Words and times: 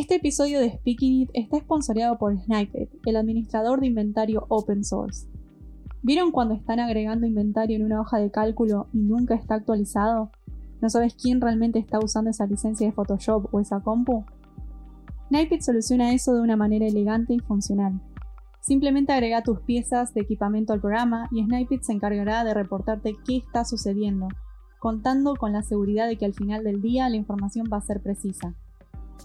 Este 0.00 0.14
episodio 0.14 0.60
de 0.60 0.70
Speaking 0.78 1.20
It 1.20 1.30
está 1.34 1.58
sponsoreado 1.58 2.16
por 2.16 2.34
Sniped, 2.34 2.88
el 3.04 3.16
administrador 3.16 3.80
de 3.80 3.88
inventario 3.88 4.46
open 4.48 4.82
source. 4.82 5.28
¿Vieron 6.00 6.32
cuando 6.32 6.54
están 6.54 6.80
agregando 6.80 7.26
inventario 7.26 7.76
en 7.76 7.84
una 7.84 8.00
hoja 8.00 8.16
de 8.16 8.30
cálculo 8.30 8.88
y 8.94 9.00
nunca 9.00 9.34
está 9.34 9.56
actualizado? 9.56 10.30
¿No 10.80 10.88
sabes 10.88 11.14
quién 11.14 11.42
realmente 11.42 11.78
está 11.78 11.98
usando 11.98 12.30
esa 12.30 12.46
licencia 12.46 12.86
de 12.86 12.94
Photoshop 12.94 13.54
o 13.54 13.60
esa 13.60 13.80
compu? 13.80 14.24
Sniped 15.28 15.60
soluciona 15.60 16.14
eso 16.14 16.32
de 16.32 16.40
una 16.40 16.56
manera 16.56 16.86
elegante 16.86 17.34
y 17.34 17.40
funcional. 17.40 18.00
Simplemente 18.62 19.12
agrega 19.12 19.42
tus 19.42 19.60
piezas 19.60 20.14
de 20.14 20.22
equipamiento 20.22 20.72
al 20.72 20.80
programa 20.80 21.28
y 21.30 21.44
Sniped 21.44 21.82
se 21.82 21.92
encargará 21.92 22.42
de 22.44 22.54
reportarte 22.54 23.16
qué 23.26 23.36
está 23.36 23.66
sucediendo, 23.66 24.28
contando 24.78 25.34
con 25.36 25.52
la 25.52 25.62
seguridad 25.62 26.08
de 26.08 26.16
que 26.16 26.24
al 26.24 26.32
final 26.32 26.64
del 26.64 26.80
día 26.80 27.10
la 27.10 27.16
información 27.16 27.66
va 27.70 27.76
a 27.76 27.82
ser 27.82 28.00
precisa. 28.00 28.54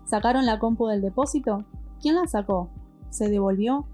¿Sacaron 0.06 0.46
la 0.46 0.60
compu 0.60 0.88
del 0.88 1.02
depósito? 1.02 1.66
¿Quién 2.02 2.16
la 2.16 2.28
sacó? 2.28 2.70
¿Se 3.10 3.30
devolvió? 3.30 3.88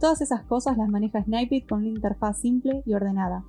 Todas 0.00 0.20
esas 0.20 0.42
cosas 0.44 0.76
las 0.76 0.88
maneja 0.88 1.22
Sniped 1.22 1.68
con 1.68 1.80
una 1.80 1.88
interfaz 1.88 2.40
simple 2.40 2.82
y 2.86 2.94
ordenada. 2.94 3.44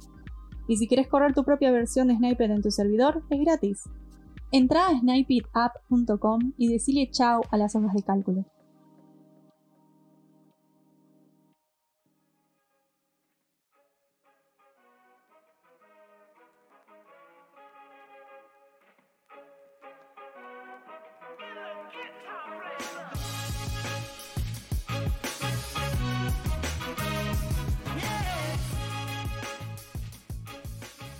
Y 0.68 0.78
si 0.78 0.88
quieres 0.88 1.08
correr 1.08 1.34
tu 1.34 1.44
propia 1.44 1.72
versión 1.72 2.08
de 2.08 2.16
Sniped 2.16 2.52
en 2.52 2.62
tu 2.62 2.72
servidor, 2.72 3.24
es 3.30 3.40
gratis. 3.40 3.90
Entra 4.52 4.88
a 4.88 5.00
snipedapp.com 5.00 6.54
y 6.58 6.68
decile 6.68 7.10
chao 7.10 7.42
a 7.52 7.58
las 7.58 7.76
hojas 7.76 7.94
de 7.94 8.04
cálculo. 8.04 8.46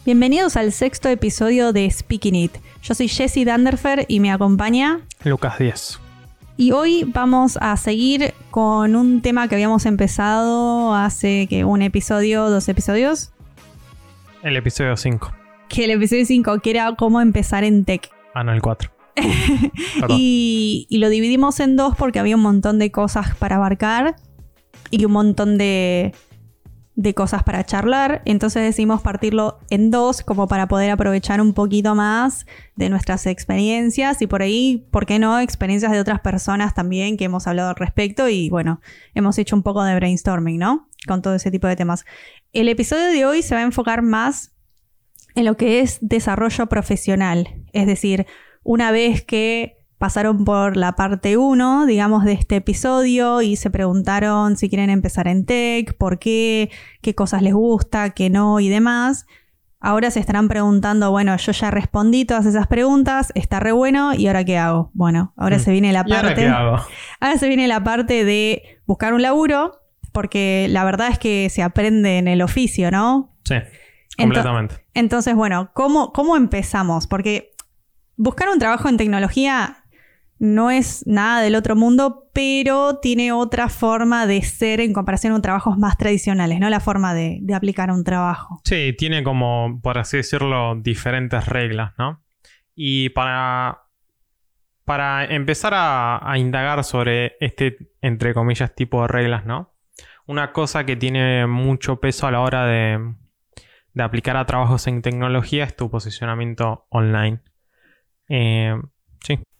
Bienvenidos 0.04 0.58
al 0.58 0.72
sexto 0.72 1.10
episodio 1.10 1.74
de 1.74 1.88
Speaking 1.92 2.34
It. 2.34 2.58
Yo 2.82 2.96
soy 2.96 3.08
Jessie 3.08 3.46
Danderfer 3.46 4.06
y 4.08 4.20
me 4.20 4.32
acompaña 4.32 5.02
Lucas 5.24 5.60
Díaz. 5.60 6.00
Y 6.58 6.72
hoy 6.72 7.04
vamos 7.06 7.60
a 7.62 7.78
seguir 7.78 8.34
con 8.50 8.96
un 8.96 9.22
tema 9.22 9.48
que 9.48 9.54
habíamos 9.54 9.86
empezado 9.86 10.96
hace 10.96 11.46
que 11.48 11.66
un 11.66 11.84
episodio, 11.84 12.50
dos 12.50 12.68
episodios. 12.68 13.32
El 14.42 14.58
episodio 14.58 14.98
5. 14.98 15.36
Que 15.70 15.86
el 15.86 15.92
episodio 15.92 16.26
5, 16.26 16.60
que 16.62 16.72
era 16.72 16.96
cómo 16.96 17.22
empezar 17.22 17.64
en 17.64 17.86
tech. 17.86 18.10
Ah, 18.34 18.44
no, 18.44 18.54
el 18.54 18.62
4. 18.64 18.90
y, 20.10 20.88
y 20.90 20.98
lo 20.98 21.10
dividimos 21.10 21.60
en 21.60 21.76
dos 21.76 21.96
porque 21.96 22.18
había 22.18 22.38
un 22.38 22.42
montón 22.42 22.80
de 22.80 22.90
cosas 22.90 23.36
para 23.36 23.58
abarcar 23.58 24.16
y 24.90 25.06
un 25.06 25.12
montón 25.12 25.60
de, 25.60 26.16
de 27.02 27.16
cosas 27.16 27.42
para 27.42 27.66
charlar, 27.66 28.22
entonces 28.26 28.62
decidimos 28.62 29.02
partirlo 29.02 29.58
en 29.72 29.90
dos 29.90 30.22
como 30.22 30.48
para 30.48 30.68
poder 30.68 30.92
aprovechar 30.92 31.42
un 31.42 31.54
poquito 31.54 31.96
más 31.96 32.46
de 32.76 32.90
nuestras 32.90 33.26
experiencias 33.26 34.22
y 34.22 34.28
por 34.28 34.44
ahí, 34.44 34.88
¿por 34.92 35.08
qué 35.08 35.18
no? 35.18 35.40
Experiencias 35.40 35.92
de 35.92 36.00
otras 36.00 36.20
personas 36.20 36.76
también 36.76 37.18
que 37.18 37.26
hemos 37.26 37.48
hablado 37.48 37.70
al 37.70 37.76
respecto 37.76 38.30
y 38.30 38.50
bueno, 38.52 38.82
hemos 39.16 39.40
hecho 39.40 39.56
un 39.56 39.64
poco 39.64 39.84
de 39.84 39.96
brainstorming, 39.96 40.60
¿no? 40.60 40.90
Con 41.08 41.24
todo 41.24 41.34
ese 41.34 41.50
tipo 41.50 41.66
de 41.66 41.76
temas. 41.76 42.06
El 42.54 42.70
episodio 42.70 43.08
de 43.08 43.26
hoy 43.26 43.42
se 43.42 43.56
va 43.56 43.62
a 43.62 43.66
enfocar 43.66 44.04
más 44.04 44.52
en 45.34 45.46
lo 45.46 45.58
que 45.58 45.80
es 45.80 45.98
desarrollo 46.02 46.68
profesional, 46.68 47.64
es 47.74 47.88
decir, 47.88 48.28
una 48.64 48.92
vez 48.92 49.24
que 49.24 49.81
pasaron 50.02 50.46
por 50.46 50.78
la 50.78 50.94
parte 50.94 51.38
1, 51.38 51.86
digamos, 51.86 52.26
de 52.26 52.32
este 52.32 52.56
episodio 52.56 53.44
y 53.44 53.56
se 53.56 53.70
preguntaron 53.70 54.58
si 54.58 54.68
quieren 54.68 54.90
empezar 54.90 55.28
en 55.28 55.46
tech, 55.46 55.96
por 55.96 56.18
qué, 56.18 56.72
qué 57.04 57.14
cosas 57.14 57.44
les 57.44 57.54
gusta, 57.54 58.10
qué 58.10 58.32
no 58.32 58.60
y 58.60 58.68
demás. 58.68 59.28
Ahora 59.80 60.10
se 60.10 60.20
estarán 60.20 60.48
preguntando, 60.48 61.12
bueno, 61.12 61.38
yo 61.38 61.52
ya 61.52 61.70
respondí 61.70 62.26
todas 62.26 62.48
esas 62.48 62.66
preguntas, 62.66 63.32
está 63.36 63.60
re 63.60 63.74
bueno, 63.74 64.16
¿y 64.16 64.26
ahora 64.26 64.44
qué 64.44 64.58
hago? 64.58 64.90
Bueno, 64.96 65.36
ahora 65.38 65.58
mm. 65.58 65.60
se 65.60 65.72
viene 65.72 65.94
la 65.94 66.04
parte. 66.04 66.48
Ahora, 66.48 66.84
ahora 67.20 67.38
se 67.38 67.48
viene 67.48 67.68
la 67.68 67.84
parte 67.84 68.26
de 68.26 68.80
buscar 68.88 69.14
un 69.14 69.22
laburo, 69.22 69.84
porque 70.12 70.66
la 70.68 70.84
verdad 70.84 71.10
es 71.10 71.20
que 71.20 71.48
se 71.52 71.62
aprende 71.62 72.18
en 72.18 72.28
el 72.28 72.42
oficio, 72.42 72.90
¿no? 72.90 73.38
Sí, 73.44 73.58
completamente. 74.18 74.84
Entonces, 74.96 75.36
bueno, 75.36 75.70
¿cómo, 75.76 76.12
¿cómo 76.12 76.38
empezamos? 76.38 77.06
Porque 77.06 77.54
buscar 78.18 78.50
un 78.50 78.58
trabajo 78.58 78.90
en 78.90 78.98
tecnología 78.98 79.81
no 80.42 80.72
es 80.72 81.06
nada 81.06 81.40
del 81.44 81.54
otro 81.54 81.76
mundo, 81.76 82.28
pero 82.34 82.98
tiene 82.98 83.32
otra 83.32 83.70
forma 83.70 84.26
de 84.26 84.42
ser 84.42 84.82
en 84.82 84.92
comparación 84.92 85.34
con 85.34 85.44
trabajos 85.44 85.78
más 85.78 85.98
tradicionales, 85.98 86.60
¿no? 86.60 86.68
La 86.72 86.80
forma 86.80 87.14
de, 87.14 87.44
aplicar 87.54 87.92
un 87.92 88.04
trabajo. 88.04 88.60
Sí, 88.66 88.96
tiene 88.98 89.22
como, 89.22 89.80
por 89.84 90.00
así 90.00 90.18
decirlo, 90.18 90.74
diferentes 90.82 91.46
reglas, 91.46 91.94
¿no? 92.00 92.24
Y 92.74 93.10
para, 93.10 93.84
para 94.84 95.26
empezar 95.26 95.74
a, 95.76 96.34
indagar 96.40 96.84
sobre 96.86 97.34
este, 97.40 97.78
entre 98.02 98.34
comillas, 98.34 98.74
tipo 98.74 99.04
de 99.04 99.10
reglas, 99.10 99.46
¿no? 99.46 99.76
Una 100.26 100.54
cosa 100.54 100.88
que 100.88 100.96
tiene 100.96 101.46
mucho 101.46 102.00
peso 102.00 102.26
a 102.26 102.32
la 102.32 102.40
hora 102.40 102.66
de, 102.66 103.14
de 103.94 104.04
aplicar 104.04 104.38
a 104.38 104.46
trabajos 104.48 104.88
en 104.88 105.04
tecnología 105.04 105.66
es 105.66 105.76
tu 105.76 105.92
posicionamiento 105.92 106.88
online. 106.90 107.42
Eh, 108.28 108.74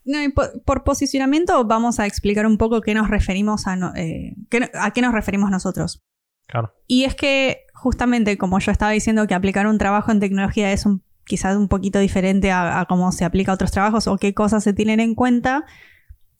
sí 0.04 0.28
por, 0.64 0.84
posicionamiento 0.84 1.64
vamos 1.64 2.00
a 2.00 2.06
explicar 2.06 2.46
un 2.46 2.58
poco 2.58 2.80
qué 2.80 2.94
nos 2.94 3.08
referimos 3.08 3.66
a, 3.66 3.76
eh, 3.96 4.34
a 4.74 4.90
qué 4.92 5.02
nos 5.02 5.12
referimos 5.12 5.50
nosotros. 5.50 6.02
Claro. 6.46 6.74
Y 6.86 7.04
es 7.04 7.14
que 7.14 7.64
justamente 7.74 8.38
como 8.38 8.58
yo 8.58 8.70
estaba 8.70 8.92
diciendo 8.92 9.26
que 9.26 9.34
aplicar 9.34 9.66
un 9.66 9.78
trabajo 9.78 10.12
en 10.12 10.20
tecnología 10.20 10.72
es 10.72 10.86
un, 10.86 11.02
quizás 11.24 11.56
un 11.56 11.68
poquito 11.68 11.98
diferente 11.98 12.50
a, 12.52 12.84
cómo 12.88 13.10
se 13.12 13.24
aplica 13.24 13.52
a 13.52 13.54
otros 13.54 13.70
trabajos 13.70 14.06
o 14.06 14.16
qué 14.16 14.34
cosas 14.34 14.62
se 14.64 14.72
tienen 14.72 15.00
en 15.00 15.14
cuenta, 15.14 15.64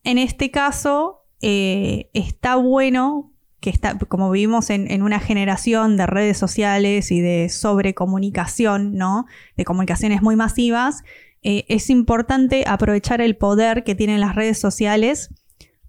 en 0.04 0.18
este 0.18 0.50
caso 0.50 1.24
eh, 1.40 2.10
está 2.14 2.56
bueno 2.56 3.32
que 3.60 3.70
está, 3.70 3.96
como 3.96 4.30
vivimos 4.30 4.70
en, 4.70 4.90
en, 4.90 5.02
una 5.02 5.20
generación 5.20 5.96
de 5.96 6.06
redes 6.06 6.36
sociales 6.36 7.12
y 7.12 7.20
de 7.20 7.48
sobrecomunicación, 7.48 8.96
¿no? 8.96 9.26
De 9.56 9.64
comunicaciones 9.64 10.20
muy 10.20 10.34
masivas, 10.34 11.04
eh, 11.42 11.64
es 11.68 11.90
importante 11.90 12.64
aprovechar 12.66 13.20
el 13.20 13.36
poder 13.36 13.84
que 13.84 13.94
tienen 13.94 14.20
las 14.20 14.34
redes 14.34 14.58
sociales 14.58 15.34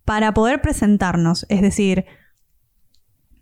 para 0.05 0.33
poder 0.33 0.61
presentarnos. 0.61 1.45
Es 1.49 1.61
decir, 1.61 2.05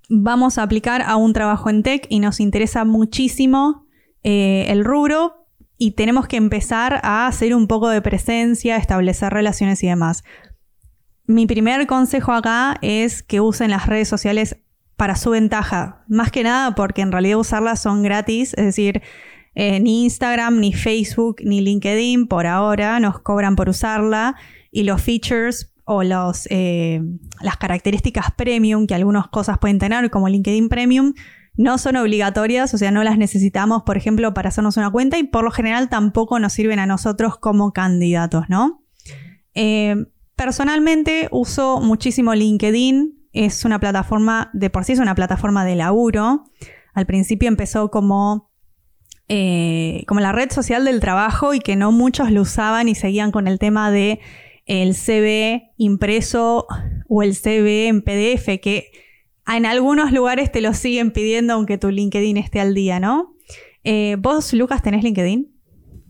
vamos 0.10 0.58
a 0.58 0.64
aplicar 0.64 1.02
a 1.02 1.16
un 1.16 1.34
trabajo 1.34 1.70
en 1.70 1.84
tech 1.84 2.06
y 2.10 2.20
nos 2.20 2.40
interesa 2.40 2.84
muchísimo 2.84 3.88
eh, 4.24 4.66
el 4.68 4.84
rubro 4.84 5.48
y 5.78 5.92
tenemos 5.92 6.28
que 6.28 6.38
empezar 6.38 7.00
a 7.02 7.26
hacer 7.28 7.56
un 7.56 7.68
poco 7.68 7.90
de 7.90 8.02
presencia, 8.02 8.78
establecer 8.78 9.34
relaciones 9.34 9.82
y 9.84 9.88
demás. 9.88 10.24
Mi 11.26 11.48
primer 11.48 11.88
consejo 11.88 12.34
acá 12.34 12.78
es 12.82 13.24
que 13.24 13.40
usen 13.40 13.72
las 13.72 13.88
redes 13.88 14.08
sociales 14.08 14.58
para 14.98 15.16
su 15.16 15.32
ventaja, 15.32 16.04
más 16.08 16.30
que 16.30 16.44
nada 16.44 16.76
porque 16.76 17.02
en 17.02 17.12
realidad 17.12 17.40
usarlas 17.40 17.82
son 17.82 18.04
gratis, 18.04 18.54
es 18.58 18.66
decir, 18.66 19.02
ni 19.56 20.06
Instagram, 20.06 20.60
ni 20.60 20.74
Facebook, 20.74 21.38
ni 21.44 21.62
LinkedIn 21.62 22.28
por 22.28 22.48
ahora 22.48 23.00
nos 23.00 23.20
cobran 23.20 23.56
por 23.56 23.70
usarla 23.70 24.36
y 24.72 24.84
los 24.84 25.02
features 25.02 25.72
o 25.86 26.04
los, 26.04 26.48
eh, 26.50 27.02
las 27.42 27.58
características 27.58 28.32
premium 28.38 28.88
que 28.88 28.96
algunas 28.96 29.28
cosas 29.28 29.58
pueden 29.58 29.80
tener, 29.80 30.10
como 30.10 30.30
LinkedIn 30.30 30.70
Premium, 30.70 31.14
no 31.56 31.78
son 31.78 31.98
obligatorias, 31.98 32.74
o 32.74 32.78
sea, 32.78 32.92
no 32.92 33.04
las 33.04 33.18
necesitamos, 33.18 33.84
por 33.84 33.98
ejemplo, 33.98 34.34
para 34.34 34.50
hacernos 34.50 34.78
una 34.78 34.90
cuenta 34.90 35.18
y 35.18 35.24
por 35.24 35.44
lo 35.44 35.52
general 35.52 35.90
tampoco 35.90 36.40
nos 36.40 36.54
sirven 36.54 36.80
a 36.80 36.86
nosotros 36.86 37.38
como 37.38 37.74
candidatos, 37.74 38.46
¿no? 38.48 38.86
Eh, 39.54 39.96
personalmente 40.36 41.28
uso 41.32 41.82
muchísimo 41.82 42.34
LinkedIn, 42.34 43.28
es 43.34 43.66
una 43.66 43.80
plataforma, 43.80 44.50
de 44.54 44.70
por 44.70 44.86
sí 44.86 44.94
es 44.94 45.00
una 45.00 45.16
plataforma 45.16 45.66
de 45.66 45.76
laburo. 45.76 46.46
Al 46.94 47.06
principio 47.06 47.48
empezó 47.48 47.92
como 47.92 48.51
eh, 49.34 50.04
como 50.08 50.20
la 50.20 50.34
red 50.34 50.52
social 50.52 50.84
del 50.84 51.00
trabajo 51.00 51.54
y 51.54 51.60
que 51.60 51.78
no 51.78 51.94
muchos 51.94 52.32
lo 52.32 52.42
usaban 52.42 52.90
y 52.90 52.96
seguían 52.96 53.32
con 53.32 53.48
el 53.48 53.60
tema 53.60 53.90
de 53.90 54.20
el 54.66 54.94
CV 54.94 55.72
impreso 55.78 56.68
o 57.08 57.24
el 57.24 57.34
CV 57.34 57.88
en 57.88 58.02
PDF, 58.02 58.60
que 58.62 58.92
en 59.48 59.66
algunos 59.66 60.12
lugares 60.12 60.52
te 60.52 60.60
lo 60.60 60.74
siguen 60.74 61.12
pidiendo 61.12 61.54
aunque 61.54 61.78
tu 61.78 61.92
LinkedIn 61.92 62.36
esté 62.36 62.60
al 62.60 62.74
día, 62.74 63.00
¿no? 63.00 63.38
Eh, 63.86 64.18
¿Vos, 64.20 64.52
Lucas, 64.52 64.84
tenés 64.84 65.02
LinkedIn? 65.02 65.50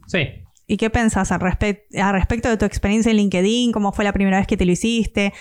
Sí. 0.07 0.21
¿Y 0.65 0.77
qué 0.77 0.89
pensás 0.89 1.31
al, 1.31 1.41
respecto 1.41 2.50
de 2.50 2.57
tu 2.57 2.65
experiencia 2.65 3.12
en 3.12 3.17
LinkedIn? 3.17 3.71
¿Cómo 3.71 3.91
fue 3.91 4.03
la 4.03 4.13
primera 4.13 4.39
vez 4.39 4.47
que 4.47 4.57
te 4.57 4.65
lo 4.65 4.71
hiciste? 4.71 5.31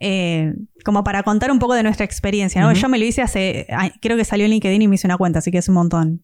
Eh, 0.00 0.54
como 0.86 1.04
para 1.04 1.22
contar 1.22 1.50
un 1.50 1.58
poco 1.58 1.74
de 1.74 1.82
nuestra 1.82 2.06
experiencia, 2.06 2.62
¿no? 2.62 2.72
Yo 2.72 2.88
me 2.88 2.98
lo 2.98 3.04
hice 3.04 3.20
hace, 3.20 3.66
creo 4.00 4.16
que 4.16 4.24
salió 4.24 4.46
en 4.46 4.52
LinkedIn 4.52 4.80
y 4.80 4.88
me 4.88 4.94
hice 4.94 5.06
una 5.06 5.18
cuenta, 5.18 5.40
así 5.40 5.50
que 5.50 5.58
es 5.58 5.68
un 5.68 5.74
montón. 5.74 6.22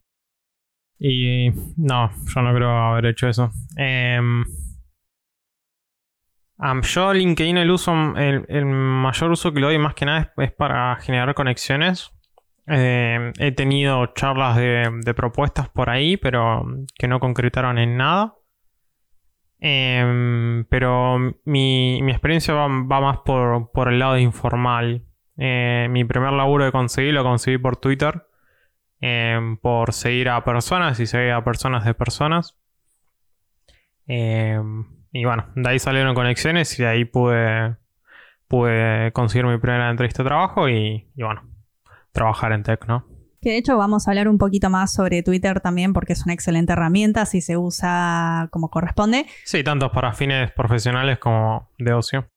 Y 1.05 1.51
no, 1.79 2.13
yo 2.33 2.43
no 2.43 2.55
creo 2.55 2.71
haber 2.71 3.07
hecho 3.07 3.29
eso. 3.29 3.51
Em, 3.77 4.45
yo 6.83 7.13
LinkedIn 7.13 7.59
el 7.59 7.73
uso, 7.73 7.93
el, 8.17 8.65
mayor 8.67 9.33
uso 9.33 9.53
que 9.53 9.59
le 9.59 9.67
doy 9.67 9.79
más 9.79 9.95
que 9.95 10.07
nada 10.07 10.33
es, 10.37 10.53
para 10.53 10.95
generar 11.01 11.35
conexiones. 11.35 12.13
Eh, 12.69 13.33
he 13.41 13.51
tenido 13.51 14.07
charlas 14.15 14.57
de, 14.57 15.13
propuestas 15.17 15.69
por 15.71 15.91
ahí, 15.91 16.17
pero 16.17 16.65
que 16.97 17.09
no 17.09 17.19
concretaron 17.19 17.79
en 17.79 17.97
nada. 17.97 18.35
Em, 19.59 20.65
pero 20.67 21.19
mi, 21.45 21.99
experiencia 22.09 22.55
va, 22.55 22.69
más 22.69 23.19
por, 23.25 23.89
el 23.89 23.99
lado 23.99 24.19
informal. 24.19 25.03
Eh, 25.37 25.89
mi 25.91 26.05
primer 26.05 26.33
laburo 26.33 26.65
de 26.65 26.71
conseguir 26.71 27.13
lo 27.15 27.25
conseguí 27.25 27.59
por 27.59 27.77
Twitter. 27.77 28.23
Em, 29.05 29.57
por 29.57 29.93
seguir 29.93 30.29
a 30.29 30.45
personas 30.45 31.01
y 31.01 31.07
seguir 31.07 31.33
a 31.33 31.43
personas 31.43 31.85
de 31.85 31.93
personas. 31.93 32.57
Em, 34.07 34.85
y 35.11 35.25
bueno, 35.25 35.49
de 35.57 35.69
ahí 35.69 35.81
salieron 35.81 36.15
conexiones 36.15 36.79
y 36.79 36.85
de 36.85 36.89
ahí 36.89 37.05
pude, 37.05 37.77
pude 38.47 39.11
conseguir 39.13 39.45
mi 39.45 39.59
primera 39.59 39.91
entrevista 39.91 40.23
de 40.23 40.29
trabajo 40.29 40.69
y, 40.69 41.11
bueno, 41.17 41.43
trabajar 42.13 42.53
en 42.53 42.63
tech, 42.63 42.87
¿no? 42.87 43.05
Que 43.41 43.51
de 43.51 43.57
hecho 43.57 43.77
vamos 43.77 44.07
a 44.07 44.13
hablar 44.13 44.29
un 44.29 44.39
poquito 44.39 44.71
más 44.71 44.93
sobre 44.93 45.25
Twitter 45.25 45.59
también 45.59 45.93
porque 45.93 46.13
es 46.13 46.25
una 46.25 46.35
excelente 46.35 46.73
herramienta 46.73 47.27
si 47.27 47.41
se 47.41 47.57
usa 47.57 48.47
como 48.53 48.71
corresponde. 48.71 49.27
Sí, 49.45 49.65
tanto 49.65 49.91
para 49.91 50.13
fines 50.13 50.53
profesionales 50.53 51.19
como 51.19 51.69
de 51.77 51.93
ocio. 51.93 52.29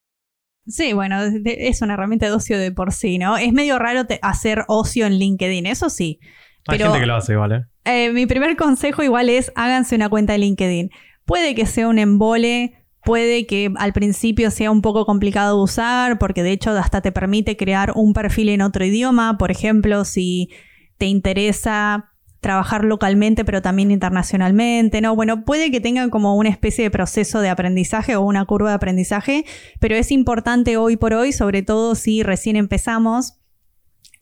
Sí, 0.66 0.94
bueno, 0.94 1.22
es 1.22 1.82
una 1.84 1.94
herramienta 1.94 2.26
de 2.26 2.32
ocio 2.32 2.58
de 2.58 2.72
por 2.72 2.92
sí, 2.92 3.20
¿no? 3.20 3.38
Es 3.38 3.54
medio 3.54 3.78
raro 3.78 4.08
hacer 4.24 4.66
ocio 4.68 5.06
en 5.06 5.20
LinkedIn, 5.20 5.68
eso 5.68 5.92
sí. 5.92 6.20
Hay 6.68 6.80
gente 6.80 7.00
que 7.00 7.06
lo 7.06 7.16
hace 7.16 7.34
igual, 7.34 7.52
¿eh? 7.52 7.66
¿eh? 7.86 8.12
Mi 8.12 8.26
primer 8.26 8.56
consejo 8.56 9.04
igual 9.04 9.30
es 9.30 9.52
háganse 9.56 9.96
una 9.96 10.10
cuenta 10.10 10.34
de 10.34 10.40
LinkedIn. 10.40 10.90
Puede 11.26 11.56
que 11.56 11.66
sea 11.66 11.88
un 11.88 12.00
embole, 12.00 12.74
puede 13.04 13.46
que 13.46 13.72
al 13.78 13.94
principio 13.94 14.52
sea 14.52 14.72
un 14.72 14.82
poco 14.82 15.06
complicado 15.06 15.58
de 15.58 15.64
usar, 15.64 16.18
porque 16.18 16.44
de 16.44 16.52
hecho 16.52 16.72
hasta 16.72 17.02
te 17.02 17.12
permite 17.12 17.56
crear 17.58 17.94
un 17.96 18.14
perfil 18.14 18.50
en 18.50 18.62
otro 18.62 18.84
idioma. 18.84 19.38
Por 19.38 19.52
ejemplo, 19.52 20.06
si 20.06 20.50
te 20.98 21.06
interesa 21.06 22.12
trabajar 22.46 22.86
localmente 22.86 23.44
pero 23.44 23.64
también 23.64 23.90
internacionalmente, 23.90 25.02
¿no? 25.02 25.16
Bueno, 25.16 25.46
puede 25.46 25.72
que 25.72 25.82
tenga 25.82 26.08
como 26.10 26.36
una 26.36 26.50
especie 26.50 26.84
de 26.84 26.92
proceso 26.92 27.42
de 27.42 27.50
aprendizaje 27.50 28.16
o 28.16 28.22
una 28.22 28.46
curva 28.46 28.70
de 28.70 28.76
aprendizaje, 28.76 29.46
pero 29.80 29.96
es 29.96 30.12
importante 30.12 30.78
hoy 30.78 30.96
por 30.96 31.16
hoy, 31.16 31.32
sobre 31.32 31.64
todo 31.64 31.96
si 31.96 32.22
recién 32.22 32.56
empezamos 32.56 33.40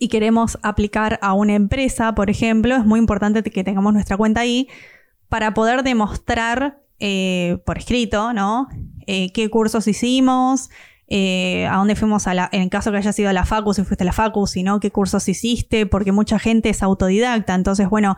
y 0.04 0.10
queremos 0.10 0.58
aplicar 0.64 1.18
a 1.22 1.32
una 1.32 1.54
empresa, 1.54 2.14
por 2.14 2.30
ejemplo, 2.30 2.76
es 2.76 2.84
muy 2.84 3.00
importante 3.00 3.42
que 3.42 3.64
tengamos 3.64 3.94
nuestra 3.94 4.18
cuenta 4.18 4.42
ahí 4.42 4.68
para 5.30 5.54
poder 5.54 5.82
demostrar 5.82 6.82
eh, 7.00 7.60
por 7.66 7.78
escrito, 7.78 8.34
¿no? 8.34 8.68
Eh, 9.08 9.32
qué 9.32 9.50
cursos 9.50 9.88
hicimos, 9.88 10.70
eh, 11.08 11.66
a 11.68 11.78
dónde 11.78 11.96
fuimos 11.96 12.26
en 12.52 12.68
caso 12.68 12.92
que 12.92 12.98
haya 12.98 13.14
sido 13.14 13.30
a 13.30 13.34
la 13.34 13.46
facu, 13.46 13.74
si 13.74 13.86
fuiste 13.86 14.04
a 14.04 14.06
la 14.06 14.12
facu, 14.12 14.46
si 14.46 14.62
no, 14.62 14.82
qué 14.82 14.92
cursos 14.92 15.30
hiciste, 15.30 15.86
porque 15.86 16.12
mucha 16.12 16.38
gente 16.38 16.68
es 16.68 16.84
autodidacta, 16.84 17.56
entonces, 17.56 17.88
bueno, 17.88 18.18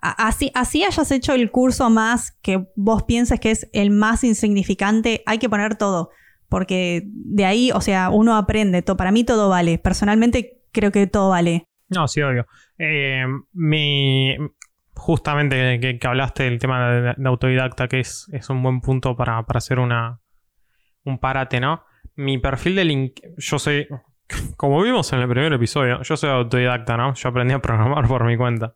así, 0.00 0.52
así 0.54 0.84
hayas 0.84 1.10
hecho 1.10 1.32
el 1.32 1.50
curso 1.50 1.90
más 1.90 2.30
que 2.42 2.68
vos 2.76 3.02
pienses 3.02 3.40
que 3.40 3.50
es 3.50 3.68
el 3.72 3.90
más 3.90 4.22
insignificante, 4.22 5.24
hay 5.26 5.38
que 5.38 5.48
poner 5.48 5.74
todo, 5.74 6.10
porque 6.48 7.02
de 7.06 7.44
ahí, 7.44 7.72
o 7.72 7.80
sea, 7.80 8.10
uno 8.10 8.36
aprende, 8.36 8.82
para 8.82 9.10
mí 9.10 9.24
todo 9.24 9.48
vale, 9.48 9.78
personalmente 9.78 10.60
creo 10.74 10.90
que 10.90 11.06
todo 11.06 11.30
vale. 11.30 11.66
No, 11.88 12.08
sí, 12.08 12.20
obvio. 12.20 12.46
mi, 13.52 14.36
justamente 14.94 15.80
que, 15.80 16.06
hablaste 16.06 16.44
del 16.44 16.58
tema 16.58 16.90
de, 16.90 17.28
autodidacta, 17.28 17.88
que 17.88 18.00
es, 18.00 18.28
es, 18.32 18.50
un 18.50 18.62
buen 18.62 18.80
punto 18.80 19.16
para, 19.16 19.38
hacer 19.38 19.78
una, 19.78 20.20
un 21.04 21.18
parate, 21.18 21.60
¿no? 21.60 21.84
Mi 22.16 22.38
perfil 22.38 22.76
de 22.76 22.84
link, 22.84 23.20
yo 23.36 23.58
soy, 23.58 23.86
como 24.56 24.82
vimos 24.82 25.12
en 25.12 25.20
el 25.20 25.28
primer 25.28 25.52
episodio, 25.52 26.02
yo 26.02 26.16
soy 26.16 26.30
autodidacta, 26.30 26.96
¿no? 26.96 27.14
Yo 27.14 27.28
aprendí 27.28 27.54
a 27.54 27.60
programar 27.60 28.06
por 28.06 28.24
mi 28.24 28.36
cuenta. 28.36 28.74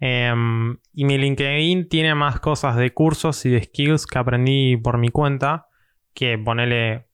Em, 0.00 0.78
y 0.92 1.04
mi 1.04 1.18
LinkedIn 1.18 1.88
tiene 1.88 2.14
más 2.14 2.38
cosas 2.38 2.76
de 2.76 2.92
cursos 2.92 3.44
y 3.46 3.50
de 3.50 3.64
skills 3.64 4.06
que 4.06 4.18
aprendí 4.18 4.76
por 4.76 4.96
mi 4.96 5.08
cuenta 5.08 5.66
que 6.14 6.38
ponerle 6.38 7.07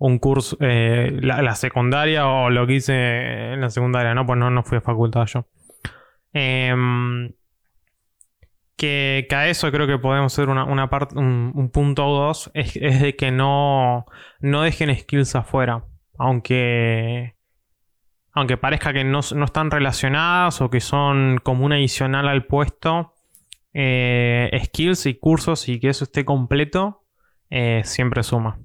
un 0.00 0.18
curso, 0.18 0.56
eh, 0.60 1.18
la, 1.20 1.54
secundaria 1.54 2.26
o 2.26 2.50
lo 2.50 2.66
que 2.66 2.74
hice 2.74 3.52
en 3.52 3.60
la 3.60 3.70
secundaria, 3.70 4.14
¿no? 4.14 4.26
Pues 4.26 4.38
no, 4.38 4.50
no 4.50 4.62
fui 4.62 4.78
a 4.78 4.80
facultad 4.80 5.26
yo. 5.26 5.46
Eh, 6.32 6.74
que, 8.80 9.28
a 9.30 9.48
eso 9.48 9.70
creo 9.70 9.86
que 9.86 9.98
podemos 9.98 10.32
hacer 10.32 10.48
una, 10.48 10.88
parte, 10.88 11.18
un, 11.18 11.70
punto 11.70 12.06
o 12.06 12.26
dos, 12.26 12.50
es, 12.54 12.72
de 12.74 13.14
que 13.14 13.30
no, 13.30 14.06
no 14.40 14.62
dejen 14.62 14.96
skills 14.96 15.36
afuera. 15.36 15.84
Aunque, 16.18 17.36
aunque 18.32 18.56
parezca 18.56 18.94
que 18.94 19.04
no, 19.04 19.20
están 19.20 19.70
relacionadas 19.70 20.62
o 20.62 20.70
que 20.70 20.80
son 20.80 21.38
como 21.42 21.66
una 21.66 21.74
adicional 21.74 22.26
al 22.26 22.46
puesto, 22.46 23.12
eh, 23.74 24.50
skills 24.64 25.04
y 25.04 25.14
cursos 25.18 25.68
y 25.68 25.78
que 25.78 25.90
eso 25.90 26.04
esté 26.04 26.24
completo, 26.24 27.04
eh, 27.50 27.82
siempre 27.84 28.22
suma. 28.22 28.58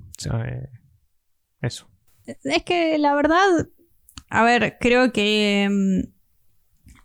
Eso. 1.65 1.88
Es 2.25 2.63
que 2.63 2.97
la 2.97 3.13
verdad, 3.15 3.67
a 4.29 4.44
ver, 4.44 4.77
creo 4.79 5.12
que 5.12 5.67
mm, 5.69 6.15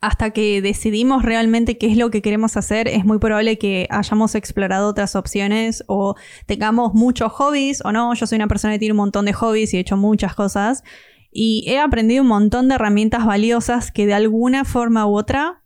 hasta 0.00 0.30
que 0.30 0.62
decidimos 0.62 1.22
realmente 1.22 1.76
qué 1.76 1.86
es 1.90 1.96
lo 1.96 2.10
que 2.10 2.22
queremos 2.22 2.56
hacer, 2.56 2.88
es 2.88 3.04
muy 3.04 3.18
probable 3.18 3.58
que 3.58 3.86
hayamos 3.90 4.34
explorado 4.34 4.88
otras 4.88 5.14
opciones 5.14 5.84
o 5.88 6.14
tengamos 6.46 6.94
muchos 6.94 7.30
hobbies 7.32 7.84
o 7.84 7.92
no. 7.92 8.14
Yo 8.14 8.26
soy 8.26 8.36
una 8.36 8.48
persona 8.48 8.74
que 8.74 8.78
tiene 8.78 8.92
un 8.92 8.98
montón 8.98 9.26
de 9.26 9.34
hobbies 9.34 9.74
y 9.74 9.76
he 9.76 9.80
hecho 9.80 9.98
muchas 9.98 10.34
cosas. 10.34 10.82
Y 11.30 11.64
he 11.68 11.78
aprendido 11.78 12.22
un 12.22 12.28
montón 12.28 12.68
de 12.68 12.76
herramientas 12.76 13.26
valiosas 13.26 13.92
que 13.92 14.06
de 14.06 14.14
alguna 14.14 14.64
forma 14.64 15.06
u 15.06 15.16
otra, 15.16 15.62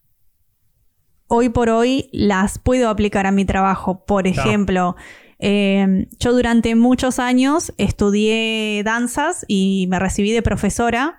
hoy 1.29 1.49
por 1.49 1.71
hoy, 1.71 2.11
las 2.13 2.59
puedo 2.59 2.89
aplicar 2.89 3.27
a 3.27 3.31
mi 3.31 3.45
trabajo. 3.45 4.05
Por 4.05 4.27
ejemplo, 4.27 4.97
em, 5.45 6.07
yo 6.19 6.33
durante 6.33 6.75
muchos 6.75 7.19
años 7.19 7.73
estudié 7.77 8.83
danzas 8.85 9.45
y 9.47 9.87
me 9.89 9.99
recibí 9.99 10.33
de 10.33 10.43
profesora 10.43 11.19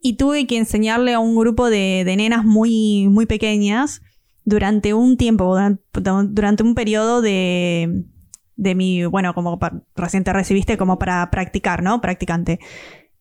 y 0.00 0.14
tuve 0.14 0.46
que 0.46 0.56
enseñarle 0.56 1.14
a 1.14 1.18
un 1.18 1.36
grupo 1.36 1.68
de, 1.68 2.04
nenas 2.16 2.44
muy, 2.44 3.08
muy 3.08 3.26
pequeñas 3.26 4.02
durante 4.44 4.94
un 4.94 5.16
tiempo, 5.16 5.56
durante, 5.92 6.62
un 6.62 6.74
periodo 6.74 7.20
de, 7.20 8.04
de 8.56 8.74
mi, 8.74 9.04
bueno, 9.04 9.34
como 9.34 9.58
recién 9.94 10.24
te 10.24 10.32
recibiste 10.32 10.76
como 10.76 10.98
para 10.98 11.30
practicar, 11.30 11.82
¿no? 11.82 12.00
Practicante. 12.00 12.60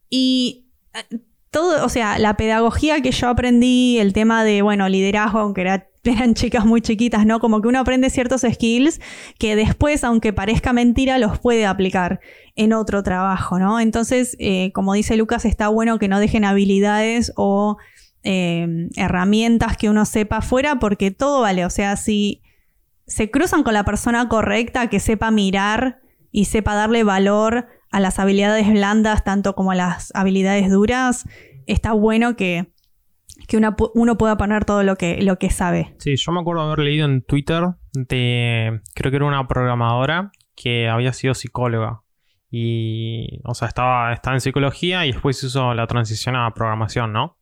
Y 0.09 0.69
eh, 0.93 1.19
todo, 1.55 1.85
o 1.85 1.87
sea, 1.87 2.19
la 2.19 2.35
pedagogía 2.35 2.99
que 2.99 3.13
yo 3.13 3.29
aprendí, 3.29 3.97
el 3.97 4.11
tema 4.11 4.43
de, 4.43 4.61
bueno, 4.61 4.89
liderazgo, 4.89 5.39
aunque 5.39 5.61
eran 6.03 6.33
chicas 6.33 6.65
muy 6.65 6.81
chiquitas, 6.81 7.25
¿no? 7.25 7.39
Como 7.39 7.61
que 7.61 7.69
uno 7.69 7.79
aprende 7.79 8.09
ciertos 8.09 8.41
skills 8.41 8.99
que 9.39 9.55
después, 9.55 10.03
aunque 10.03 10.33
parezca 10.33 10.73
mentira, 10.73 11.17
los 11.17 11.39
puede 11.39 11.65
aplicar 11.65 12.19
en 12.57 12.73
otro 12.73 13.03
trabajo, 13.03 13.57
¿no? 13.57 13.79
Entonces, 13.79 14.35
eh, 14.37 14.73
como 14.73 14.95
dice 14.95 15.15
Lucas, 15.15 15.45
está 15.45 15.69
bueno 15.69 15.97
que 15.97 16.09
no 16.09 16.19
dejen 16.19 16.43
habilidades 16.43 17.31
o 17.37 17.77
eh, 18.23 18.89
herramientas 18.97 19.77
que 19.77 19.87
uno 19.89 20.03
sepa 20.03 20.41
fuera 20.41 20.77
porque 20.79 21.11
todo 21.11 21.39
vale, 21.39 21.63
o 21.63 21.69
sea, 21.69 21.95
si 21.95 22.41
se 23.07 23.31
cruzan 23.31 23.63
con 23.63 23.73
la 23.73 23.85
persona 23.85 24.27
correcta 24.27 24.89
que 24.89 24.99
sepa 24.99 25.31
mirar 25.31 26.01
y 26.33 26.45
sepa 26.45 26.75
darle 26.75 27.05
valor 27.05 27.67
a 27.95 28.01
las 28.01 28.19
habilidades 28.19 28.69
blandas 28.69 29.23
tanto 29.23 29.55
como 29.55 29.71
a 29.71 29.75
las 29.75 30.13
habilidades 30.15 30.69
duras, 30.69 31.23
está 31.65 31.93
bueno 31.93 32.35
que, 32.35 32.73
uno 33.93 34.17
pueda 34.17 34.35
poner 34.35 34.65
todo 34.65 34.83
lo 34.83 34.97
que, 34.97 35.21
lo 35.21 35.37
que 35.37 35.49
sabe. 35.49 35.95
Sí, 35.99 36.17
yo 36.17 36.33
me 36.33 36.41
acuerdo 36.41 36.63
haber 36.63 36.79
leído 36.79 37.05
en 37.05 37.21
Twitter 37.21 37.63
de, 37.93 38.81
creo 38.95 39.11
que 39.11 39.15
era 39.15 39.25
una 39.25 39.47
programadora 39.47 40.33
que 40.57 40.89
había 40.89 41.13
sido 41.13 41.33
psicóloga 41.35 42.01
y, 42.51 43.39
o 43.45 43.53
sea, 43.53 43.69
estaba, 43.69 44.11
estaba 44.11 44.35
en 44.35 44.41
psicología 44.41 45.05
y 45.05 45.13
después 45.13 45.41
hizo 45.41 45.73
la 45.73 45.87
transición 45.87 46.35
a 46.35 46.53
programación, 46.53 47.13
¿no? 47.13 47.37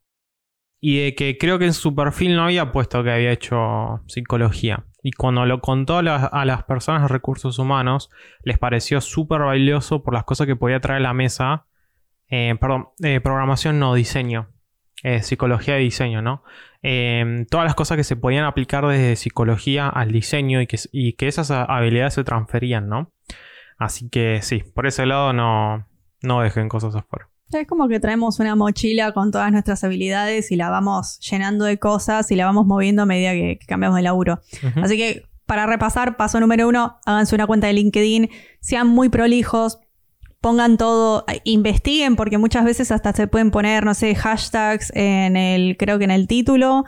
Y 0.79 0.99
de 0.99 1.15
que 1.15 1.39
creo 1.39 1.57
que 1.57 1.65
en 1.65 1.73
su 1.73 1.95
perfil 1.95 2.35
no 2.35 2.43
había 2.43 2.71
puesto 2.71 3.03
que 3.03 3.11
había 3.11 3.31
hecho 3.31 4.03
psicología. 4.05 4.85
Y 5.05 5.11
cuando 5.11 5.45
lo 5.45 5.59
contó 5.59 5.97
a, 5.97 6.45
las 6.45 6.63
personas 6.63 7.01
de 7.01 7.07
recursos 7.09 7.59
humanos, 7.59 8.09
les 8.43 8.57
pareció 8.57 9.01
súper 9.01 9.41
valioso 9.41 10.01
por 10.01 10.13
las 10.13 10.23
cosas 10.23 10.47
que 10.47 10.55
podía 10.55 10.79
traer 10.79 11.01
a 11.01 11.03
la 11.03 11.13
mesa. 11.13 11.65
Eh, 12.29 12.55
perdón, 12.59 12.87
eh, 13.03 13.19
programación 13.19 13.79
no, 13.79 13.93
diseño. 13.93 14.49
Eh, 15.03 15.21
psicología 15.21 15.73
de 15.73 15.81
diseño, 15.81 16.21
¿no? 16.21 16.43
todas 17.49 17.65
las 17.65 17.75
cosas 17.75 17.95
que 17.95 18.03
se 18.03 18.17
podían 18.17 18.43
aplicar 18.43 18.85
desde 18.85 19.15
psicología 19.15 19.87
al 19.87 20.11
diseño 20.11 20.61
y 20.61 20.67
que, 20.67 20.77
y 20.91 21.13
que 21.13 21.29
esas 21.29 21.49
habilidades 21.49 22.13
se 22.15 22.25
transferían, 22.25 22.89
¿no? 22.89 23.13
Así 23.77 24.09
que 24.09 24.41
sí, 24.41 24.63
por 24.75 24.85
ese 24.85 25.05
lado 25.05 25.31
no, 25.31 25.87
no 26.21 26.41
dejen 26.41 26.67
cosas 26.67 26.93
afuera. 26.95 27.29
Es 27.53 27.67
como 27.67 27.87
que 27.87 27.99
traemos 27.99 28.39
una 28.39 28.55
mochila 28.55 29.11
con 29.13 29.31
todas 29.31 29.51
nuestras 29.51 29.83
habilidades 29.83 30.51
y 30.51 30.55
la 30.55 30.69
vamos 30.69 31.19
llenando 31.19 31.65
de 31.65 31.77
cosas 31.79 32.31
y 32.31 32.35
la 32.35 32.45
vamos 32.45 32.65
moviendo 32.65 33.03
a 33.03 33.05
medida 33.05 33.31
que, 33.31 33.59
cambiamos 33.67 33.97
de 33.97 34.03
laburo. 34.03 34.41
Así 34.81 34.97
que 34.97 35.23
para 35.45 35.65
repasar, 35.65 36.17
paso 36.17 36.39
número 36.39 36.67
uno, 36.67 36.97
háganse 37.05 37.35
una 37.35 37.47
cuenta 37.47 37.67
de 37.67 37.73
LinkedIn, 37.73 38.29
sean 38.59 38.87
muy 38.87 39.09
prolijos, 39.09 39.79
pongan 40.41 40.77
todo, 40.77 41.25
investiguen, 41.43 42.15
porque 42.15 42.37
muchas 42.37 42.65
veces 42.65 42.91
hasta 42.91 43.13
se 43.13 43.27
pueden 43.27 43.51
poner, 43.51 43.85
no 43.85 43.93
sé, 43.93 44.13
hashtags 44.15 44.91
en 44.95 45.37
el, 45.37 45.77
creo 45.77 45.97
que 45.97 46.03
en 46.03 46.11
el 46.11 46.27
título, 46.27 46.83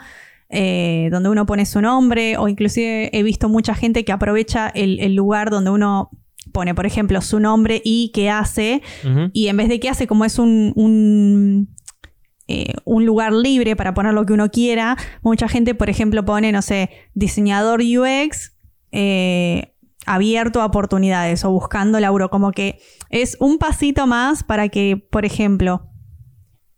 eh, 0.49 1.09
donde 1.11 1.29
uno 1.29 1.45
pone 1.45 1.65
su 1.65 1.81
nombre, 1.81 2.37
o 2.37 2.47
inclusive 2.47 3.09
he 3.17 3.23
visto 3.23 3.49
mucha 3.49 3.73
gente 3.73 4.03
que 4.05 4.11
aprovecha 4.11 4.69
el, 4.69 5.15
lugar 5.15 5.49
donde 5.49 5.69
uno 5.69 6.11
pone, 6.51 6.75
por 6.75 6.85
ejemplo, 6.85 7.21
su 7.21 7.39
nombre 7.39 7.81
y 7.83 8.11
qué 8.13 8.29
hace, 8.29 8.81
y 9.33 9.47
en 9.47 9.57
vez 9.57 9.69
de 9.69 9.79
qué 9.79 9.89
hace, 9.89 10.07
como 10.07 10.25
es 10.25 10.39
un, 10.39 10.73
un, 10.75 11.75
eh, 12.47 12.73
un, 12.85 13.05
lugar 13.05 13.33
libre 13.33 13.75
para 13.75 13.93
poner 13.93 14.13
lo 14.13 14.25
que 14.25 14.33
uno 14.33 14.49
quiera, 14.49 14.97
mucha 15.21 15.47
gente, 15.47 15.75
por 15.75 15.89
ejemplo, 15.89 16.23
pone, 16.23 16.51
no 16.51 16.61
sé, 16.61 16.89
diseñador 17.13 17.81
UX. 17.81 18.53
Eh, 18.91 19.71
abierto 20.05 20.61
a 20.61 20.65
oportunidades 20.65 21.43
o 21.43 21.51
buscando 21.51 21.99
laburo, 21.99 22.29
como 22.29 22.51
que 22.51 22.79
es 23.09 23.37
un 23.39 23.57
pasito 23.57 24.07
más 24.07 24.43
para 24.43 24.69
que, 24.69 24.97
por 24.97 25.25
ejemplo, 25.25 25.89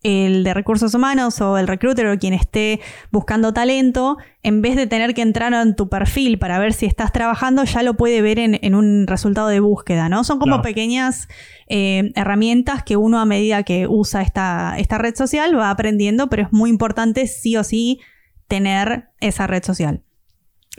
el 0.03 0.43
de 0.43 0.53
recursos 0.53 0.93
humanos 0.93 1.41
o 1.41 1.57
el 1.57 1.67
recruiter 1.67 2.07
o 2.07 2.17
quien 2.17 2.33
esté 2.33 2.79
buscando 3.11 3.53
talento, 3.53 4.17
en 4.43 4.61
vez 4.61 4.75
de 4.75 4.87
tener 4.87 5.13
que 5.13 5.21
entrar 5.21 5.53
en 5.53 5.75
tu 5.75 5.89
perfil 5.89 6.37
para 6.37 6.59
ver 6.59 6.73
si 6.73 6.85
estás 6.85 7.11
trabajando, 7.11 7.63
ya 7.63 7.83
lo 7.83 7.95
puede 7.95 8.21
ver 8.21 8.39
en, 8.39 8.75
un 8.75 9.07
resultado 9.07 9.47
de 9.47 9.59
búsqueda, 9.59 10.07
¿no? 10.07 10.23
Son 10.23 10.39
como 10.39 10.61
pequeñas 10.61 11.27
eh, 11.67 12.11
herramientas 12.15 12.83
que 12.83 12.95
uno 12.95 13.19
a 13.19 13.25
medida 13.25 13.63
que 13.63 13.87
usa 13.87 14.21
esta, 14.21 14.75
esta 14.77 14.97
red 14.97 15.15
social 15.15 15.57
va 15.57 15.71
aprendiendo, 15.71 16.29
pero 16.29 16.43
es 16.43 16.53
muy 16.53 16.69
importante 16.69 17.27
sí 17.27 17.57
o 17.57 17.63
sí 17.63 17.99
tener 18.47 19.09
esa 19.19 19.47
red 19.47 19.63
social. 19.63 20.03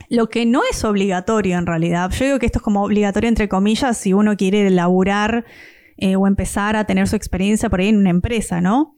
Lo 0.08 0.28
que 0.28 0.46
no 0.46 0.62
es 0.70 0.84
obligatorio 0.84 1.58
en 1.58 1.66
realidad, 1.66 2.10
yo 2.12 2.24
digo 2.24 2.38
que 2.38 2.46
esto 2.46 2.60
es 2.60 2.62
como 2.62 2.84
obligatorio 2.84 3.28
entre 3.28 3.48
comillas 3.48 3.98
si 3.98 4.12
uno 4.12 4.36
quiere 4.36 4.70
laburar 4.70 5.44
eh, 5.96 6.14
o 6.14 6.28
empezar 6.28 6.76
a 6.76 6.84
tener 6.84 7.08
su 7.08 7.16
experiencia 7.16 7.68
por 7.68 7.80
ahí 7.80 7.88
en 7.88 7.96
una 7.96 8.10
empresa, 8.10 8.60
¿no? 8.60 8.97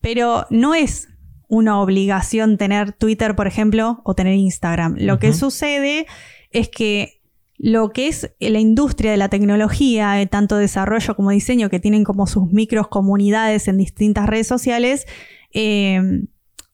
Pero 0.00 0.46
no 0.50 0.74
es 0.74 1.08
una 1.48 1.80
obligación 1.80 2.58
tener 2.58 2.92
Twitter, 2.92 3.34
por 3.34 3.46
ejemplo, 3.46 4.00
o 4.04 4.14
tener 4.14 4.34
Instagram. 4.34 4.96
Lo 4.98 5.18
que 5.18 5.32
sucede 5.32 6.06
es 6.50 6.68
que 6.68 7.18
lo 7.56 7.90
que 7.90 8.06
es 8.06 8.32
la 8.38 8.60
industria 8.60 9.10
de 9.10 9.16
la 9.16 9.28
tecnología, 9.28 10.20
eh, 10.20 10.26
tanto 10.26 10.56
desarrollo 10.56 11.16
como 11.16 11.30
diseño, 11.30 11.70
que 11.70 11.80
tienen 11.80 12.04
como 12.04 12.26
sus 12.26 12.52
micros 12.52 12.86
comunidades 12.86 13.66
en 13.66 13.78
distintas 13.78 14.28
redes 14.28 14.46
sociales, 14.46 15.06
eh, 15.52 16.00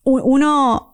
uno 0.04 0.93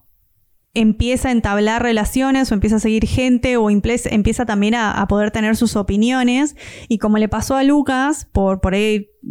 empieza 0.73 1.29
a 1.29 1.33
entablar 1.33 1.83
relaciones 1.83 2.51
o 2.51 2.55
empieza 2.55 2.77
a 2.77 2.81
seguir 2.81 3.07
gente 3.07 3.57
o 3.57 3.71
empieza 3.71 4.47
también 4.47 4.77
a, 4.77 5.07
poder 5.09 5.31
tener 5.31 5.57
sus 5.57 5.77
opiniones. 5.77 6.57
Y 6.89 6.99
como 6.99 7.19
le 7.19 7.29
pasó 7.29 7.57
a 7.57 7.65
Lucas, 7.65 8.29
por, 8.33 8.61
por 8.61 8.75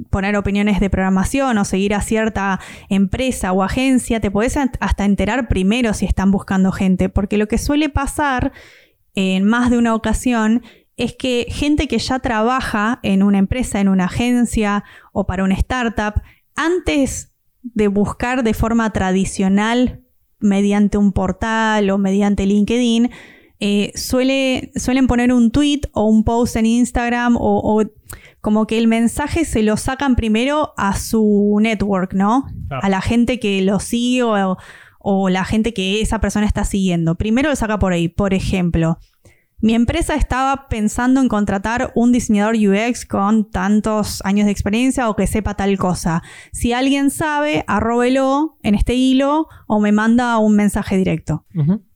poner 0.10 0.36
opiniones 0.36 0.80
de 0.80 0.90
programación 0.90 1.58
o 1.58 1.66
seguir 1.66 1.94
a 1.94 2.02
cierta 2.02 2.60
empresa 2.90 3.54
o 3.54 3.64
agencia, 3.64 4.20
te 4.20 4.32
puedes 4.32 4.58
hasta 4.58 5.06
enterar 5.06 5.48
primero 5.48 5.94
si 5.94 6.06
están 6.06 6.32
buscando 6.32 6.72
gente. 6.72 7.08
Porque 7.08 7.38
lo 7.38 7.48
que 7.48 7.58
suele 7.58 7.90
pasar 7.90 8.52
en 9.16 9.46
más 9.46 9.70
de 9.70 9.78
una 9.78 9.96
ocasión 9.96 10.64
es 10.98 11.14
que 11.14 11.48
gente 11.50 11.88
que 11.88 12.00
ya 12.00 12.20
trabaja 12.20 13.00
en 13.04 13.24
una 13.24 13.38
empresa, 13.38 13.80
en 13.80 13.88
una 13.88 14.06
agencia 14.06 14.84
o 15.14 15.26
para 15.26 15.46
una 15.46 15.56
startup, 15.56 16.22
antes 16.58 17.32
de 17.62 17.88
buscar 17.88 18.44
de 18.44 18.54
forma 18.54 18.92
tradicional 18.92 20.04
mediante 20.40 20.98
un 20.98 21.12
portal 21.12 21.90
o 21.90 21.98
mediante 21.98 22.46
LinkedIn, 22.46 23.10
eh, 23.60 23.92
suele, 23.96 24.72
suelen 24.76 25.08
poner 25.08 25.34
un 25.34 25.52
tweet 25.52 25.82
o 25.92 26.06
un 26.06 26.24
post 26.24 26.56
en 26.56 26.66
Instagram 26.66 27.36
o, 27.38 27.84
como 28.42 28.68
que 28.68 28.78
el 28.78 28.88
mensaje 28.88 29.44
se 29.44 29.64
lo 29.64 29.76
sacan 29.76 30.16
primero 30.16 30.74
a 30.78 30.98
su 30.98 31.58
network, 31.62 32.14
¿no? 32.14 32.48
A 32.70 32.88
la 32.88 33.02
gente 33.02 33.38
que 33.38 33.62
lo 33.62 33.82
sigue 33.82 34.24
o, 34.24 34.58
o, 35.00 35.30
la 35.30 35.44
gente 35.44 35.74
que 35.74 36.00
esa 36.00 36.22
persona 36.22 36.46
está 36.46 36.64
siguiendo. 36.64 37.16
Primero 37.16 37.50
lo 37.50 37.56
saca 37.58 37.80
por 37.80 37.92
ahí. 37.92 38.08
Por 38.08 38.34
ejemplo, 38.34 38.98
mi 39.62 39.76
empresa 39.76 40.16
estaba 40.16 40.68
pensando 40.70 41.20
en 41.20 41.28
contratar 41.28 41.92
un 41.96 42.12
diseñador 42.12 42.56
UX 42.56 43.06
con 43.06 43.50
tantos 43.50 44.22
años 44.24 44.46
de 44.46 44.52
experiencia 44.52 45.10
o 45.10 45.16
que 45.16 45.28
sepa 45.28 45.56
tal 45.56 45.78
cosa. 45.78 46.24
Si 46.54 46.72
alguien 46.72 47.12
sabe, 47.12 47.66
arróbelo 47.68 48.58
en 48.64 48.76
este 48.76 48.94
hilo 48.94 49.48
o 49.68 49.80
me 49.82 49.92
manda 49.92 50.38
un 50.38 50.56
mensaje 50.56 50.96
directo. 50.96 51.46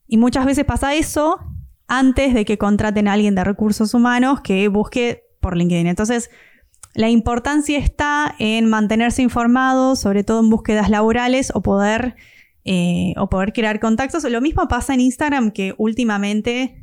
Y 0.08 0.18
muchas 0.18 0.46
veces 0.46 0.66
pasa 0.66 0.94
eso 0.94 1.40
antes 1.88 2.34
de 2.34 2.44
que 2.44 2.58
contraten 2.58 3.08
a 3.08 3.14
alguien 3.14 3.36
de 3.36 3.44
recursos 3.44 3.94
humanos 3.94 4.42
que 4.42 4.68
busque 4.68 5.24
por 5.40 5.56
LinkedIn. 5.56 5.88
Entonces, 5.88 6.30
la 6.96 7.10
importancia 7.10 7.80
está 7.80 8.36
en 8.40 8.68
mantenerse 8.68 9.22
informado, 9.22 9.96
sobre 9.96 10.24
todo 10.24 10.42
en 10.42 10.50
búsquedas 10.50 10.90
laborales 10.90 11.52
o 11.56 11.62
poder, 11.62 12.16
eh, 12.66 13.14
o 13.18 13.30
poder 13.30 13.54
crear 13.54 13.80
contactos. 13.80 14.24
Lo 14.26 14.42
mismo 14.42 14.68
pasa 14.68 14.94
en 14.94 15.00
Instagram 15.00 15.52
que 15.52 15.74
últimamente 15.78 16.83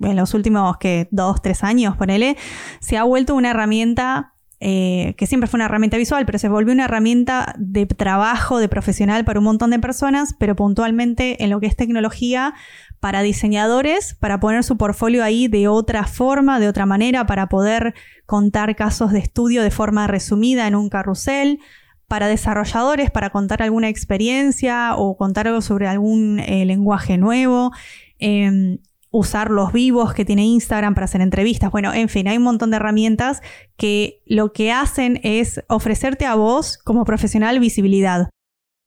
en 0.00 0.16
los 0.16 0.34
últimos 0.34 0.76
que 0.78 1.08
dos, 1.10 1.42
tres 1.42 1.62
años, 1.64 1.96
ponele, 1.96 2.36
se 2.80 2.96
ha 2.96 3.04
vuelto 3.04 3.34
una 3.34 3.50
herramienta 3.50 4.34
eh, 4.62 5.14
que 5.16 5.26
siempre 5.26 5.48
fue 5.48 5.56
una 5.56 5.64
herramienta 5.64 5.96
visual, 5.96 6.26
pero 6.26 6.38
se 6.38 6.50
volvió 6.50 6.74
una 6.74 6.84
herramienta 6.84 7.54
de 7.58 7.86
trabajo, 7.86 8.58
de 8.58 8.68
profesional 8.68 9.24
para 9.24 9.38
un 9.38 9.46
montón 9.46 9.70
de 9.70 9.78
personas, 9.78 10.34
pero 10.38 10.54
puntualmente 10.54 11.42
en 11.42 11.48
lo 11.48 11.60
que 11.60 11.66
es 11.66 11.76
tecnología 11.76 12.52
para 13.00 13.22
diseñadores, 13.22 14.14
para 14.20 14.38
poner 14.38 14.62
su 14.62 14.76
portfolio 14.76 15.24
ahí 15.24 15.48
de 15.48 15.68
otra 15.68 16.04
forma, 16.04 16.60
de 16.60 16.68
otra 16.68 16.84
manera, 16.84 17.24
para 17.24 17.48
poder 17.48 17.94
contar 18.26 18.76
casos 18.76 19.12
de 19.12 19.20
estudio 19.20 19.62
de 19.62 19.70
forma 19.70 20.06
resumida 20.06 20.66
en 20.66 20.74
un 20.74 20.90
carrusel, 20.90 21.60
para 22.06 22.26
desarrolladores, 22.26 23.10
para 23.10 23.30
contar 23.30 23.62
alguna 23.62 23.88
experiencia 23.88 24.96
o 24.96 25.16
contar 25.16 25.46
algo 25.46 25.62
sobre 25.62 25.86
algún 25.86 26.40
eh, 26.40 26.66
lenguaje 26.66 27.16
nuevo. 27.16 27.70
Em, 28.18 28.78
usar 29.10 29.50
los 29.50 29.72
vivos 29.72 30.14
que 30.14 30.24
tiene 30.24 30.44
Instagram 30.44 30.94
para 30.94 31.06
hacer 31.06 31.20
entrevistas. 31.20 31.70
Bueno, 31.70 31.92
en 31.92 32.08
fin, 32.08 32.28
hay 32.28 32.36
un 32.36 32.44
montón 32.44 32.70
de 32.70 32.76
herramientas 32.76 33.42
que 33.76 34.22
lo 34.26 34.52
que 34.52 34.72
hacen 34.72 35.20
es 35.22 35.64
ofrecerte 35.68 36.26
a 36.26 36.34
vos 36.36 36.78
como 36.78 37.04
profesional 37.04 37.58
visibilidad 37.58 38.30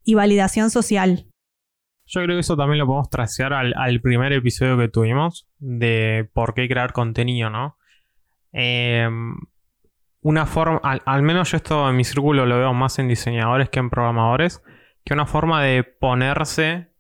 y 0.04 0.16
validación 0.16 0.70
social. 0.70 1.28
Yo 2.06 2.22
creo 2.22 2.36
que 2.36 2.42
eso 2.42 2.58
también 2.58 2.80
lo 2.80 2.86
podemos 2.86 3.10
trasear 3.10 3.54
al, 3.54 4.02
primer 4.02 4.34
episodio 4.34 4.78
que 4.78 4.90
tuvimos 4.90 5.48
de 5.58 6.30
por 6.34 6.54
qué 6.54 6.68
crear 6.68 6.92
contenido, 6.92 7.50
¿no? 7.50 7.78
Em, 8.52 9.36
una 10.22 10.46
forma, 10.46 10.80
al, 10.84 11.24
menos 11.24 11.52
yo 11.52 11.58
esto 11.58 11.90
en 11.90 11.96
mi 11.96 12.04
círculo 12.04 12.46
lo 12.46 12.58
veo 12.58 12.74
más 12.74 13.00
en 13.00 13.08
diseñadores 13.08 13.70
que 13.70 13.80
en 13.80 13.90
programadores, 13.90 14.62
que 15.04 15.14
una 15.14 15.26
forma 15.26 15.64
de 15.64 15.84
ponerse 15.84 16.93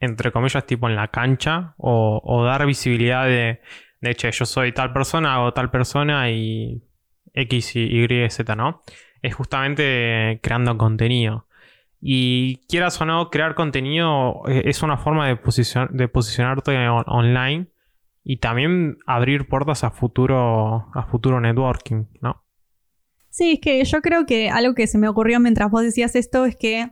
entre 0.00 0.32
comillas, 0.32 0.66
tipo 0.66 0.88
en 0.88 0.96
la 0.96 1.08
cancha 1.08 1.74
o, 1.76 2.44
dar 2.44 2.66
visibilidad 2.66 3.26
de, 3.26 3.60
de, 4.00 4.14
che, 4.14 4.30
yo 4.30 4.44
soy 4.44 4.72
tal 4.72 4.92
persona, 4.92 5.42
o 5.42 5.52
tal 5.52 5.70
persona 5.70 6.30
y 6.30 6.82
X, 7.32 7.76
Y, 7.76 8.30
Z, 8.30 8.56
¿no? 8.56 8.82
Es 9.22 9.34
justamente 9.34 10.40
creando 10.42 10.76
contenido. 10.78 11.46
Y 12.00 12.58
quieras 12.68 13.00
o 13.00 13.04
no, 13.04 13.28
crear 13.30 13.54
contenido 13.56 14.42
eh, 14.48 14.62
es 14.66 14.82
una 14.82 14.98
forma 14.98 15.26
de, 15.26 15.38
de 15.90 16.08
posicionarte 16.08 16.88
online 16.88 17.68
y 18.22 18.36
también 18.36 18.98
abrir 19.06 19.48
puertas 19.48 19.82
a 19.82 19.90
futuro, 19.90 20.90
a 20.94 21.06
futuro 21.10 21.40
networking, 21.40 22.04
¿no? 22.20 22.44
Sí, 23.30 23.52
es 23.52 23.60
que 23.60 23.84
yo 23.84 24.00
creo 24.00 24.26
que 24.26 24.50
algo 24.50 24.74
que 24.74 24.86
se 24.86 24.98
me 24.98 25.08
ocurrió 25.08 25.40
mientras 25.40 25.70
vos 25.70 25.82
decías 25.82 26.14
esto 26.14 26.44
es 26.44 26.56
que 26.56 26.90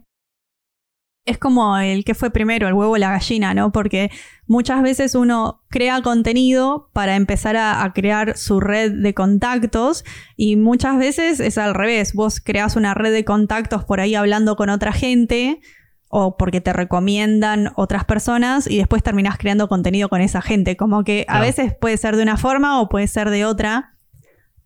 es 1.27 1.39
como 1.39 1.77
el 1.77 2.05
que 2.05 2.15
fue 2.15 2.31
primero, 2.31 2.69
el 2.69 2.75
huevo 2.75 2.93
o 2.93 2.97
la 2.97 3.11
gallina, 3.11 3.53
¿no? 3.53 3.73
Porque 3.73 4.11
muchas 4.47 4.81
veces 4.83 5.17
uno 5.17 5.61
crea 5.69 6.01
contenido 6.01 6.89
para 6.93 7.17
empezar 7.17 7.57
a, 7.57 7.93
crear 7.95 8.37
su 8.37 8.61
red 8.61 8.93
de 8.93 9.13
contactos 9.13 10.05
y 10.37 10.57
muchas 10.57 10.97
veces 10.99 11.41
es 11.41 11.59
al 11.59 11.75
revés. 11.75 12.15
Vos 12.15 12.41
creas 12.41 12.77
una 12.77 12.95
red 12.95 13.13
de 13.13 13.25
contactos 13.25 13.85
por 13.85 14.01
ahí 14.01 14.15
hablando 14.15 14.55
con 14.55 14.71
otra 14.71 14.93
gente 14.93 15.61
o 16.09 16.37
porque 16.37 16.61
te 16.61 16.73
recomiendan 16.73 17.73
otras 17.75 18.05
personas 18.05 18.71
y 18.71 18.79
después 18.79 19.03
terminás 19.03 19.37
creando 19.37 19.69
contenido 19.69 20.09
con 20.09 20.21
esa 20.21 20.43
gente. 20.43 20.77
Como 20.77 21.03
que 21.03 21.27
a 21.29 21.41
veces 21.41 21.75
puede 21.75 21.97
ser 21.97 22.15
de 22.15 22.23
una 22.23 22.37
forma 22.37 22.81
o 22.81 22.89
puede 22.89 23.09
ser 23.09 23.31
de 23.31 23.45
otra, 23.45 23.97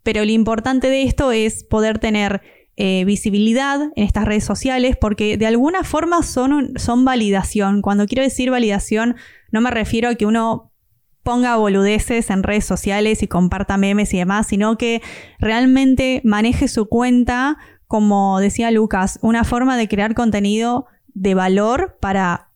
pero 0.02 0.24
lo 0.26 0.30
importante 0.30 0.90
de 0.90 1.04
esto 1.04 1.32
es 1.32 1.64
poder 1.64 1.98
tener 1.98 2.42
eh, 2.82 3.04
visibilidad 3.04 3.92
en 3.94 4.04
estas 4.04 4.24
redes 4.24 4.42
sociales 4.42 4.96
porque 4.98 5.36
de 5.36 5.44
alguna 5.44 5.84
forma 5.84 6.22
son, 6.22 6.72
son 6.76 7.04
validación. 7.04 7.82
Cuando 7.82 8.06
quiero 8.06 8.22
decir 8.22 8.50
validación, 8.50 9.16
no 9.52 9.60
me 9.60 9.70
refiero 9.70 10.08
a 10.08 10.14
que 10.14 10.24
uno 10.24 10.72
ponga 11.22 11.56
boludeces 11.56 12.30
en 12.30 12.42
redes 12.42 12.64
sociales 12.64 13.22
y 13.22 13.28
comparta 13.28 13.76
memes 13.76 14.14
y 14.14 14.16
demás, 14.16 14.46
sino 14.46 14.78
que 14.78 15.02
realmente 15.38 16.22
maneje 16.24 16.68
su 16.68 16.88
cuenta, 16.88 17.58
como 17.86 18.40
decía 18.40 18.70
Lucas, 18.70 19.18
una 19.20 19.44
forma 19.44 19.76
de 19.76 19.86
crear 19.86 20.14
contenido 20.14 20.86
de 21.12 21.34
valor 21.34 21.98
para 22.00 22.48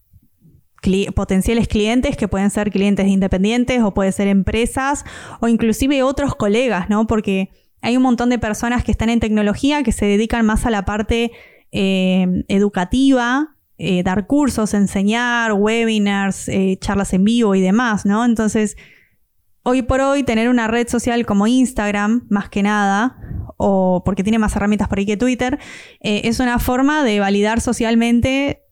potenciales 1.15 1.69
clientes 1.69 2.17
que 2.17 2.29
pueden 2.29 2.49
ser 2.49 2.71
clientes 2.71 3.09
independientes 3.09 3.83
o 3.83 3.93
pueden 3.93 4.15
ser 4.15 4.29
empresas 4.29 5.05
o 5.41 5.49
inclusive 5.49 6.03
otros 6.03 6.35
colegas, 6.35 6.89
¿no? 6.89 7.07
Porque 7.07 7.51
Hay 7.85 7.99
un 7.99 8.03
montón 8.03 8.31
de 8.31 8.39
personas 8.39 8.83
que 8.83 8.91
están 8.91 9.11
en 9.11 9.21
tecnología 9.21 9.83
que 9.83 9.93
se 9.93 10.07
dedican 10.07 10.47
más 10.47 10.65
a 10.65 10.71
la 10.71 10.87
parte 10.87 11.33
eh, 11.71 12.45
educativa, 12.49 13.57
eh, 13.77 14.03
dar 14.03 14.27
cursos, 14.27 14.73
enseñar, 14.73 15.53
webinars, 15.53 16.49
eh, 16.49 16.79
charlas 16.81 17.13
en 17.13 17.25
vivo 17.25 17.55
y 17.55 17.61
demás, 17.61 18.07
¿no? 18.07 18.25
Entonces, 18.25 18.79
hoy 19.65 19.83
por 19.83 20.01
hoy 20.01 20.23
tener 20.23 20.49
una 20.49 20.67
red 20.67 20.89
social 20.89 21.27
como 21.27 21.47
Instagram, 21.47 22.27
más 22.31 22.49
que 22.49 22.63
nada, 22.63 23.19
o 23.59 24.03
porque 24.03 24.23
tiene 24.23 24.39
más 24.39 24.57
herramientas 24.57 24.89
por 24.89 24.99
ahí 24.99 25.05
que 25.05 25.19
Twitter, 25.19 25.59
es 26.01 26.41
una 26.41 26.59
forma 26.59 27.05
de 27.05 27.21
validar 27.21 27.61
socialmente 27.61 28.63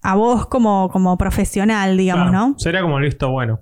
a 0.00 0.14
vos 0.14 0.46
como, 0.46 0.88
como 0.88 1.18
profesional, 1.18 1.98
digamos, 1.98 2.32
¿no? 2.32 2.58
Sería 2.58 2.80
como 2.80 2.96
el 2.96 3.04
visto 3.04 3.30
bueno. 3.30 3.60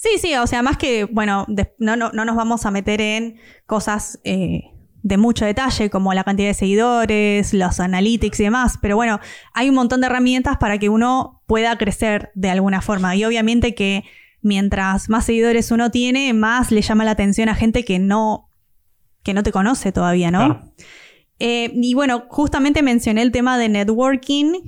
Sí, 0.00 0.16
sí, 0.16 0.34
o 0.34 0.46
sea, 0.46 0.62
más 0.62 0.78
que, 0.78 1.04
bueno, 1.04 1.44
no, 1.76 1.94
no, 1.94 2.10
nos 2.10 2.34
vamos 2.34 2.64
a 2.64 2.70
meter 2.70 3.02
en 3.02 3.36
cosas 3.66 4.18
eh, 4.24 4.62
de 5.02 5.18
mucho 5.18 5.44
detalle, 5.44 5.90
como 5.90 6.14
la 6.14 6.24
cantidad 6.24 6.48
de 6.48 6.54
seguidores, 6.54 7.52
los 7.52 7.80
analytics 7.80 8.40
y 8.40 8.44
demás, 8.44 8.78
pero 8.80 8.96
bueno, 8.96 9.20
hay 9.52 9.68
un 9.68 9.74
montón 9.74 10.00
de 10.00 10.06
herramientas 10.06 10.56
para 10.56 10.78
que 10.78 10.88
uno 10.88 11.42
pueda 11.46 11.76
crecer 11.76 12.30
de 12.34 12.48
alguna 12.48 12.80
forma. 12.80 13.14
Y 13.14 13.26
obviamente 13.26 13.74
que 13.74 14.04
mientras 14.40 15.10
más 15.10 15.26
seguidores 15.26 15.70
uno 15.70 15.90
tiene, 15.90 16.32
más 16.32 16.70
le 16.70 16.80
llama 16.80 17.04
la 17.04 17.10
atención 17.10 17.50
a 17.50 17.54
gente 17.54 17.84
que 17.84 17.98
no, 17.98 18.48
que 19.22 19.34
no 19.34 19.42
te 19.42 19.52
conoce 19.52 19.92
todavía, 19.92 20.30
¿no? 20.30 20.72
Eh, 21.40 21.72
y 21.74 21.92
bueno, 21.92 22.24
justamente 22.30 22.80
mencioné 22.82 23.20
el 23.20 23.32
tema 23.32 23.58
de 23.58 23.68
networking, 23.68 24.62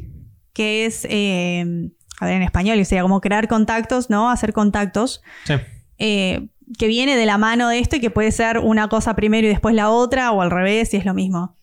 que 0.52 0.84
es... 0.84 1.06
Eh, 1.08 1.90
en 2.30 2.42
español, 2.42 2.78
y 2.78 2.84
sea, 2.84 3.02
como 3.02 3.20
crear 3.20 3.48
contactos, 3.48 4.10
¿no? 4.10 4.30
Hacer 4.30 4.52
contactos. 4.52 5.22
Sí. 5.44 5.54
Eh, 5.98 6.48
que 6.78 6.86
viene 6.86 7.16
de 7.16 7.26
la 7.26 7.38
mano 7.38 7.68
de 7.68 7.78
esto 7.78 7.96
y 7.96 8.00
que 8.00 8.10
puede 8.10 8.30
ser 8.32 8.58
una 8.58 8.88
cosa 8.88 9.14
primero 9.14 9.46
y 9.46 9.50
después 9.50 9.74
la 9.74 9.90
otra, 9.90 10.32
o 10.32 10.42
al 10.42 10.50
revés, 10.50 10.94
y 10.94 10.96
es 10.96 11.04
lo 11.04 11.14
mismo. 11.14 11.56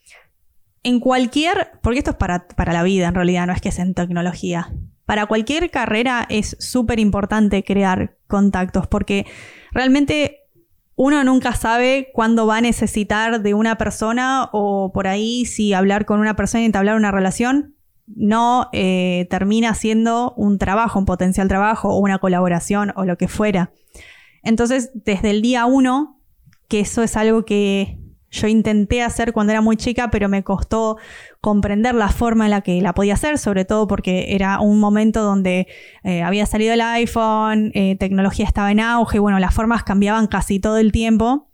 En 0.84 1.00
cualquier, 1.00 1.72
porque 1.82 2.00
esto 2.00 2.12
es 2.12 2.18
para, 2.18 2.48
para 2.48 2.74
la 2.74 2.84
vida 2.84 3.08
en 3.08 3.16
realidad, 3.16 3.48
no 3.48 3.54
es 3.54 3.62
que 3.62 3.70
es 3.70 3.80
en 3.80 3.94
tecnología. 3.94 4.74
Para 5.06 5.26
cualquier 5.26 5.72
carrera 5.72 6.26
es 6.30 6.56
súper 6.60 7.00
importante 7.00 7.64
crear 7.64 8.18
contactos, 8.28 8.88
porque 8.88 9.26
realmente 9.72 10.40
uno 10.96 11.24
nunca 11.24 11.54
sabe 11.54 12.10
cuándo 12.14 12.46
va 12.46 12.58
a 12.58 12.62
necesitar 12.62 13.42
de 13.42 13.54
una 13.54 13.78
persona 13.78 14.50
o 14.52 14.92
por 14.94 15.08
ahí 15.08 15.46
si 15.46 15.74
hablar 15.74 16.06
con 16.06 16.20
una 16.20 16.36
persona 16.36 16.62
y 16.62 16.66
entablar 16.66 16.98
una 16.98 17.10
relación 17.10 17.76
no 18.16 18.70
eh, 18.74 19.28
termina 19.30 19.74
siendo 19.76 20.34
un 20.36 20.58
trabajo, 20.58 21.00
un 21.00 21.06
potencial 21.06 21.48
trabajo 21.48 21.90
o 21.90 22.00
una 22.00 22.20
colaboración 22.20 22.92
o 22.96 23.06
lo 23.06 23.18
que 23.18 23.28
fuera. 23.28 23.72
Entonces, 24.44 24.92
desde 24.94 25.30
el 25.32 25.42
día 25.42 25.66
uno, 25.66 26.20
que 26.68 26.82
eso 26.82 27.04
es 27.04 27.18
algo 27.18 27.46
que 27.46 28.00
yo 28.32 28.48
intenté 28.48 29.02
hacer 29.02 29.34
cuando 29.34 29.52
era 29.52 29.62
muy 29.62 29.76
chica, 29.76 30.12
pero 30.12 30.30
me 30.30 30.44
costó 30.44 30.98
comprender 31.42 31.96
la 31.96 32.10
forma 32.10 32.46
en 32.46 32.52
la 32.52 32.62
que 32.62 32.80
la 32.82 32.94
podía 32.94 33.16
hacer, 33.16 33.38
sobre 33.40 33.66
todo 33.66 33.88
porque 33.88 34.36
era 34.36 34.60
un 34.60 34.80
momento 34.80 35.24
donde 35.24 35.68
eh, 36.04 36.22
había 36.22 36.46
salido 36.46 36.74
el 36.74 36.82
iPhone, 36.82 37.72
eh, 37.74 37.96
tecnología 38.00 38.46
estaba 38.46 38.72
en 38.72 38.80
auge, 38.80 39.20
bueno, 39.20 39.40
las 39.40 39.54
formas 39.54 39.84
cambiaban 39.84 40.28
casi 40.28 40.60
todo 40.60 40.78
el 40.78 40.92
tiempo. 40.92 41.48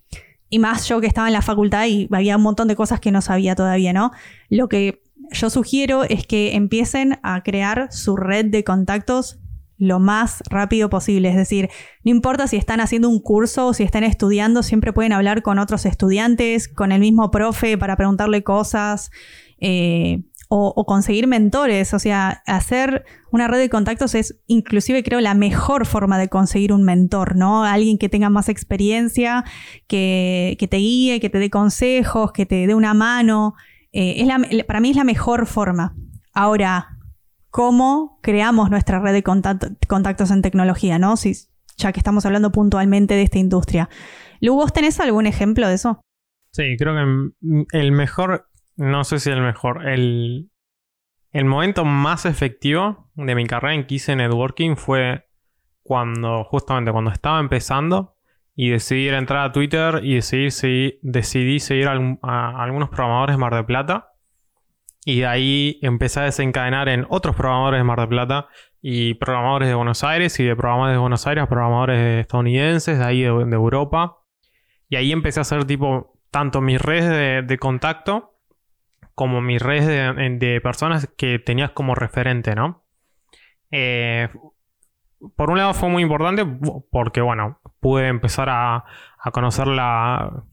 Y 0.50 0.60
más 0.60 0.88
yo 0.88 1.02
que 1.02 1.08
estaba 1.08 1.28
en 1.28 1.34
la 1.34 1.42
facultad 1.42 1.86
y 1.88 2.08
había 2.12 2.38
un 2.38 2.44
montón 2.44 2.68
de 2.68 2.76
cosas 2.76 3.00
que 3.00 3.12
no 3.12 3.22
sabía 3.22 3.56
todavía, 3.56 3.94
¿no? 3.94 4.12
Lo 4.50 4.70
que 4.70 5.02
yo 5.32 5.50
sugiero 5.50 6.04
es 6.04 6.26
que 6.26 6.56
empiecen 6.56 7.20
a 7.24 7.44
crear 7.44 7.88
su 7.92 8.16
red 8.16 8.46
de 8.46 8.64
contactos 8.64 9.40
lo 9.78 10.00
más 10.00 10.42
rápido 10.50 10.90
posible. 10.90 11.30
Es 11.30 11.36
decir, 11.36 11.70
no 12.04 12.12
importa 12.12 12.48
si 12.48 12.58
están 12.58 12.80
haciendo 12.80 13.10
un 13.10 13.20
curso 13.20 13.68
o 13.68 13.74
si 13.74 13.84
están 13.84 14.04
estudiando, 14.04 14.64
siempre 14.64 14.94
pueden 14.94 15.14
hablar 15.14 15.42
con 15.42 15.60
otros 15.60 15.86
estudiantes, 15.86 16.68
con 16.68 16.92
el 16.92 17.00
mismo 17.00 17.32
profe 17.32 17.78
para 17.78 17.98
preguntarle 17.98 18.44
cosas 18.44 19.12
eh, 19.60 20.24
o, 20.48 20.86
conseguir 20.86 21.28
mentores. 21.28 21.94
O 21.94 22.00
sea, 22.00 22.44
hacer 22.46 23.04
una 23.32 23.48
red 23.48 23.60
de 23.60 23.70
contactos 23.70 24.16
es 24.16 24.40
inclusive 24.48 25.04
creo 25.04 25.20
la 25.20 25.34
mejor 25.34 25.86
forma 25.86 26.18
de 26.18 26.30
conseguir 26.30 26.72
un 26.72 26.84
mentor, 26.84 27.36
¿no? 27.36 27.66
Alguien 27.66 27.98
que 27.98 28.10
tenga 28.10 28.30
más 28.30 28.48
experiencia, 28.48 29.44
que, 29.88 30.56
que 30.60 30.68
te 30.68 30.78
guíe, 30.78 31.20
que 31.20 31.30
te 31.30 31.40
dé 31.40 31.50
consejos, 31.50 32.32
que 32.32 32.46
te 32.46 32.68
dé 32.68 32.76
una 32.76 32.94
mano. 32.94 33.56
Eh, 33.98 34.64
para 34.68 34.82
mí 34.82 34.90
es 34.90 34.98
la 34.98 35.06
mejor 35.06 35.48
forma. 35.48 35.96
Ahora, 36.34 36.98
¿cómo 37.50 38.20
creamos 38.22 38.70
nuestra 38.70 39.00
red 39.00 39.14
de 39.14 39.24
contactos 39.24 40.32
en 40.32 40.42
tecnología? 40.42 41.00
¿no? 41.00 41.16
Si, 41.16 41.34
ya 41.78 41.94
que 41.94 42.02
estamos 42.02 42.26
hablando 42.26 42.52
puntualmente 42.52 43.14
de 43.14 43.22
esta 43.22 43.40
industria. 43.40 43.90
Lu, 44.42 44.56
¿vos 44.56 44.74
tenés 44.74 45.00
algún 45.00 45.28
ejemplo 45.28 45.70
de 45.70 45.76
eso? 45.76 46.02
Sí, 46.52 46.76
creo 46.78 46.94
que 46.94 47.78
el 47.78 47.92
mejor, 47.94 48.50
no 48.76 49.06
sé 49.06 49.20
si 49.20 49.30
el 49.30 49.42
mejor, 49.42 49.88
el, 49.88 50.52
el 51.32 51.46
momento 51.46 51.86
más 51.86 52.26
efectivo 52.26 53.10
de 53.16 53.34
mi 53.34 53.46
carrera 53.46 53.76
en 53.76 53.88
Kise 53.88 54.18
Networking 54.18 54.76
fue 54.76 55.26
cuando, 55.84 56.44
justamente 56.44 56.92
cuando 56.92 57.12
estaba 57.12 57.40
empezando, 57.40 58.15
y 58.56 58.70
decidí 58.70 59.10
entrar 59.10 59.46
a 59.46 59.52
Twitter 59.52 60.00
y 60.04 60.16
decidí, 60.16 61.00
decidí 61.02 61.60
seguir 61.60 61.90
a, 61.90 62.64
algunos 62.64 62.90
programadores 62.90 63.36
de 63.36 63.38
Mar 63.38 63.54
del 63.54 63.66
Plata. 63.66 64.14
Y 65.04 65.20
de 65.20 65.28
ahí 65.28 65.80
empecé 65.82 66.22
a 66.22 66.24
desencadenar 66.24 66.90
en 66.90 67.06
otros 67.10 67.36
programadores 67.36 67.80
de 67.80 67.84
Mar 67.84 68.00
del 68.00 68.08
Plata 68.08 68.48
y 68.82 69.16
programadores 69.16 69.68
de 69.68 69.76
Buenos 69.76 70.04
Aires 70.04 70.40
y 70.40 70.46
de 70.46 70.56
programadores 70.56 70.96
de 70.96 71.00
Buenos 71.00 71.28
Aires 71.28 71.48
programadores 71.48 72.22
estadounidenses, 72.22 72.98
de 72.98 73.06
ahí 73.06 73.22
de, 73.22 73.28
Europa. 73.28 74.18
Y 74.90 74.96
ahí 74.96 75.12
empecé 75.12 75.42
a 75.42 75.42
hacer 75.42 75.66
tipo 75.66 76.18
tanto 76.32 76.62
mis 76.62 76.82
redes 76.82 77.48
de, 77.48 77.58
contacto 77.58 78.38
como 79.14 79.42
mis 79.42 79.62
redes 79.62 80.16
de, 80.40 80.62
personas 80.62 81.14
que 81.18 81.40
tenías 81.40 81.72
como 81.72 81.94
referente, 81.94 82.56
¿no? 82.56 82.86
Eh, 83.70 84.30
por 85.36 85.50
un 85.50 85.58
lado 85.58 85.74
fue 85.74 85.90
muy 85.90 86.04
importante 86.04 86.46
porque, 86.92 87.22
bueno, 87.22 87.60
pude 87.80 88.08
empezar 88.08 88.50
a, 88.50 88.86
conocer 89.32 89.68
la, 89.68 90.44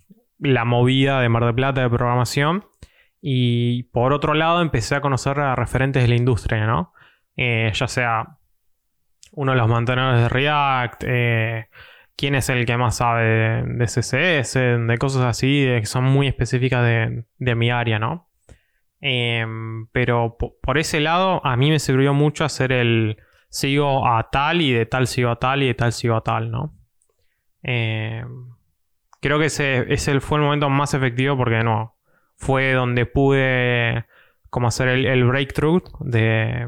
movida 0.65 1.21
de 1.21 1.29
Mar 1.29 1.45
del 1.45 1.55
Plata 1.55 1.83
de 1.83 1.91
programación. 1.91 2.65
Y 3.21 3.85
por 3.85 4.13
otro 4.13 4.35
lado 4.35 4.63
empecé 4.63 4.97
a 4.97 5.01
conocer 5.01 5.39
a 5.39 5.55
referentes 5.55 6.03
de 6.03 6.09
la 6.09 6.17
industria, 6.17 6.67
¿no? 6.67 6.93
Eh, 7.37 7.71
ya 7.73 7.87
sea 7.87 8.39
uno 9.33 9.53
de 9.53 9.59
los 9.59 9.69
mantenedores 9.69 10.23
de 10.23 10.29
React, 10.29 11.05
eh, 11.07 11.69
quién 12.17 12.35
es 12.35 12.49
el 12.49 12.67
que 12.67 12.77
más 12.77 12.97
sabe 12.97 13.65
de, 13.65 13.87
CSS, 13.87 14.55
de 14.55 14.99
cosas 14.99 15.23
así, 15.23 15.65
que 15.65 15.87
son 15.87 16.05
muy 16.05 16.27
específicas 16.27 16.85
de, 16.85 17.55
mi 17.55 17.71
área, 17.71 17.99
¿no? 17.99 18.29
Em, 19.01 19.87
pero 19.89 20.37
por 20.37 20.79
ese 20.79 21.01
lado 21.01 21.45
a 21.45 21.57
mí 21.57 21.71
me 21.71 21.79
sirvió 21.79 22.15
mucho 22.15 22.45
hacer 22.45 22.73
el, 22.73 23.17
sigo 23.53 24.09
a 24.09 24.31
tal 24.31 24.63
y 24.63 24.73
de 24.73 24.87
tal 24.87 25.07
sigo 25.07 25.29
a 25.31 25.37
tal 25.37 25.63
y 25.63 25.67
de 25.67 25.75
tal 25.75 25.93
sigo 25.93 26.17
a 26.17 26.23
tal, 26.23 26.51
¿no? 26.51 26.75
Eh, 27.63 28.25
creo 29.21 29.39
que 29.39 29.47
ese, 29.47 29.93
ese, 29.93 30.19
fue 30.21 30.39
el 30.39 30.45
momento 30.45 30.71
más 30.71 30.95
efectivo 30.95 31.37
porque 31.37 31.63
no, 31.63 31.95
fue 32.37 32.73
donde 32.73 33.05
pude 33.05 34.07
como 34.49 34.69
hacer 34.69 34.89
el, 34.89 35.25
breakthrough 35.25 35.83
de, 36.01 36.67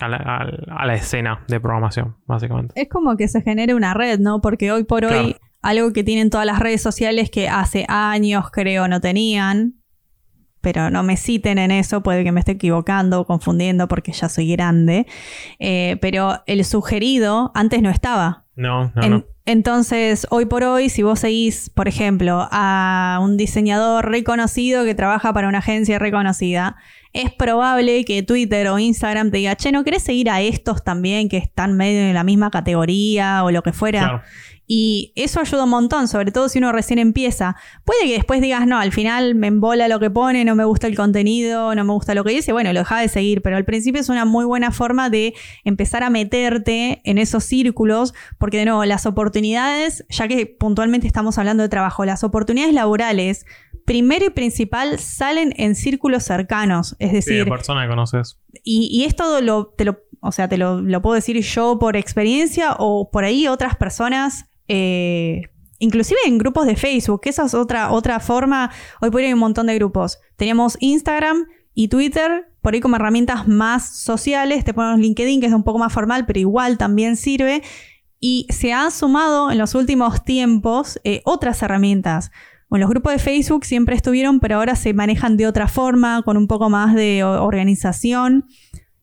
a 0.00 0.08
la, 0.08 0.94
escena 0.94 1.44
de 1.48 1.60
programación, 1.60 2.16
básicamente. 2.26 2.80
Es 2.80 2.88
como 2.88 3.16
que 3.16 3.26
se 3.26 3.42
genere 3.42 3.74
una 3.74 3.92
red, 3.92 4.20
¿no? 4.20 4.40
Porque 4.40 4.70
hoy 4.70 4.84
por 4.84 5.04
hoy 5.04 5.36
algo 5.62 5.92
que 5.92 6.04
tienen 6.04 6.30
todas 6.30 6.46
las 6.46 6.60
redes 6.60 6.80
sociales 6.80 7.28
que 7.30 7.48
hace 7.48 7.86
años 7.88 8.50
creo 8.52 8.86
no 8.86 9.00
tenían, 9.00 9.77
pero 10.60 10.90
no 10.90 11.02
me 11.02 11.16
citen 11.16 11.58
en 11.58 11.70
eso, 11.70 12.02
puede 12.02 12.24
que 12.24 12.32
me 12.32 12.40
esté 12.40 12.52
equivocando 12.52 13.20
o 13.20 13.26
confundiendo 13.26 13.88
porque 13.88 14.12
ya 14.12 14.28
soy 14.28 14.52
grande. 14.52 15.06
Eh, 15.58 15.96
pero 16.00 16.42
el 16.46 16.64
sugerido 16.64 17.52
antes 17.54 17.82
no 17.82 17.90
estaba. 17.90 18.47
No, 18.58 18.90
no, 18.96 19.08
no. 19.08 19.24
Entonces, 19.46 20.26
hoy 20.30 20.46
por 20.46 20.64
hoy, 20.64 20.88
si 20.88 21.04
vos 21.04 21.20
seguís, 21.20 21.70
por 21.70 21.86
ejemplo, 21.86 22.48
a 22.50 23.20
un 23.22 23.36
diseñador 23.36 24.10
reconocido 24.10 24.84
que 24.84 24.96
trabaja 24.96 25.32
para 25.32 25.46
una 25.46 25.58
agencia 25.58 26.00
reconocida, 26.00 26.76
es 27.12 27.30
probable 27.32 28.04
que 28.04 28.24
Twitter 28.24 28.66
o 28.66 28.80
Instagram 28.80 29.30
te 29.30 29.38
diga, 29.38 29.54
che, 29.54 29.70
¿no 29.70 29.84
querés 29.84 30.02
seguir 30.02 30.28
a 30.28 30.40
estos 30.40 30.82
también 30.82 31.28
que 31.28 31.36
están 31.36 31.76
medio 31.76 32.00
en 32.00 32.14
la 32.14 32.24
misma 32.24 32.50
categoría 32.50 33.44
o 33.44 33.52
lo 33.52 33.62
que 33.62 33.72
fuera? 33.72 34.24
Y 34.70 35.14
eso 35.16 35.40
ayuda 35.40 35.64
un 35.64 35.70
montón, 35.70 36.08
sobre 36.08 36.30
todo 36.30 36.50
si 36.50 36.58
uno 36.58 36.72
recién 36.72 36.98
empieza. 36.98 37.56
Puede 37.86 38.02
que 38.04 38.12
después 38.12 38.42
digas, 38.42 38.66
no, 38.66 38.78
al 38.78 38.92
final 38.92 39.34
me 39.34 39.46
embola 39.46 39.88
lo 39.88 39.98
que 39.98 40.10
pone, 40.10 40.44
no 40.44 40.54
me 40.54 40.64
gusta 40.66 40.86
el 40.86 40.94
contenido, 40.94 41.74
no 41.74 41.84
me 41.84 41.92
gusta 41.94 42.14
lo 42.14 42.22
que 42.22 42.32
dice, 42.32 42.52
bueno, 42.52 42.70
lo 42.74 42.80
deja 42.80 43.00
de 43.00 43.08
seguir, 43.08 43.40
pero 43.40 43.56
al 43.56 43.64
principio 43.64 43.98
es 43.98 44.10
una 44.10 44.26
muy 44.26 44.44
buena 44.44 44.70
forma 44.70 45.08
de 45.08 45.32
empezar 45.64 46.04
a 46.04 46.10
meterte 46.10 47.00
en 47.04 47.16
esos 47.16 47.44
círculos, 47.44 48.12
porque 48.48 48.60
de 48.60 48.64
nuevo, 48.64 48.82
las 48.86 49.04
oportunidades, 49.04 50.06
ya 50.08 50.26
que 50.26 50.46
puntualmente 50.46 51.06
estamos 51.06 51.36
hablando 51.36 51.62
de 51.62 51.68
trabajo, 51.68 52.06
las 52.06 52.24
oportunidades 52.24 52.72
laborales, 52.72 53.44
primero 53.84 54.24
y 54.24 54.30
principal, 54.30 54.98
salen 54.98 55.52
en 55.58 55.74
círculos 55.74 56.24
cercanos, 56.24 56.96
es 56.98 57.12
decir... 57.12 57.44
Sí, 57.44 57.50
persona 57.50 57.82
que 57.82 57.90
conoces. 57.90 58.40
Y, 58.64 58.88
y 58.90 59.04
esto 59.04 59.42
lo, 59.42 59.66
te 59.66 59.84
lo, 59.84 59.98
o 60.20 60.32
sea, 60.32 60.48
te 60.48 60.56
lo, 60.56 60.80
lo 60.80 61.02
puedo 61.02 61.14
decir 61.14 61.38
yo 61.42 61.78
por 61.78 61.94
experiencia 61.94 62.74
o 62.78 63.10
por 63.10 63.24
ahí 63.24 63.48
otras 63.48 63.76
personas 63.76 64.46
eh, 64.66 65.42
inclusive 65.78 66.18
en 66.24 66.38
grupos 66.38 66.64
de 66.64 66.76
Facebook, 66.76 67.20
que 67.20 67.28
esa 67.28 67.44
es 67.44 67.52
otra, 67.52 67.90
otra 67.90 68.18
forma. 68.18 68.70
Hoy 69.02 69.10
por 69.10 69.20
hoy 69.20 69.26
hay 69.26 69.34
un 69.34 69.40
montón 69.40 69.66
de 69.66 69.74
grupos. 69.74 70.20
Teníamos 70.36 70.78
Instagram 70.80 71.48
y 71.74 71.88
Twitter, 71.88 72.46
por 72.62 72.72
ahí 72.72 72.80
como 72.80 72.96
herramientas 72.96 73.46
más 73.46 73.94
sociales. 73.94 74.64
Te 74.64 74.72
ponemos 74.72 75.00
LinkedIn, 75.00 75.38
que 75.38 75.48
es 75.48 75.52
un 75.52 75.64
poco 75.64 75.78
más 75.78 75.92
formal, 75.92 76.24
pero 76.24 76.40
igual 76.40 76.78
también 76.78 77.18
sirve. 77.18 77.62
Y 78.20 78.46
se 78.50 78.72
han 78.72 78.90
sumado 78.90 79.50
en 79.50 79.58
los 79.58 79.74
últimos 79.74 80.24
tiempos 80.24 81.00
eh, 81.04 81.22
otras 81.24 81.62
herramientas. 81.62 82.30
Bueno, 82.68 82.84
los 82.84 82.90
grupos 82.90 83.12
de 83.12 83.18
Facebook 83.18 83.64
siempre 83.64 83.96
estuvieron, 83.96 84.40
pero 84.40 84.56
ahora 84.56 84.76
se 84.76 84.92
manejan 84.92 85.36
de 85.36 85.46
otra 85.46 85.68
forma, 85.68 86.22
con 86.22 86.36
un 86.36 86.46
poco 86.46 86.68
más 86.68 86.94
de 86.94 87.24
organización. 87.24 88.44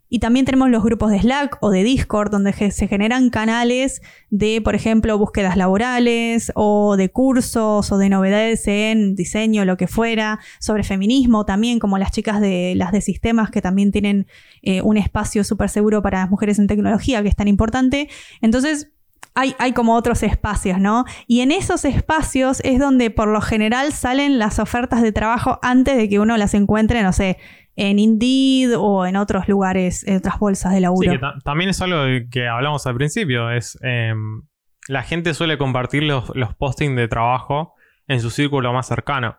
Y 0.07 0.19
también 0.19 0.45
tenemos 0.45 0.69
los 0.69 0.83
grupos 0.83 1.09
de 1.09 1.19
Slack 1.19 1.57
o 1.61 1.71
de 1.71 1.83
Discord, 1.83 2.29
donde 2.29 2.53
se 2.53 2.87
generan 2.87 3.31
canales 3.31 4.01
de, 4.29 4.61
por 4.61 4.75
ejemplo, 4.75 5.17
búsquedas 5.17 5.57
laborales 5.57 6.51
o 6.55 6.95
de 6.95 7.09
cursos 7.09 7.91
o 7.91 7.97
de 7.97 8.09
novedades 8.09 8.67
en 8.67 9.15
diseño, 9.15 9.65
lo 9.65 9.77
que 9.77 9.87
fuera, 9.87 10.39
sobre 10.59 10.83
feminismo 10.83 11.43
también, 11.43 11.79
como 11.79 11.97
las 11.97 12.11
chicas 12.11 12.39
de 12.39 12.75
las 12.75 12.91
de 12.91 13.01
sistemas 13.01 13.49
que 13.49 13.63
también 13.63 13.91
tienen 13.91 14.27
eh, 14.61 14.81
un 14.83 14.97
espacio 14.97 15.43
súper 15.43 15.69
seguro 15.69 16.03
para 16.03 16.19
las 16.19 16.29
mujeres 16.29 16.59
en 16.59 16.67
tecnología, 16.67 17.23
que 17.23 17.29
es 17.29 17.35
tan 17.35 17.47
importante. 17.47 18.07
Entonces, 18.41 18.91
hay, 19.35 19.55
hay, 19.59 19.73
como 19.73 19.95
otros 19.95 20.23
espacios, 20.23 20.79
¿no? 20.79 21.05
Y 21.27 21.41
en 21.41 21.51
esos 21.51 21.85
espacios 21.85 22.61
es 22.63 22.79
donde 22.79 23.11
por 23.11 23.27
lo 23.27 23.41
general 23.41 23.91
salen 23.91 24.39
las 24.39 24.59
ofertas 24.59 25.01
de 25.01 25.11
trabajo 25.11 25.59
antes 25.61 25.97
de 25.97 26.09
que 26.09 26.19
uno 26.19 26.37
las 26.37 26.53
encuentre, 26.53 27.03
no 27.03 27.13
sé, 27.13 27.37
en 27.75 27.99
Indeed 27.99 28.77
o 28.77 29.05
en 29.05 29.17
otros 29.17 29.47
lugares, 29.47 30.07
en 30.07 30.17
otras 30.17 30.39
bolsas 30.39 30.73
de 30.73 30.79
laburo. 30.79 31.11
Sí, 31.11 31.19
también 31.43 31.69
es 31.69 31.81
algo 31.81 32.03
que 32.31 32.47
hablamos 32.47 32.87
al 32.87 32.95
principio, 32.95 33.51
es 33.51 33.77
em, 33.81 34.43
la 34.87 35.03
gente 35.03 35.33
suele 35.33 35.57
compartir 35.57 36.03
los, 36.03 36.31
los 36.35 36.53
postings 36.55 36.95
de 36.95 37.07
trabajo 37.07 37.73
en 38.07 38.21
su 38.21 38.29
círculo 38.29 38.71
más 38.73 38.87
cercano. 38.87 39.37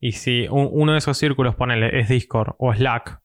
Y 0.00 0.12
si 0.12 0.46
uno 0.50 0.92
de 0.92 0.98
esos 0.98 1.16
círculos, 1.16 1.54
ponele, 1.54 2.00
es 2.00 2.08
Discord 2.08 2.54
o 2.58 2.74
Slack, 2.74 3.20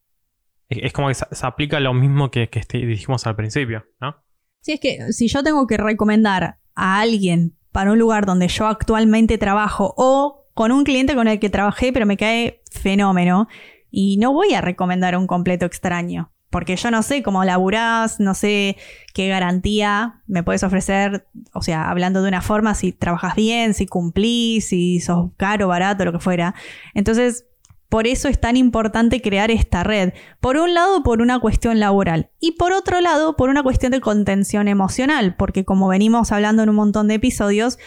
es, 0.69 0.93
como 0.93 1.09
que 1.09 1.15
se, 1.15 1.45
aplica 1.45 1.79
lo 1.79 1.93
mismo 1.93 2.31
que, 2.31 2.49
que 2.49 2.59
este, 2.59 2.77
dijimos 2.79 3.27
al 3.27 3.35
principio, 3.35 3.85
¿no? 3.99 4.23
Sí, 4.61 4.73
es 4.73 4.79
que 4.79 5.11
si 5.11 5.27
yo 5.27 5.43
tengo 5.43 5.67
que 5.67 5.77
recomendar 5.77 6.57
a 6.75 6.99
alguien 6.99 7.55
para 7.71 7.91
un 7.91 7.99
lugar 7.99 8.25
donde 8.25 8.47
yo 8.47 8.67
actualmente 8.67 9.37
trabajo 9.37 9.93
o 9.97 10.45
con 10.53 10.71
un 10.71 10.83
cliente 10.83 11.15
con 11.15 11.27
el 11.27 11.39
que 11.39 11.49
trabajé 11.49 11.93
pero 11.93 12.05
me 12.05 12.17
cae 12.17 12.61
fenómeno, 12.71 13.47
y 13.91 14.17
no 14.17 14.33
voy 14.33 14.53
a 14.53 14.61
recomendar 14.61 15.17
un 15.17 15.27
completo 15.27 15.65
extraño, 15.65 16.31
porque 16.49 16.77
yo 16.77 16.91
no 16.91 17.03
sé 17.03 17.21
cómo 17.21 17.43
laburás, 17.43 18.19
no 18.19 18.33
sé 18.33 18.77
qué 19.13 19.27
garantía 19.27 20.21
me 20.27 20.43
puedes 20.43 20.63
ofrecer, 20.63 21.27
o 21.53 21.61
sea, 21.61 21.89
hablando 21.89 22.21
de 22.21 22.29
una 22.29 22.41
forma, 22.41 22.73
si 22.73 22.93
trabajas 22.93 23.35
bien, 23.35 23.73
si 23.73 23.85
cumplís, 23.85 24.69
si 24.69 25.01
sos 25.01 25.31
caro, 25.37 25.67
barato, 25.67 26.05
lo 26.05 26.13
que 26.13 26.19
fuera. 26.19 26.55
Entonces, 26.93 27.45
por 27.91 28.07
eso 28.07 28.29
es 28.29 28.39
tan 28.39 28.55
importante 28.55 29.21
crear 29.21 29.51
esta 29.51 29.83
red. 29.83 30.13
Por 30.39 30.55
un 30.55 30.73
lado, 30.73 31.03
por 31.03 31.21
una 31.21 31.41
cuestión 31.41 31.81
laboral. 31.81 32.29
Y 32.39 32.53
por 32.53 32.71
otro 32.71 33.01
lado, 33.01 33.35
por 33.35 33.49
una 33.49 33.63
cuestión 33.63 33.91
de 33.91 33.99
contención 33.99 34.69
emocional. 34.69 35.35
Porque 35.35 35.65
como 35.65 35.89
venimos 35.89 36.31
hablando 36.31 36.63
en 36.63 36.69
un 36.69 36.77
montón 36.77 37.09
de 37.09 37.15
episodios, 37.15 37.79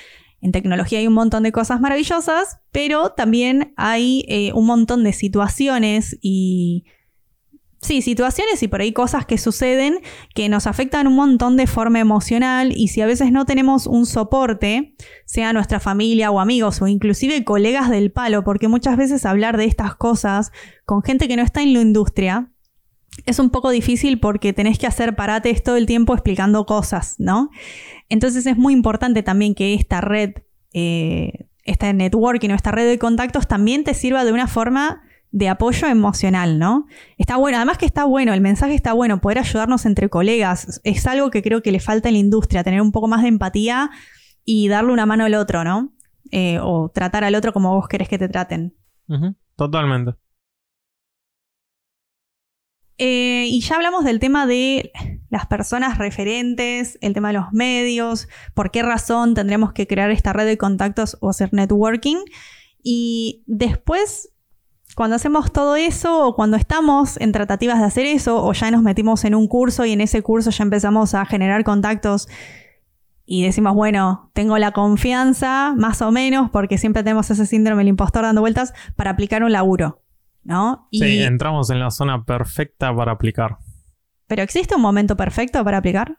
en 0.43 0.53
tecnología 0.53 0.99
hay 0.99 1.07
un 1.07 1.15
montón 1.15 1.43
de 1.43 1.53
cosas 1.53 1.81
maravillosas, 1.81 2.59
pero 2.71 3.13
también 3.13 3.73
hay 3.79 4.27
eh, 4.29 4.53
un 4.53 4.67
montón 4.67 5.05
de 5.05 5.15
situaciones 5.15 6.19
y... 6.21 6.85
Sí, 7.85 8.01
situaciones 8.01 8.63
y 8.63 8.69
por 8.69 8.81
ahí 8.81 8.95
cosas 8.95 9.27
que 9.27 9.37
suceden 9.37 9.99
que 10.35 10.49
nos 10.49 10.67
afectan 10.67 11.07
un 11.07 11.17
montón 11.17 11.59
de 11.59 11.67
forma 11.67 12.01
emocional 12.01 12.73
y 12.75 12.89
si 12.89 13.03
a 13.03 13.07
veces 13.07 13.31
no 13.31 13.45
tenemos 13.45 13.87
un 13.87 14.07
soporte, 14.07 14.95
sea 15.27 15.53
nuestra 15.53 15.81
familia 15.81 16.31
o 16.31 16.41
amigos 16.41 16.81
o 16.81 16.87
inclusive 16.87 17.45
colegas 17.45 17.91
del 17.91 18.11
palo, 18.11 18.43
porque 18.43 18.69
muchas 18.69 18.97
veces 18.97 19.27
hablar 19.27 19.59
de 19.59 19.67
estas 19.67 19.97
cosas 19.97 20.51
con 20.87 21.03
gente 21.03 21.29
que 21.29 21.37
no 21.37 21.43
está 21.43 21.61
en 21.61 21.75
la 21.75 21.83
industria 21.83 22.51
es 23.27 23.39
un 23.39 23.51
poco 23.51 23.69
difícil 23.69 24.19
porque 24.19 24.55
tenés 24.55 24.79
que 24.79 24.87
hacer 24.87 25.15
parates 25.15 25.63
todo 25.63 25.77
el 25.77 25.85
tiempo 25.85 26.15
explicando 26.15 26.65
cosas, 26.65 27.17
¿no? 27.19 27.51
Entonces 28.09 28.47
es 28.47 28.57
muy 28.57 28.73
importante 28.73 29.23
también 29.23 29.55
que 29.55 29.75
esta 29.75 30.01
red, 30.01 30.37
eh, 30.73 31.49
esta 31.65 31.93
networking 31.93 32.49
o 32.49 32.55
esta 32.55 32.71
red 32.71 32.89
de 32.89 32.99
contactos 32.99 33.47
también 33.47 33.85
te 33.85 33.93
sirva 33.93 34.25
de 34.25 34.33
una 34.33 34.47
forma 34.47 35.03
de 35.35 35.49
apoyo 35.49 35.89
emocional, 35.89 36.61
¿no? 36.61 36.87
Está 37.19 37.37
bueno, 37.37 37.57
además 37.57 37.77
que 37.77 37.87
está 37.87 38.05
bueno, 38.05 38.33
el 38.33 38.41
mensaje 38.41 38.77
está 38.77 38.93
bueno, 38.93 39.21
poder 39.21 39.41
ayudarnos 39.41 39.85
entre 39.85 40.09
colegas, 40.09 40.81
es 40.85 41.09
algo 41.09 41.33
que 41.33 41.43
creo 41.43 41.61
que 41.61 41.73
le 41.73 41.81
falta 41.81 42.09
en 42.09 42.15
la 42.15 42.21
industria, 42.21 42.63
tener 42.63 42.81
un 42.81 42.93
poco 42.93 43.09
más 43.09 43.23
de 43.23 43.29
empatía 43.29 43.91
y 44.45 44.69
darle 44.69 44.93
una 44.93 45.07
mano 45.07 45.25
al 45.25 45.35
otro, 45.35 45.65
¿no? 45.65 45.93
Eh, 46.31 46.61
o 46.63 46.89
tratar 46.89 47.25
al 47.25 47.35
otro 47.35 47.53
como 47.53 47.75
vos 47.75 47.89
querés 47.89 48.09
que 48.09 48.17
te 48.17 48.29
traten. 48.29 48.77
Totalmente. 49.57 50.13
Eh, 52.99 53.47
y 53.49 53.61
ya 53.61 53.75
hablamos 53.75 54.05
del 54.05 54.21
tema 54.21 54.47
de 54.47 54.93
las 55.31 55.47
personas 55.47 55.99
referentes, 55.99 56.97
el 57.01 57.13
tema 57.13 57.29
de 57.29 57.35
los 57.35 57.53
medios, 57.53 58.29
por 58.55 58.71
qué 58.71 58.85
razón 58.85 59.35
tendremos 59.35 59.73
que 59.73 59.89
crear 59.89 60.13
esta 60.13 60.33
red 60.33 60.47
de 60.47 60.59
contactos 60.59 61.17
o 61.21 61.31
hacer 61.31 61.53
networking. 61.53 62.19
Y 62.85 63.43
después, 63.47 64.34
cuando 64.95 65.17
hacemos 65.17 65.53
todo 65.53 65.77
eso 65.77 66.27
o 66.27 66.37
cuando 66.37 66.57
estamos 66.57 67.21
en 67.21 67.33
tratativas 67.33 67.79
de 67.79 67.85
hacer 67.85 68.07
eso 68.07 68.45
o 68.45 68.53
ya 68.53 68.71
nos 68.71 68.83
metimos 68.83 69.25
en 69.25 69.35
un 69.35 69.49
curso 69.49 69.85
y 69.85 69.93
en 69.93 70.01
ese 70.01 70.23
curso 70.23 70.51
ya 70.51 70.65
empezamos 70.65 71.15
a 71.15 71.25
generar 71.27 71.65
contactos 71.65 72.29
y 73.27 73.45
decimos, 73.45 73.75
bueno, 73.75 74.31
tengo 74.35 74.59
la 74.59 74.73
confianza, 74.73 75.75
más 75.77 76.03
o 76.03 76.11
menos, 76.13 76.51
porque 76.51 76.79
siempre 76.79 77.03
tenemos 77.03 77.31
ese 77.31 77.47
síndrome 77.47 77.81
del 77.81 77.89
impostor 77.89 78.23
dando 78.23 78.43
vueltas, 78.43 78.75
para 78.97 79.11
aplicar 79.11 79.43
un 79.43 79.53
laburo. 79.53 80.05
¿no? 80.45 80.89
Sí, 80.93 81.23
entramos 81.23 81.71
en 81.71 81.81
la 81.81 81.91
zona 81.91 82.25
perfecta 82.25 82.95
para 82.95 83.13
aplicar. 83.13 83.59
¿Pero 84.27 84.43
existe 84.43 84.75
un 84.75 84.83
momento 84.83 85.17
perfecto 85.17 85.65
para 85.65 85.79
aplicar? 85.79 86.19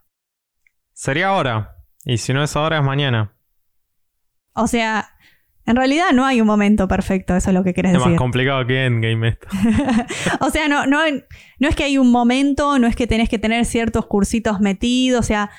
Sería 0.93 1.29
ahora. 1.29 1.77
Y 2.03 2.17
si 2.17 2.33
no 2.33 2.43
es 2.43 2.55
ahora, 2.55 2.79
es 2.79 2.83
mañana. 2.83 3.35
O 4.53 4.67
sea, 4.67 5.14
en 5.65 5.75
realidad 5.75 6.11
no 6.13 6.25
hay 6.25 6.41
un 6.41 6.47
momento 6.47 6.87
perfecto, 6.87 7.35
eso 7.35 7.49
es 7.49 7.53
lo 7.53 7.63
que 7.63 7.73
querés 7.73 7.93
decir. 7.93 8.07
Es 8.07 8.11
más 8.11 8.19
complicado 8.19 8.65
que 8.67 8.85
Endgame 8.85 9.29
esto. 9.29 9.47
o 10.39 10.49
sea, 10.49 10.67
no, 10.67 10.85
no, 10.85 10.99
no 11.59 11.67
es 11.67 11.75
que 11.75 11.83
hay 11.83 11.97
un 11.97 12.11
momento, 12.11 12.77
no 12.79 12.87
es 12.87 12.95
que 12.95 13.07
tenés 13.07 13.29
que 13.29 13.39
tener 13.39 13.65
ciertos 13.65 14.05
cursitos 14.05 14.59
metidos, 14.59 15.19
o 15.19 15.27
sea, 15.27 15.49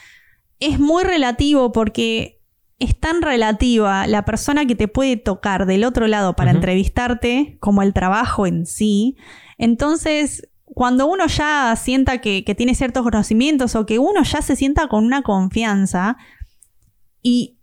es 0.61 0.79
muy 0.79 1.05
relativo 1.05 1.73
porque 1.73 2.37
es 2.79 2.99
tan 2.99 3.23
relativa 3.23 4.07
la 4.07 4.25
persona 4.25 4.67
que 4.67 4.75
te 4.75 4.89
puede 4.89 5.17
tocar 5.17 5.67
del 5.67 5.85
otro 5.85 6.07
lado 6.07 6.37
para 6.37 6.51
entrevistarte 6.51 7.57
como 7.61 7.83
el 7.83 7.95
trabajo 7.95 8.47
en 8.47 8.67
sí. 8.67 9.17
Entonces, 9.57 10.49
cuando 10.67 11.07
uno 11.07 11.27
ya 11.27 11.75
sienta 11.77 12.19
que, 12.19 12.43
tiene 12.57 12.75
ciertos 12.75 13.03
conocimientos 13.03 13.75
o 13.77 13.87
que 13.87 13.99
uno 13.99 14.23
ya 14.25 14.43
se 14.43 14.57
sienta 14.57 14.89
con 14.89 15.05
una 15.05 15.23
confianza 15.23 16.19
y 17.23 17.56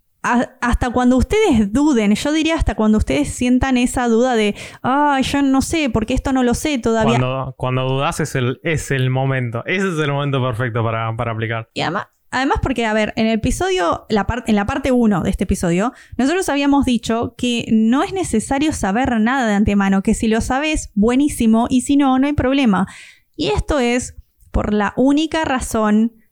hasta 0.60 0.90
cuando 0.90 1.18
ustedes 1.18 1.72
duden, 1.72 2.14
yo 2.14 2.32
diría 2.32 2.54
hasta 2.54 2.74
cuando 2.74 2.98
ustedes 2.98 3.28
sientan 3.28 3.76
esa 3.76 4.08
duda 4.08 4.34
de, 4.34 4.54
ah, 4.82 5.20
yo 5.20 5.42
no 5.42 5.60
sé, 5.60 5.90
porque 5.90 6.14
esto 6.14 6.32
no 6.32 6.42
lo 6.42 6.54
sé 6.54 6.78
todavía. 6.78 7.18
Cuando, 7.18 7.54
cuando 7.58 7.82
dudas 7.86 8.20
es 8.20 8.34
el, 8.34 8.58
es 8.62 8.90
el 8.90 9.10
momento, 9.10 9.62
ese 9.66 9.88
es 9.88 9.98
el 9.98 10.12
momento 10.12 10.42
perfecto 10.42 10.82
para, 10.82 11.14
para 11.16 11.32
aplicar. 11.32 11.68
Y 11.74 11.82
además, 11.82 12.08
Además, 12.30 12.58
porque, 12.60 12.84
a 12.84 12.92
ver, 12.92 13.12
en 13.14 13.26
el 13.26 13.34
episodio, 13.34 14.06
en 14.08 14.56
la 14.56 14.66
parte 14.66 14.90
1 14.90 15.22
de 15.22 15.30
este 15.30 15.44
episodio, 15.44 15.92
nosotros 16.16 16.48
habíamos 16.48 16.84
dicho 16.84 17.36
que 17.38 17.64
no 17.70 18.02
es 18.02 18.12
necesario 18.12 18.72
saber 18.72 19.20
nada 19.20 19.46
de 19.46 19.54
antemano, 19.54 20.02
que 20.02 20.14
si 20.14 20.26
lo 20.26 20.40
sabes, 20.40 20.90
buenísimo, 20.96 21.68
y 21.70 21.82
si 21.82 21.96
no, 21.96 22.18
no 22.18 22.26
hay 22.26 22.32
problema. 22.32 22.88
Y 23.36 23.50
esto 23.50 23.78
es 23.78 24.16
por 24.50 24.74
la 24.74 24.94
única 24.96 25.44
razón 25.44 26.23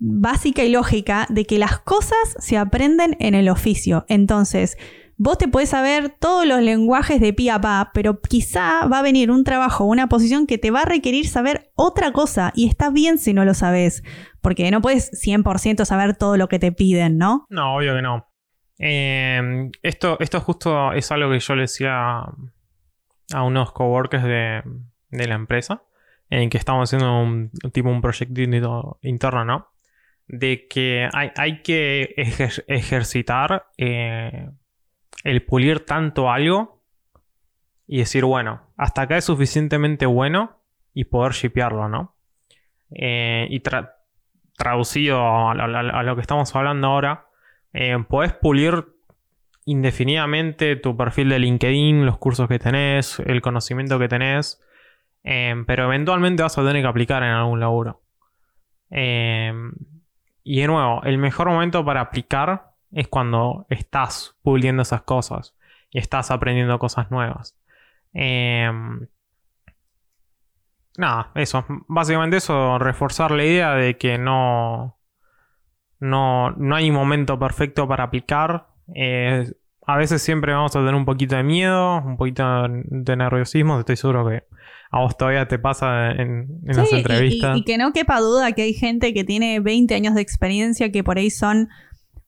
básica 0.00 0.64
y 0.64 0.70
lógica 0.70 1.26
de 1.28 1.44
que 1.44 1.58
las 1.58 1.78
cosas 1.78 2.18
se 2.38 2.56
aprenden 2.56 3.16
en 3.20 3.34
el 3.34 3.48
oficio. 3.48 4.04
Entonces, 4.08 4.76
Vos 5.22 5.36
te 5.36 5.48
puedes 5.48 5.68
saber 5.68 6.08
todos 6.18 6.46
los 6.46 6.62
lenguajes 6.62 7.20
de 7.20 7.34
pi 7.34 7.50
a 7.50 7.60
pa, 7.60 7.90
pero 7.92 8.22
quizá 8.22 8.86
va 8.86 9.00
a 9.00 9.02
venir 9.02 9.30
un 9.30 9.44
trabajo 9.44 9.84
una 9.84 10.08
posición 10.08 10.46
que 10.46 10.56
te 10.56 10.70
va 10.70 10.80
a 10.80 10.84
requerir 10.86 11.28
saber 11.28 11.70
otra 11.74 12.10
cosa 12.12 12.52
y 12.56 12.66
está 12.66 12.88
bien 12.88 13.18
si 13.18 13.34
no 13.34 13.44
lo 13.44 13.52
sabes, 13.52 14.02
porque 14.40 14.70
no 14.70 14.80
puedes 14.80 15.12
100% 15.12 15.84
saber 15.84 16.16
todo 16.16 16.38
lo 16.38 16.48
que 16.48 16.58
te 16.58 16.72
piden, 16.72 17.18
¿no? 17.18 17.44
No, 17.50 17.76
obvio 17.76 17.96
que 17.96 18.00
no. 18.00 18.28
Em, 18.78 19.70
esto, 19.82 20.16
esto 20.20 20.40
justo 20.40 20.94
es 20.94 21.12
algo 21.12 21.30
que 21.30 21.38
yo 21.38 21.54
le 21.54 21.62
decía 21.62 22.22
a 23.34 23.42
unos 23.42 23.72
coworkers 23.72 24.24
de, 24.24 24.62
de 25.10 25.28
la 25.28 25.34
empresa, 25.34 25.82
en 26.30 26.48
que 26.48 26.56
estamos 26.56 26.88
haciendo 26.88 27.20
un 27.20 27.50
tipo 27.74 27.90
un 27.90 28.00
proyecto 28.00 28.98
interno, 29.02 29.44
¿no? 29.44 29.68
De 30.32 30.68
que 30.68 31.08
hay, 31.12 31.32
hay 31.36 31.60
que 31.62 32.14
ejercitar 32.68 33.66
eh, 33.76 34.48
el 35.24 35.42
pulir 35.44 35.84
tanto 35.84 36.30
algo 36.30 36.84
y 37.86 37.98
decir, 37.98 38.24
bueno, 38.24 38.62
hasta 38.76 39.02
acá 39.02 39.16
es 39.16 39.24
suficientemente 39.24 40.06
bueno 40.06 40.62
y 40.94 41.04
poder 41.04 41.32
shipearlo, 41.32 41.88
¿no? 41.88 42.14
Eh, 42.92 43.48
y 43.50 43.60
traducido 44.56 45.20
a, 45.20 46.02
lo 46.04 46.14
que 46.14 46.20
estamos 46.22 46.54
hablando 46.54 46.86
ahora, 46.86 47.26
Eh, 47.72 47.96
podés 48.08 48.32
pulir 48.32 48.84
indefinidamente 49.64 50.74
tu 50.74 50.96
perfil 50.96 51.28
de 51.28 51.38
LinkedIn, 51.38 52.04
los 52.04 52.18
cursos 52.18 52.48
que 52.48 52.58
tenés, 52.58 53.20
el 53.20 53.40
conocimiento 53.40 53.96
que 53.98 54.08
tenés, 54.08 54.60
eh, 55.22 55.54
pero 55.66 55.84
eventualmente 55.84 56.42
vas 56.42 56.58
a 56.58 56.64
tener 56.64 56.82
que 56.82 56.88
aplicar 56.88 57.22
en 57.22 57.30
algún 57.30 57.60
laburo. 57.60 58.02
Y 60.50 60.62
de 60.62 60.66
nuevo, 60.66 61.00
el 61.04 61.16
mejor 61.16 61.48
momento 61.48 61.84
para 61.84 62.00
aplicar 62.00 62.72
es 62.90 63.06
cuando 63.06 63.66
estás 63.68 64.36
puliendo 64.42 64.82
esas 64.82 65.02
cosas 65.02 65.54
y 65.92 66.00
estás 66.00 66.32
aprendiendo 66.32 66.76
cosas 66.80 67.08
nuevas. 67.12 67.56
nada, 70.98 71.30
eso. 71.36 71.64
Básicamente 71.86 72.38
eso, 72.38 72.80
reforzar 72.80 73.30
la 73.30 73.44
idea 73.44 73.74
de 73.74 73.96
que 73.96 74.18
no, 74.18 74.98
no, 76.00 76.50
no 76.50 76.74
hay 76.74 76.90
momento 76.90 77.38
perfecto 77.38 77.86
para 77.86 78.02
aplicar. 78.02 78.66
Eh, 78.92 79.52
a 79.86 79.96
veces 79.96 80.20
siempre 80.20 80.52
vamos 80.52 80.74
a 80.74 80.80
tener 80.80 80.96
un 80.96 81.04
poquito 81.04 81.36
de 81.36 81.44
miedo, 81.44 81.98
un 81.98 82.16
poquito 82.16 82.66
de 82.68 83.16
nerviosismo. 83.16 83.78
Estoy 83.78 83.96
seguro 83.96 84.28
que 84.28 84.42
a 84.90 85.00
vos 85.00 85.16
todavía 85.16 85.46
te 85.46 85.58
pasa 85.58 86.10
en, 86.10 86.60
las 86.64 86.92
entrevistas. 86.92 87.56
Y, 87.56 87.60
y, 87.60 87.64
que 87.64 87.78
no 87.78 87.92
quepa 87.92 88.20
duda 88.20 88.52
que 88.52 88.62
hay 88.62 88.74
gente 88.74 89.14
que 89.14 89.24
tiene 89.24 89.60
20 89.60 89.94
años 89.94 90.14
de 90.14 90.20
experiencia 90.20 90.90
que 90.90 91.04
por 91.04 91.18
ahí 91.18 91.30
son 91.30 91.68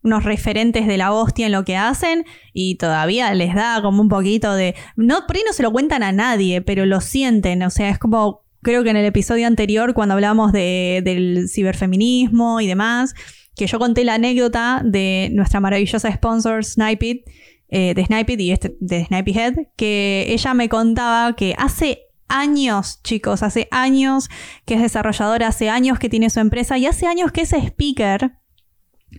unos 0.03 0.25
referentes 0.25 0.87
de 0.87 0.97
la 0.97 1.13
hostia 1.13 1.47
en 1.47 1.53
lo 1.53 1.65
que 1.65 1.77
hacen 1.77 2.25
y 2.53 2.77
todavía 2.77 3.33
les 3.35 3.55
da 3.55 3.81
como 3.83 4.03
un 4.03 4.09
poquito 4.09 4.55
de... 4.55 4.75
No, 4.97 5.27
por 5.27 5.37
ahí 5.37 5.43
no 5.47 5.53
se 5.53 5.63
lo 5.63 5.73
cuentan 5.73 6.03
a 6.03 6.13
nadie, 6.13 6.61
pero 6.61 6.87
lo 6.87 7.01
sienten. 7.01 7.63
O 7.63 7.71
sea, 7.71 7.89
es 7.89 7.99
como 7.99 8.43
creo 8.63 8.85
que 8.85 8.91
en 8.91 8.97
el 8.97 9.05
episodio 9.05 9.47
anterior 9.47 9.93
cuando 9.95 10.15
hablamos 10.15 10.53
de, 10.53 11.03
del 11.05 11.49
ciberfeminismo 11.49 12.61
y 12.61 12.67
demás 12.67 13.15
que 13.57 13.67
yo 13.67 13.79
conté 13.79 14.05
la 14.05 14.15
anécdota 14.15 14.83
de 14.85 15.31
nuestra 15.33 15.61
maravillosa 15.61 16.11
sponsor 16.11 16.65
Snipeit, 16.65 17.25
eh, 17.69 17.93
de 17.95 18.05
Snipeit 18.05 18.41
y 18.41 18.53
este, 18.53 18.77
de 18.81 19.05
Snipey 19.05 19.37
Head, 19.37 19.55
que 19.77 20.27
ella 20.29 20.55
me 20.55 20.69
contaba 20.69 21.37
que 21.37 21.55
hace 21.59 22.07
años, 22.33 23.01
chicos, 23.03 23.43
hace 23.43 23.69
años 23.71 24.31
que 24.65 24.75
es 24.75 24.83
desarrolladora, 24.83 25.49
hace 25.49 25.69
años 25.69 25.99
que 25.99 26.09
tiene 26.09 26.31
su 26.31 26.41
empresa 26.41 26.79
y 26.79 26.87
hace 26.87 27.07
años 27.07 27.31
que 27.31 27.43
es 27.43 27.53
speaker. 27.53 28.33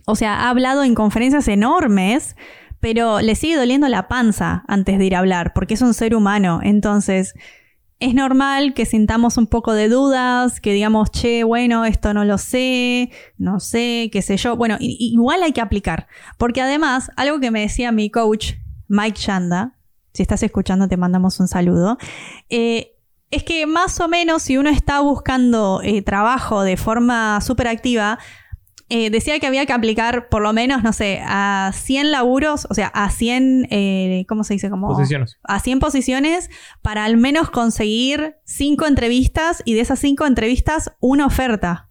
O 0.06 0.16
sea, 0.16 0.40
ha 0.40 0.50
hablado 0.50 0.82
en 0.82 0.94
conferencias 0.94 1.48
enormes, 1.48 2.36
pero 2.80 3.20
le 3.20 3.36
sigue 3.36 3.56
doliendo 3.56 3.88
la 3.88 4.08
panza 4.08 4.64
antes 4.66 4.98
de 4.98 5.06
ir 5.06 5.14
a 5.14 5.20
hablar, 5.20 5.52
porque 5.54 5.74
es 5.74 5.82
un 5.82 5.94
ser 5.94 6.14
humano. 6.14 6.60
Entonces, 6.62 7.34
es 8.00 8.14
normal 8.14 8.74
que 8.74 8.84
sintamos 8.84 9.36
un 9.36 9.46
poco 9.46 9.72
de 9.72 9.88
dudas, 9.88 10.60
que 10.60 10.72
digamos, 10.72 11.10
che, 11.10 11.44
bueno, 11.44 11.84
esto 11.84 12.12
no 12.12 12.24
lo 12.24 12.38
sé, 12.38 13.10
no 13.38 13.60
sé, 13.60 14.10
qué 14.12 14.20
sé 14.20 14.36
yo. 14.36 14.56
Bueno, 14.56 14.76
igual 14.80 15.42
hay 15.42 15.52
que 15.52 15.60
aplicar. 15.60 16.08
Porque 16.36 16.60
además, 16.60 17.10
algo 17.16 17.40
que 17.40 17.50
me 17.50 17.60
decía 17.60 17.92
mi 17.92 18.10
coach, 18.10 18.54
Mike 18.88 19.18
Chanda, 19.18 19.78
si 20.12 20.22
estás 20.22 20.42
escuchando 20.42 20.88
te 20.88 20.96
mandamos 20.96 21.40
un 21.40 21.48
saludo, 21.48 21.98
eh, 22.50 22.93
es 23.30 23.42
que 23.42 23.66
más 23.66 24.00
o 24.00 24.08
menos 24.08 24.42
si 24.42 24.56
uno 24.56 24.70
está 24.70 25.00
buscando 25.00 25.80
eh, 25.82 26.02
trabajo 26.02 26.62
de 26.62 26.76
forma 26.76 27.40
súper 27.40 27.68
activa, 27.68 28.18
eh, 28.90 29.08
decía 29.08 29.40
que 29.40 29.46
había 29.46 29.64
que 29.64 29.72
aplicar 29.72 30.28
por 30.28 30.42
lo 30.42 30.52
menos, 30.52 30.82
no 30.82 30.92
sé, 30.92 31.22
a 31.24 31.72
100 31.74 32.10
laburos, 32.10 32.66
o 32.68 32.74
sea, 32.74 32.88
a 32.88 33.10
100, 33.10 33.68
eh, 33.70 34.26
¿cómo 34.28 34.44
se 34.44 34.54
dice? 34.54 34.68
Como, 34.68 34.88
posiciones. 34.88 35.38
A 35.42 35.58
100 35.58 35.80
posiciones 35.80 36.50
para 36.82 37.04
al 37.04 37.16
menos 37.16 37.50
conseguir 37.50 38.36
5 38.44 38.86
entrevistas 38.86 39.62
y 39.64 39.74
de 39.74 39.80
esas 39.80 39.98
5 40.00 40.26
entrevistas 40.26 40.92
una 41.00 41.24
oferta. 41.24 41.88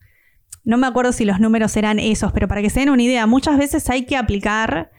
No 0.64 0.78
me 0.78 0.86
acuerdo 0.86 1.12
si 1.12 1.26
los 1.26 1.40
números 1.40 1.76
eran 1.76 1.98
esos, 2.00 2.32
pero 2.32 2.48
para 2.48 2.62
que 2.62 2.70
se 2.70 2.82
den 2.82 2.90
una 2.90 3.04
idea, 3.04 3.26
muchas 3.26 3.58
veces 3.58 3.90
hay 3.90 4.06
que 4.06 4.16
aplicar 4.16 4.92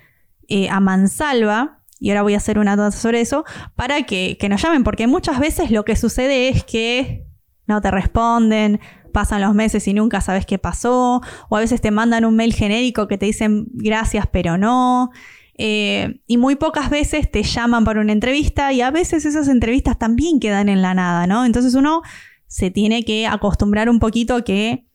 eh, 0.48 0.68
a 0.68 0.80
mansalva, 0.80 1.83
y 2.00 2.10
ahora 2.10 2.22
voy 2.22 2.34
a 2.34 2.38
hacer 2.38 2.58
una 2.58 2.76
nota 2.76 2.90
sobre 2.90 3.20
eso, 3.20 3.44
para 3.76 4.02
que, 4.02 4.36
que 4.38 4.48
nos 4.48 4.62
llamen, 4.62 4.84
porque 4.84 5.06
muchas 5.06 5.38
veces 5.38 5.70
lo 5.70 5.84
que 5.84 5.96
sucede 5.96 6.48
es 6.48 6.64
que 6.64 7.26
no 7.66 7.80
te 7.80 7.90
responden, 7.90 8.80
pasan 9.12 9.40
los 9.40 9.54
meses 9.54 9.86
y 9.88 9.94
nunca 9.94 10.20
sabes 10.20 10.44
qué 10.44 10.58
pasó, 10.58 11.22
o 11.48 11.56
a 11.56 11.60
veces 11.60 11.80
te 11.80 11.90
mandan 11.90 12.24
un 12.24 12.36
mail 12.36 12.52
genérico 12.52 13.08
que 13.08 13.16
te 13.16 13.26
dicen 13.26 13.66
gracias 13.72 14.26
pero 14.30 14.58
no. 14.58 15.10
Eh, 15.56 16.20
y 16.26 16.36
muy 16.36 16.56
pocas 16.56 16.90
veces 16.90 17.30
te 17.30 17.44
llaman 17.44 17.84
para 17.84 18.00
una 18.00 18.12
entrevista 18.12 18.72
y 18.72 18.80
a 18.80 18.90
veces 18.90 19.24
esas 19.24 19.46
entrevistas 19.46 19.96
también 19.96 20.40
quedan 20.40 20.68
en 20.68 20.82
la 20.82 20.94
nada, 20.94 21.28
¿no? 21.28 21.44
Entonces 21.44 21.74
uno 21.74 22.02
se 22.48 22.70
tiene 22.70 23.04
que 23.04 23.26
acostumbrar 23.28 23.88
un 23.88 24.00
poquito 24.00 24.42
que, 24.44 24.86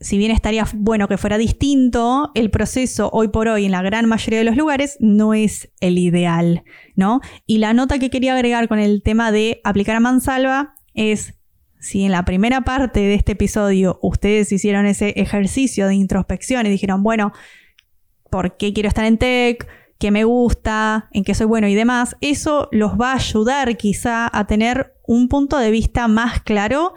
si 0.00 0.18
bien 0.18 0.30
estaría 0.30 0.66
bueno 0.74 1.08
que 1.08 1.16
fuera 1.16 1.38
distinto, 1.38 2.30
el 2.34 2.50
proceso 2.50 3.10
hoy 3.12 3.28
por 3.28 3.48
hoy 3.48 3.64
en 3.64 3.72
la 3.72 3.82
gran 3.82 4.06
mayoría 4.06 4.38
de 4.38 4.44
los 4.44 4.56
lugares 4.56 4.96
no 5.00 5.34
es 5.34 5.70
el 5.80 5.98
ideal, 5.98 6.64
¿no? 6.94 7.20
Y 7.46 7.58
la 7.58 7.72
nota 7.72 7.98
que 7.98 8.10
quería 8.10 8.34
agregar 8.34 8.68
con 8.68 8.78
el 8.78 9.02
tema 9.02 9.32
de 9.32 9.60
aplicar 9.64 9.96
a 9.96 10.00
mansalva 10.00 10.74
es 10.94 11.34
si 11.78 12.04
en 12.04 12.12
la 12.12 12.24
primera 12.24 12.62
parte 12.62 13.00
de 13.00 13.14
este 13.14 13.32
episodio 13.32 13.98
ustedes 14.02 14.52
hicieron 14.52 14.86
ese 14.86 15.10
ejercicio 15.10 15.86
de 15.86 15.94
introspección 15.94 16.66
y 16.66 16.70
dijeron, 16.70 17.02
bueno, 17.02 17.32
¿por 18.30 18.56
qué 18.56 18.72
quiero 18.72 18.88
estar 18.88 19.04
en 19.04 19.18
tech? 19.18 19.66
¿Qué 19.98 20.10
me 20.10 20.24
gusta? 20.24 21.08
¿En 21.12 21.24
qué 21.24 21.34
soy 21.34 21.46
bueno 21.46 21.68
y 21.68 21.74
demás? 21.74 22.16
Eso 22.20 22.68
los 22.70 23.00
va 23.00 23.12
a 23.12 23.16
ayudar 23.16 23.76
quizá 23.76 24.28
a 24.30 24.46
tener 24.46 24.94
un 25.06 25.28
punto 25.28 25.56
de 25.58 25.70
vista 25.70 26.06
más 26.06 26.42
claro 26.42 26.94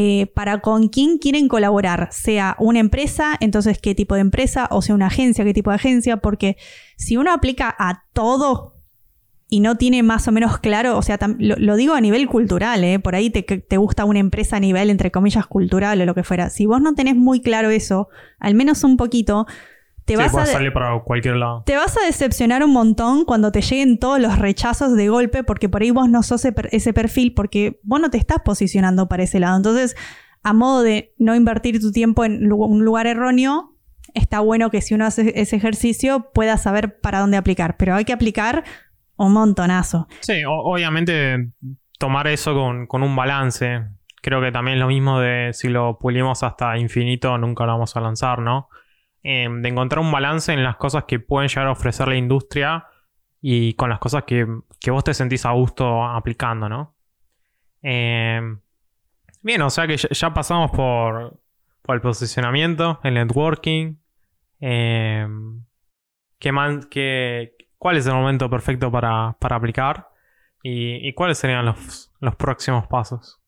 eh, 0.00 0.28
para 0.28 0.60
con 0.60 0.86
quién 0.86 1.18
quieren 1.18 1.48
colaborar, 1.48 2.10
sea 2.12 2.54
una 2.60 2.78
empresa, 2.78 3.36
entonces 3.40 3.80
qué 3.80 3.96
tipo 3.96 4.14
de 4.14 4.20
empresa, 4.20 4.68
o 4.70 4.80
sea 4.80 4.94
una 4.94 5.08
agencia, 5.08 5.44
qué 5.44 5.52
tipo 5.52 5.70
de 5.70 5.74
agencia, 5.74 6.18
porque 6.18 6.56
si 6.96 7.16
uno 7.16 7.32
aplica 7.32 7.74
a 7.76 8.04
todo 8.12 8.76
y 9.48 9.58
no 9.58 9.74
tiene 9.74 10.04
más 10.04 10.28
o 10.28 10.30
menos 10.30 10.58
claro, 10.58 10.96
o 10.96 11.02
sea, 11.02 11.18
lo, 11.40 11.74
digo 11.74 11.94
a 11.94 12.00
nivel 12.00 12.28
cultural, 12.28 12.84
¿eh? 12.84 13.00
por 13.00 13.16
ahí 13.16 13.28
te, 13.30 13.42
te, 13.42 13.76
gusta 13.76 14.04
una 14.04 14.20
empresa 14.20 14.58
a 14.58 14.60
nivel, 14.60 14.90
entre 14.90 15.10
comillas, 15.10 15.48
cultural 15.48 16.00
o 16.00 16.06
lo 16.06 16.14
que 16.14 16.22
fuera. 16.22 16.48
Si 16.48 16.64
vos 16.64 16.80
no 16.80 16.94
tenés 16.94 17.16
muy 17.16 17.40
claro 17.40 17.70
eso, 17.70 18.08
al 18.38 18.54
menos 18.54 18.84
un 18.84 18.96
poquito, 18.96 19.48
te 20.08 20.16
vas 20.16 20.34
a 20.34 20.46
salir 20.46 20.72
para 20.72 20.98
cualquier 21.00 21.36
lado. 21.36 21.62
Te 21.66 21.76
vas 21.76 21.96
a 21.98 22.06
decepcionar 22.06 22.64
un 22.64 22.72
montón 22.72 23.24
cuando 23.26 23.52
te 23.52 23.60
lleguen 23.60 23.98
todos 23.98 24.18
los 24.18 24.38
rechazos 24.38 24.96
de 24.96 25.08
golpe, 25.08 25.44
porque 25.44 25.68
por 25.68 25.82
ahí 25.82 25.90
vos 25.90 26.08
no 26.08 26.22
sos 26.22 26.44
ese 26.44 26.92
perfil, 26.94 27.34
porque 27.34 27.78
vos 27.82 28.00
no 28.00 28.08
te 28.10 28.16
estás 28.16 28.38
posicionando 28.44 29.06
para 29.08 29.24
ese 29.24 29.38
lado. 29.38 29.58
Entonces, 29.58 29.96
a 30.42 30.54
modo 30.54 30.82
de 30.82 31.14
no 31.18 31.34
invertir 31.34 31.78
tu 31.78 31.92
tiempo 31.92 32.24
en 32.24 32.50
un 32.50 32.84
lugar 32.84 33.06
erróneo, 33.06 33.76
está 34.14 34.40
bueno 34.40 34.70
que 34.70 34.80
si 34.80 34.94
uno 34.94 35.04
hace 35.04 35.32
ese 35.36 35.56
ejercicio 35.56 36.30
pueda 36.32 36.56
saber 36.56 37.00
para 37.00 37.20
dónde 37.20 37.36
aplicar, 37.36 37.76
pero 37.76 37.94
hay 37.94 38.06
que 38.06 38.14
aplicar 38.14 38.64
un 39.16 39.34
montonazo. 39.34 40.08
Sí, 40.20 40.42
obviamente 40.46 41.50
tomar 41.98 42.28
eso 42.28 42.54
con, 42.54 43.02
un 43.02 43.14
balance. 43.14 43.84
Creo 44.22 44.40
que 44.40 44.52
también 44.52 44.78
es 44.78 44.80
lo 44.80 44.88
mismo 44.88 45.20
de 45.20 45.52
si 45.52 45.68
lo 45.68 45.98
pulimos 45.98 46.42
hasta 46.42 46.78
infinito, 46.78 47.36
nunca 47.36 47.66
lo 47.66 47.72
vamos 47.72 47.94
a 47.94 48.00
lanzar, 48.00 48.38
¿no? 48.38 48.68
Em, 49.22 49.62
de 49.62 49.68
encontrar 49.68 50.00
un 50.00 50.12
balance 50.12 50.52
en 50.52 50.62
las 50.62 50.76
cosas 50.76 51.04
que 51.04 51.18
pueden 51.18 51.48
llegar 51.48 51.66
a 51.66 51.72
ofrecer 51.72 52.06
la 52.08 52.16
industria 52.16 52.86
y 53.40 53.74
con 53.74 53.90
las 53.90 53.98
cosas 53.98 54.24
que, 54.24 54.44
vos 54.90 55.04
te 55.04 55.14
sentís 55.14 55.44
a 55.44 55.50
gusto 55.50 56.04
aplicando, 56.04 56.68
¿no? 56.68 56.96
Em, 57.82 58.60
bien, 59.42 59.62
o 59.62 59.70
sea 59.70 59.86
que 59.86 59.96
ya, 59.96 60.34
pasamos 60.34 60.70
por, 60.70 61.40
el 61.88 62.00
posicionamiento, 62.00 63.00
el 63.02 63.14
networking. 63.14 63.96
Em, 64.60 65.64
¿qué, 66.38 66.52
man, 66.52 66.86
qué, 66.90 67.56
cuál 67.78 67.96
es 67.96 68.06
el 68.06 68.14
momento 68.14 68.50
perfecto 68.50 68.90
para, 68.90 69.36
aplicar 69.40 70.08
y, 70.62 71.12
cuáles 71.14 71.38
serían 71.38 71.64
los, 71.64 72.10
próximos 72.36 72.86
pasos. 72.86 73.40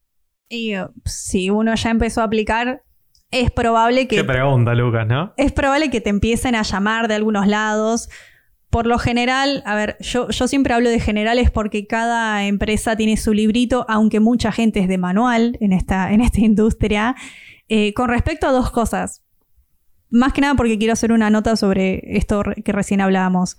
Y 0.48 0.76
uh, 0.76 0.92
si 1.04 1.50
uno 1.50 1.74
ya 1.74 1.90
empezó 1.90 2.22
a 2.22 2.24
aplicar, 2.24 2.82
es 3.30 3.50
probable 3.50 4.08
que... 4.08 4.16
Qué 4.16 4.24
pregunta, 4.24 4.74
Lucas, 4.74 5.06
¿no? 5.06 5.32
Es 5.36 5.52
probable 5.52 5.90
que 5.90 6.00
te 6.00 6.10
empiecen 6.10 6.54
a 6.54 6.62
llamar 6.62 7.08
de 7.08 7.14
algunos 7.14 7.46
lados. 7.46 8.08
Por 8.70 8.86
lo 8.86 8.98
general, 8.98 9.62
a 9.66 9.74
ver, 9.74 9.96
yo, 10.00 10.28
yo 10.30 10.48
siempre 10.48 10.74
hablo 10.74 10.90
de 10.90 11.00
generales 11.00 11.50
porque 11.50 11.86
cada 11.86 12.44
empresa 12.44 12.96
tiene 12.96 13.16
su 13.16 13.32
librito, 13.32 13.84
aunque 13.88 14.20
mucha 14.20 14.52
gente 14.52 14.80
es 14.80 14.88
de 14.88 14.98
manual 14.98 15.56
en 15.60 15.72
esta, 15.72 16.12
en 16.12 16.20
esta 16.20 16.40
industria. 16.40 17.16
Eh, 17.68 17.94
con 17.94 18.08
respecto 18.08 18.46
a 18.46 18.52
dos 18.52 18.70
cosas. 18.70 19.24
Más 20.08 20.32
que 20.32 20.40
nada 20.40 20.54
porque 20.54 20.76
quiero 20.76 20.92
hacer 20.92 21.12
una 21.12 21.30
nota 21.30 21.54
sobre 21.54 22.00
esto 22.16 22.42
que 22.64 22.72
recién 22.72 23.00
hablábamos 23.00 23.56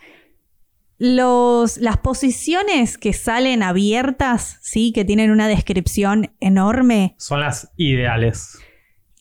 los, 1.01 1.77
las 1.77 1.97
posiciones 1.97 2.99
que 2.99 3.12
salen 3.13 3.63
abiertas, 3.63 4.60
sí, 4.62 4.91
que 4.93 5.03
tienen 5.03 5.31
una 5.31 5.47
descripción 5.47 6.36
enorme. 6.39 7.15
Son 7.17 7.39
las 7.39 7.71
ideales. 7.75 8.60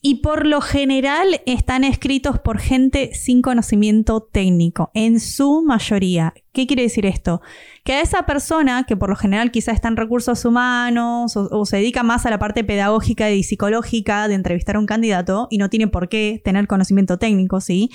Y 0.02 0.22
por 0.22 0.46
lo 0.46 0.62
general 0.62 1.42
están 1.44 1.84
escritos 1.84 2.38
por 2.38 2.58
gente 2.58 3.10
sin 3.12 3.42
conocimiento 3.42 4.22
técnico, 4.22 4.90
en 4.94 5.20
su 5.20 5.62
mayoría. 5.62 6.32
¿Qué 6.52 6.66
quiere 6.66 6.84
decir 6.84 7.04
esto? 7.04 7.42
Que 7.84 7.92
a 7.92 8.00
esa 8.00 8.24
persona, 8.24 8.84
que 8.88 8.96
por 8.96 9.10
lo 9.10 9.16
general 9.16 9.50
quizá 9.50 9.72
está 9.72 9.88
en 9.88 9.98
recursos 9.98 10.46
humanos 10.46 11.36
o, 11.36 11.66
se 11.66 11.76
dedica 11.76 12.02
más 12.02 12.24
a 12.24 12.30
la 12.30 12.38
parte 12.38 12.64
pedagógica 12.64 13.30
y 13.30 13.42
psicológica 13.42 14.26
de 14.26 14.36
entrevistar 14.36 14.76
a 14.76 14.78
un 14.78 14.86
candidato 14.86 15.48
y 15.50 15.58
no 15.58 15.68
tiene 15.68 15.86
por 15.86 16.08
qué 16.08 16.40
tener 16.42 16.66
conocimiento 16.66 17.18
técnico, 17.18 17.60
¿sí? 17.60 17.90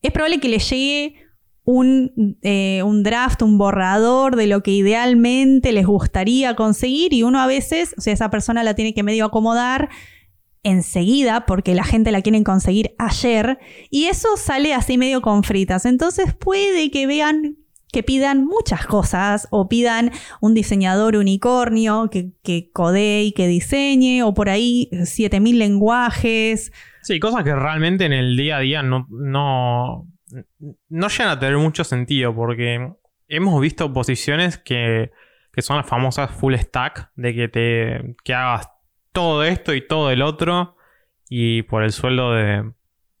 Es 0.00 0.12
probable 0.12 0.40
que 0.40 0.48
le 0.48 0.58
llegue 0.58 1.16
un, 1.64 2.38
eh, 2.42 2.82
un, 2.82 3.02
draft, 3.02 3.42
un 3.42 3.58
borrador 3.58 4.36
de 4.36 4.46
lo 4.46 4.62
que 4.62 4.70
idealmente 4.70 5.72
les 5.72 5.84
gustaría 5.84 6.56
conseguir 6.56 7.12
y 7.12 7.24
uno 7.24 7.40
a 7.40 7.46
veces, 7.46 7.94
o 7.98 8.00
sea, 8.00 8.14
esa 8.14 8.30
persona 8.30 8.64
la 8.64 8.72
tiene 8.72 8.94
que 8.94 9.02
medio 9.02 9.26
acomodar 9.26 9.90
enseguida 10.66 11.46
porque 11.46 11.74
la 11.74 11.84
gente 11.84 12.10
la 12.10 12.22
quiere 12.22 12.42
conseguir 12.42 12.94
ayer 12.98 13.58
y 13.88 14.06
eso 14.06 14.36
sale 14.36 14.74
así 14.74 14.98
medio 14.98 15.22
con 15.22 15.44
fritas. 15.44 15.86
Entonces 15.86 16.34
puede 16.34 16.90
que 16.90 17.06
vean 17.06 17.56
que 17.92 18.02
pidan 18.02 18.44
muchas 18.44 18.84
cosas 18.84 19.46
o 19.52 19.68
pidan 19.68 20.10
un 20.40 20.54
diseñador 20.54 21.16
unicornio 21.16 22.10
que, 22.10 22.32
que 22.42 22.70
codee 22.72 23.22
y 23.22 23.32
que 23.32 23.46
diseñe 23.46 24.22
o 24.24 24.34
por 24.34 24.48
ahí 24.48 24.90
7000 25.04 25.58
lenguajes. 25.58 26.72
Sí, 27.02 27.20
cosas 27.20 27.44
que 27.44 27.54
realmente 27.54 28.04
en 28.04 28.12
el 28.12 28.36
día 28.36 28.56
a 28.56 28.60
día 28.60 28.82
no, 28.82 29.06
no, 29.08 30.08
no 30.88 31.08
llegan 31.08 31.28
a 31.28 31.38
tener 31.38 31.58
mucho 31.58 31.84
sentido 31.84 32.34
porque 32.34 32.90
hemos 33.28 33.60
visto 33.60 33.92
posiciones 33.92 34.58
que, 34.58 35.12
que 35.52 35.62
son 35.62 35.76
las 35.76 35.86
famosas 35.86 36.32
full 36.32 36.56
stack 36.56 37.12
de 37.14 37.34
que 37.34 37.48
te 37.48 38.16
que 38.24 38.34
hagas 38.34 38.68
todo 39.16 39.44
esto 39.44 39.72
y 39.72 39.80
todo 39.80 40.10
el 40.10 40.20
otro 40.20 40.76
y 41.30 41.62
por 41.62 41.82
el 41.82 41.92
sueldo 41.92 42.34
de, 42.34 42.70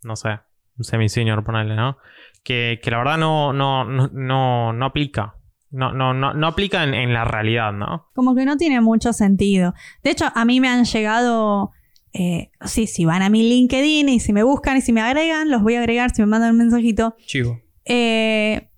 no 0.02 0.14
sé, 0.14 0.40
un 0.76 0.84
semi-senior, 0.84 1.42
ponerle, 1.42 1.74
¿no? 1.74 1.96
Que, 2.44 2.78
la 2.84 2.98
verdad 2.98 3.16
no, 3.16 3.54
no, 3.54 3.86
no, 3.86 4.74
no, 4.74 4.84
aplica. 4.84 5.36
No, 5.70 5.94
no, 5.94 6.12
no, 6.12 6.34
no 6.34 6.46
aplica 6.46 6.84
en, 6.84 7.14
la 7.14 7.24
realidad, 7.24 7.72
¿no? 7.72 8.10
Como 8.14 8.34
que 8.34 8.44
no 8.44 8.58
tiene 8.58 8.82
mucho 8.82 9.14
sentido. 9.14 9.72
De 10.04 10.10
hecho, 10.10 10.26
a 10.34 10.44
mí 10.44 10.60
me 10.60 10.68
han 10.68 10.84
llegado 10.84 11.72
eh, 12.12 12.50
sí, 12.66 12.86
si 12.86 13.06
van 13.06 13.22
a 13.22 13.30
mi 13.30 13.48
LinkedIn 13.48 14.10
y 14.10 14.20
si 14.20 14.34
me 14.34 14.42
buscan 14.42 14.76
y 14.76 14.82
si 14.82 14.92
me 14.92 15.00
agregan, 15.00 15.50
los 15.50 15.62
voy 15.62 15.76
a 15.76 15.78
agregar 15.78 16.14
si 16.14 16.20
me 16.20 16.26
mandan 16.26 16.50
un 16.50 16.58
mensajito. 16.58 17.16
Chivo. 17.24 17.58
Eh, 17.86 18.68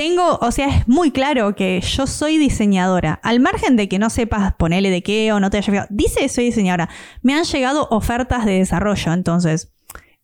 tengo, 0.00 0.38
o 0.40 0.50
sea, 0.50 0.66
es 0.68 0.88
muy 0.88 1.10
claro 1.10 1.54
que 1.54 1.78
yo 1.82 2.06
soy 2.06 2.38
diseñadora. 2.38 3.20
Al 3.22 3.38
margen 3.38 3.76
de 3.76 3.86
que 3.86 3.98
no 3.98 4.08
sepas 4.08 4.54
ponerle 4.54 4.88
de 4.88 5.02
qué 5.02 5.30
o 5.30 5.40
no 5.40 5.50
te 5.50 5.58
haya 5.58 5.66
llegado, 5.70 5.88
dice 5.90 6.26
soy 6.30 6.44
diseñadora. 6.44 6.88
Me 7.20 7.34
han 7.34 7.44
llegado 7.44 7.86
ofertas 7.90 8.46
de 8.46 8.52
desarrollo, 8.52 9.12
entonces 9.12 9.74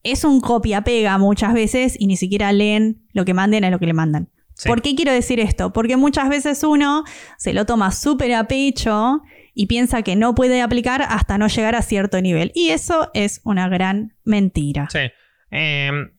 es 0.03 0.25
un 0.25 0.41
copia-pega 0.41 1.19
muchas 1.19 1.53
veces 1.53 1.95
y 1.99 2.07
ni 2.07 2.17
siquiera 2.17 2.55
leen 2.55 3.07
lo 3.13 3.27
que 3.27 3.35
manden 3.35 3.65
a 3.67 3.71
lo 3.71 3.79
que 3.79 3.85
le 3.85 3.93
mandan. 3.93 4.31
¿Por 4.65 4.81
qué 4.81 4.95
quiero 4.95 5.13
decir 5.13 5.41
esto? 5.41 5.75
Porque 5.75 5.99
muchas 5.99 6.31
veces 6.31 6.65
uno 6.65 7.05
se 7.37 7.53
lo 7.53 7.67
toma 7.67 7.93
súper 7.93 8.33
a 8.33 8.45
pecho 8.45 9.21
y 9.53 9.67
piensa 9.67 10.01
que 10.01 10.17
no 10.17 10.35
puede 10.35 10.63
aplicar 10.63 11.03
hasta 11.03 11.37
no 11.37 11.49
llegar 11.49 11.75
a 11.75 11.83
cierto 11.83 12.23
nivel. 12.23 12.51
Y 12.55 12.71
eso 12.71 13.11
es 13.13 13.43
una 13.45 13.69
gran 13.69 14.15
mentira. 14.25 14.89
Sí. 14.91 15.01
Em, 15.51 16.13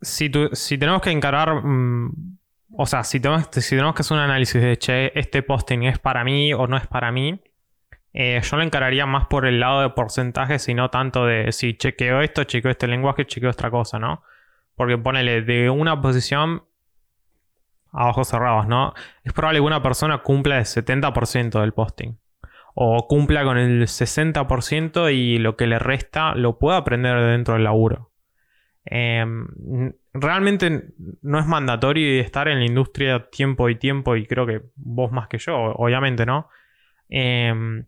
si, 0.00 0.30
si, 0.52 0.78
tenemos 0.78 1.02
que 1.02 1.10
encarar, 1.10 1.64
mm, 1.64 2.35
o 2.76 2.86
sea, 2.86 3.04
si 3.04 3.20
tenemos, 3.20 3.48
que 3.48 3.60
hacer 3.60 4.16
un 4.16 4.22
análisis 4.22 4.60
de, 4.60 4.76
che, 4.78 5.18
este 5.18 5.42
posting 5.42 5.84
es 5.84 5.98
para 5.98 6.24
mí 6.24 6.52
o 6.52 6.66
no 6.66 6.76
es 6.76 6.86
para 6.86 7.10
mí, 7.10 7.40
eh, 8.12 8.40
yo 8.42 8.56
lo 8.56 8.62
encararía 8.62 9.06
más 9.06 9.26
por 9.26 9.46
el 9.46 9.60
lado 9.60 9.82
de 9.82 9.90
porcentajes 9.90 10.68
y 10.68 10.74
no 10.74 10.90
tanto 10.90 11.26
de 11.26 11.52
si 11.52 11.76
chequeo 11.76 12.20
esto, 12.20 12.44
chequeo 12.44 12.70
este 12.70 12.86
lenguaje, 12.86 13.26
chequeo 13.26 13.50
otra 13.50 13.70
cosa, 13.70 13.98
¿no? 13.98 14.22
Porque 14.74 14.96
ponele 14.98 15.42
de 15.42 15.70
una 15.70 16.00
posición 16.00 16.64
a 17.92 18.08
ojos 18.08 18.28
cerrados, 18.28 18.66
¿no? 18.66 18.94
Es 19.24 19.32
probable 19.32 19.60
que 19.60 19.66
una 19.66 19.82
persona 19.82 20.18
cumpla 20.18 20.58
el 20.58 20.64
70% 20.64 21.60
del 21.60 21.72
posting. 21.72 22.18
O 22.74 23.06
cumpla 23.08 23.42
con 23.44 23.56
el 23.56 23.82
60% 23.86 25.10
y 25.14 25.38
lo 25.38 25.56
que 25.56 25.66
le 25.66 25.78
resta 25.78 26.34
lo 26.34 26.58
pueda 26.58 26.76
aprender 26.76 27.18
dentro 27.18 27.54
del 27.54 27.64
laburo. 27.64 28.10
Em, 28.84 29.46
realmente 30.20 30.94
no 31.22 31.38
es 31.38 31.46
mandatorio 31.46 32.20
estar 32.20 32.48
en 32.48 32.60
la 32.60 32.66
industria 32.66 33.28
tiempo 33.30 33.68
y 33.68 33.76
tiempo, 33.76 34.16
y 34.16 34.26
creo 34.26 34.46
que 34.46 34.62
vos 34.76 35.12
más 35.12 35.28
que 35.28 35.38
yo, 35.38 35.54
obviamente, 35.56 36.26
¿no? 36.26 36.48
Eh, 37.08 37.84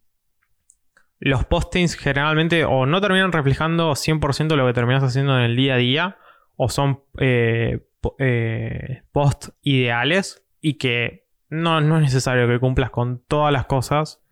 los 1.21 1.45
postings 1.45 1.97
generalmente 1.97 2.64
o 2.64 2.87
no 2.87 3.01
terminan 3.01 3.33
reflejando 3.33 3.93
100% 3.93 4.57
lo 4.57 4.67
que 4.67 4.73
terminas 4.73 5.03
haciendo 5.03 5.37
en 5.37 5.45
el 5.45 5.57
día 5.57 5.75
a 5.75 5.79
día 5.79 6.19
o 6.57 6.69
son 6.69 7.01
eh, 7.19 7.87
eh, 8.19 9.03
posts 9.12 9.53
ideales 9.62 10.45
y 10.61 10.75
que 10.75 11.27
no, 11.49 11.79
es 11.79 11.85
necesario 11.85 12.47
que 12.47 12.61
cumplas 12.61 12.91
con 12.91 13.23
todas 13.27 13.53
las 13.53 13.67
cosas 13.67 14.23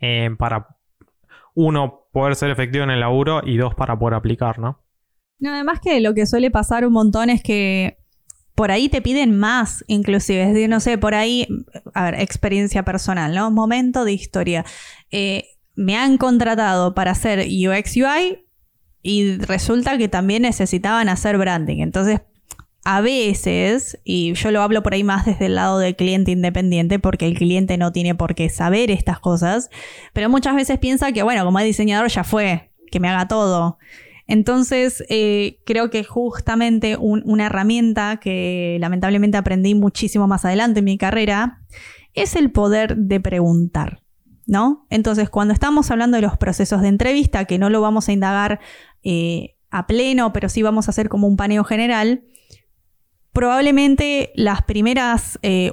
eh, 0.00 0.30
para 0.38 0.76
uno 1.54 2.04
poder 2.12 2.36
ser 2.36 2.50
efectivo 2.50 2.84
en 2.84 2.90
el 2.90 3.00
laburo 3.00 3.40
y 3.44 3.56
dos 3.56 3.74
para 3.74 3.98
poder 3.98 4.14
aplicar, 4.14 4.58
¿no? 4.58 4.80
No, 5.38 5.54
además 5.54 5.80
que 5.80 6.00
lo 6.00 6.14
que 6.14 6.26
suele 6.26 6.50
pasar 6.50 6.86
un 6.86 6.92
montón 6.92 7.30
es 7.30 7.42
que 7.42 7.98
por 8.54 8.72
ahí 8.72 8.88
te 8.88 9.00
piden 9.00 9.38
más, 9.38 9.84
inclusive. 9.86 10.42
Es 10.42 10.48
decir, 10.52 10.68
no 10.68 10.80
sé, 10.80 10.98
por 10.98 11.14
ahí, 11.14 11.46
a 11.94 12.10
ver, 12.10 12.20
experiencia 12.20 12.84
personal, 12.84 13.32
¿no? 13.34 13.50
Momento 13.52 14.04
de 14.04 14.12
historia. 14.12 14.64
Eh, 15.12 15.44
me 15.76 15.96
han 15.96 16.18
contratado 16.18 16.92
para 16.92 17.12
hacer 17.12 17.38
UX 17.38 17.96
UI 17.96 18.44
y 19.00 19.36
resulta 19.36 19.96
que 19.96 20.08
también 20.08 20.42
necesitaban 20.42 21.08
hacer 21.08 21.38
branding. 21.38 21.78
Entonces, 21.82 22.20
a 22.84 23.00
veces, 23.00 24.00
y 24.02 24.32
yo 24.34 24.50
lo 24.50 24.60
hablo 24.62 24.82
por 24.82 24.94
ahí 24.94 25.04
más 25.04 25.24
desde 25.24 25.46
el 25.46 25.54
lado 25.54 25.78
del 25.78 25.94
cliente 25.94 26.32
independiente, 26.32 26.98
porque 26.98 27.26
el 27.26 27.34
cliente 27.34 27.76
no 27.76 27.92
tiene 27.92 28.14
por 28.14 28.34
qué 28.34 28.48
saber 28.48 28.90
estas 28.90 29.20
cosas, 29.20 29.70
pero 30.12 30.28
muchas 30.28 30.56
veces 30.56 30.78
piensa 30.78 31.12
que, 31.12 31.22
bueno, 31.22 31.44
como 31.44 31.58
es 31.60 31.64
diseñador 31.64 32.08
ya 32.08 32.24
fue, 32.24 32.72
que 32.90 32.98
me 32.98 33.08
haga 33.08 33.28
todo. 33.28 33.78
Entonces, 34.28 35.02
eh, 35.08 35.60
creo 35.64 35.90
que 35.90 36.04
justamente 36.04 36.96
una 36.96 37.46
herramienta 37.46 38.20
que 38.20 38.76
lamentablemente 38.78 39.38
aprendí 39.38 39.74
muchísimo 39.74 40.28
más 40.28 40.44
adelante 40.44 40.80
en 40.80 40.84
mi 40.84 40.98
carrera 40.98 41.64
es 42.14 42.36
el 42.36 42.52
poder 42.52 42.96
de 42.96 43.20
preguntar. 43.20 44.02
¿no? 44.46 44.86
Entonces, 44.88 45.28
cuando 45.28 45.52
estamos 45.52 45.90
hablando 45.90 46.16
de 46.16 46.22
los 46.22 46.38
procesos 46.38 46.80
de 46.80 46.88
entrevista, 46.88 47.44
que 47.44 47.58
no 47.58 47.68
lo 47.68 47.80
vamos 47.80 48.08
a 48.08 48.12
indagar 48.12 48.60
eh, 49.02 49.56
a 49.70 49.86
pleno, 49.86 50.32
pero 50.32 50.48
sí 50.48 50.62
vamos 50.62 50.88
a 50.88 50.90
hacer 50.90 51.08
como 51.08 51.26
un 51.26 51.36
paneo 51.36 51.64
general, 51.64 52.24
probablemente 53.32 54.32
las 54.34 54.62
primeras, 54.62 55.38
eh, 55.42 55.72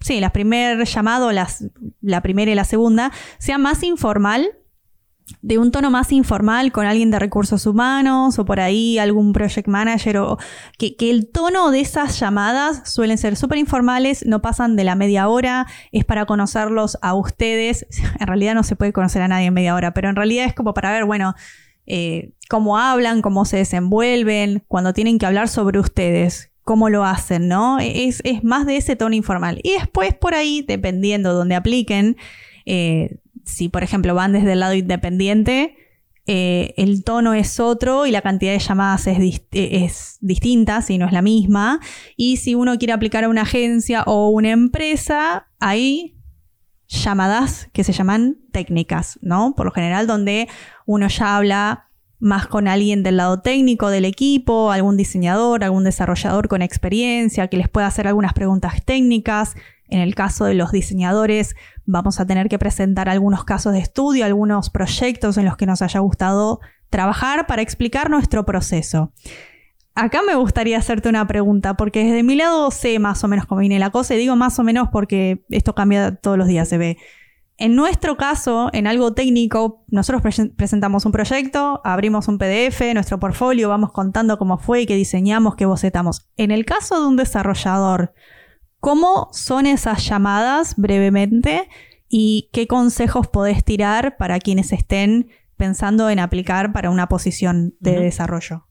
sí, 0.00 0.20
las 0.20 0.30
primer 0.32 0.84
llamado, 0.86 1.32
las, 1.32 1.64
la 2.00 2.22
primera 2.22 2.50
y 2.50 2.54
la 2.54 2.64
segunda, 2.64 3.12
sea 3.38 3.58
más 3.58 3.82
informal 3.82 4.58
de 5.40 5.58
un 5.58 5.70
tono 5.70 5.90
más 5.90 6.12
informal 6.12 6.70
con 6.70 6.86
alguien 6.86 7.10
de 7.10 7.18
recursos 7.18 7.66
humanos 7.66 8.38
o 8.38 8.44
por 8.44 8.60
ahí 8.60 8.98
algún 8.98 9.32
project 9.32 9.68
manager 9.68 10.18
o 10.18 10.38
que, 10.78 10.96
el 10.98 11.30
tono 11.30 11.70
de 11.70 11.80
esas 11.80 12.18
llamadas 12.18 12.82
suelen 12.90 13.16
ser 13.16 13.36
súper 13.36 13.58
informales, 13.58 14.26
no 14.26 14.42
pasan 14.42 14.76
de 14.76 14.84
la 14.84 14.94
media 14.94 15.28
hora, 15.28 15.66
es 15.92 16.04
para 16.04 16.26
conocerlos 16.26 16.98
a 17.02 17.14
ustedes. 17.14 17.86
En 18.20 18.26
realidad 18.26 18.54
no 18.54 18.62
se 18.62 18.76
puede 18.76 18.92
conocer 18.92 19.22
a 19.22 19.28
nadie 19.28 19.46
en 19.46 19.54
media 19.54 19.74
hora, 19.74 19.92
pero 19.92 20.08
en 20.08 20.16
realidad 20.16 20.46
es 20.46 20.54
como 20.54 20.72
para 20.72 20.92
ver, 20.92 21.04
bueno, 21.04 21.34
eh, 21.86 22.32
cómo 22.48 22.78
hablan, 22.78 23.22
cómo 23.22 23.44
se 23.44 23.58
desenvuelven, 23.58 24.62
cuando 24.68 24.92
tienen 24.92 25.18
que 25.18 25.26
hablar 25.26 25.48
sobre 25.48 25.78
ustedes, 25.78 26.52
cómo 26.62 26.88
lo 26.88 27.04
hacen, 27.04 27.48
¿no? 27.48 27.78
Es, 27.80 28.22
más 28.42 28.66
de 28.66 28.76
ese 28.76 28.96
tono 28.96 29.14
informal. 29.14 29.60
Y 29.62 29.72
después 29.72 30.14
por 30.14 30.34
ahí, 30.34 30.64
dependiendo 30.66 31.30
de 31.30 31.34
donde 31.34 31.54
apliquen, 31.54 32.16
eh, 32.64 33.18
si 33.44 33.68
por 33.68 33.82
ejemplo 33.82 34.14
van 34.14 34.32
desde 34.32 34.52
el 34.52 34.60
lado 34.60 34.74
independiente, 34.74 35.76
eh, 36.26 36.72
el 36.78 37.04
tono 37.04 37.34
es 37.34 37.60
otro 37.60 38.06
y 38.06 38.10
la 38.10 38.22
cantidad 38.22 38.52
de 38.52 38.58
llamadas 38.58 39.06
es, 39.06 39.42
es, 39.52 40.16
distinta, 40.20 40.80
si 40.80 40.96
no 40.96 41.06
es 41.06 41.12
la 41.12 41.22
misma. 41.22 41.80
Y 42.16 42.38
si 42.38 42.54
uno 42.54 42.78
quiere 42.78 42.94
aplicar 42.94 43.24
a 43.24 43.28
una 43.28 43.42
agencia 43.42 44.02
o 44.06 44.28
una 44.30 44.50
empresa, 44.50 45.48
hay 45.60 46.16
llamadas 46.88 47.68
que 47.72 47.84
se 47.84 47.92
llaman 47.92 48.38
técnicas, 48.52 49.18
¿no? 49.20 49.54
Por 49.54 49.66
lo 49.66 49.72
general, 49.72 50.06
donde 50.06 50.48
uno 50.86 51.08
ya 51.08 51.36
habla 51.36 51.90
más 52.20 52.46
con 52.46 52.68
alguien 52.68 53.02
del 53.02 53.18
lado 53.18 53.42
técnico 53.42 53.90
del 53.90 54.06
equipo, 54.06 54.72
algún 54.72 54.96
diseñador, 54.96 55.62
algún 55.62 55.84
desarrollador 55.84 56.48
con 56.48 56.62
experiencia, 56.62 57.48
que 57.48 57.58
les 57.58 57.68
pueda 57.68 57.86
hacer 57.86 58.08
algunas 58.08 58.32
preguntas 58.32 58.82
técnicas. 58.82 59.56
En 59.94 60.00
el 60.00 60.14
caso 60.14 60.44
de 60.44 60.54
los 60.54 60.72
diseñadores, 60.72 61.54
Vamos 61.86 62.18
a 62.18 62.26
tener 62.26 62.48
que 62.48 62.58
presentar 62.58 63.10
algunos 63.10 63.44
casos 63.44 63.74
de 63.74 63.78
estudio, 63.78 64.24
algunos 64.24 64.70
proyectos 64.70 65.36
en 65.36 65.44
los 65.44 65.56
que 65.56 65.66
nos 65.66 65.82
haya 65.82 66.00
gustado 66.00 66.60
trabajar 66.88 67.46
para 67.46 67.60
explicar 67.60 68.08
nuestro 68.08 68.46
proceso. 68.46 69.12
Acá 69.94 70.22
me 70.26 70.34
gustaría 70.34 70.78
hacerte 70.78 71.08
una 71.08 71.26
pregunta, 71.26 71.74
porque 71.74 72.04
desde 72.04 72.22
mi 72.22 72.36
lado 72.36 72.70
sé 72.70 72.98
más 72.98 73.22
o 73.22 73.28
menos 73.28 73.46
cómo 73.46 73.60
viene 73.60 73.78
la 73.78 73.90
cosa, 73.90 74.14
y 74.14 74.18
digo 74.18 74.34
más 74.34 74.58
o 74.58 74.64
menos 74.64 74.88
porque 74.90 75.44
esto 75.50 75.74
cambia 75.74 76.16
todos 76.16 76.38
los 76.38 76.48
días, 76.48 76.68
se 76.68 76.78
ve. 76.78 76.96
En 77.58 77.76
nuestro 77.76 78.16
caso, 78.16 78.70
en 78.72 78.86
algo 78.86 79.12
técnico, 79.12 79.84
nosotros 79.88 80.22
presentamos 80.56 81.04
un 81.04 81.12
proyecto, 81.12 81.82
abrimos 81.84 82.26
un 82.28 82.38
PDF, 82.38 82.80
nuestro 82.94 83.20
portfolio, 83.20 83.68
vamos 83.68 83.92
contando 83.92 84.38
cómo 84.38 84.58
fue, 84.58 84.86
qué 84.86 84.96
diseñamos, 84.96 85.54
qué 85.54 85.66
bocetamos. 85.66 86.28
En 86.36 86.50
el 86.50 86.64
caso 86.64 87.00
de 87.00 87.06
un 87.06 87.16
desarrollador, 87.16 88.14
¿Cómo 88.84 89.30
son 89.32 89.64
esas 89.64 90.06
llamadas 90.06 90.74
brevemente 90.76 91.70
y 92.06 92.50
qué 92.52 92.66
consejos 92.66 93.28
podés 93.28 93.64
tirar 93.64 94.18
para 94.18 94.38
quienes 94.38 94.74
estén 94.74 95.30
pensando 95.56 96.10
en 96.10 96.18
aplicar 96.18 96.70
para 96.74 96.90
una 96.90 97.08
posición 97.08 97.72
de 97.80 97.98
desarrollo? 97.98 98.66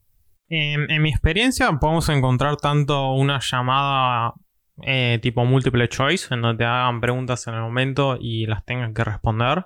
En, 0.50 1.02
mi 1.02 1.10
experiencia 1.10 1.72
podemos 1.80 2.10
encontrar 2.10 2.58
tanto 2.58 3.14
una 3.14 3.40
llamada 3.40 4.36
eh, 4.84 5.18
tipo 5.20 5.46
múltiple 5.46 5.90
choice, 5.90 6.32
en 6.32 6.44
donde 6.44 6.64
te 6.64 6.66
hagan 6.66 7.02
preguntas 7.02 7.48
en 7.48 7.56
el 7.56 7.62
momento 7.62 8.16
y 8.22 8.46
las 8.46 8.64
tengas 8.66 8.94
que 8.94 9.04
responder. 9.04 9.66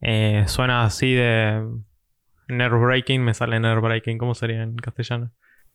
Eh, 0.00 0.46
suena 0.48 0.82
así 0.82 1.14
de 1.14 1.64
nerve 2.48 2.78
breaking, 2.80 3.22
me 3.22 3.34
sale 3.34 3.60
nerve 3.60 3.82
breaking, 3.82 4.18
¿cómo 4.18 4.34
sería 4.34 4.64
en 4.64 4.74
castellano? 4.74 5.30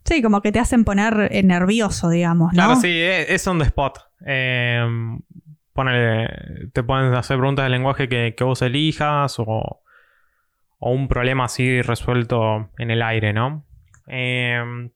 Sí, 0.05 0.21
como 0.21 0.41
que 0.41 0.51
te 0.51 0.59
hacen 0.59 0.85
poner 0.85 1.29
eh, 1.31 1.41
nervioso, 1.43 2.09
digamos, 2.09 2.53
¿no? 2.53 2.63
Claro, 2.63 2.75
sí, 2.75 3.01
es, 3.01 3.47
on 3.47 3.57
the 3.57 3.65
spot. 3.65 3.99
te 4.19 4.83
pueden 6.83 7.13
hacer 7.15 7.37
preguntas 7.37 7.65
de 7.65 7.69
lenguaje 7.69 8.07
que, 8.07 8.35
vos 8.39 8.61
elijas 8.61 9.39
o, 9.39 9.81
o, 10.79 10.91
un 10.91 11.07
problema 11.07 11.45
así 11.45 11.81
resuelto 11.81 12.69
en 12.77 12.91
el 12.91 13.01
aire, 13.01 13.33
¿no? 13.33 13.65
Eh, 14.07 14.91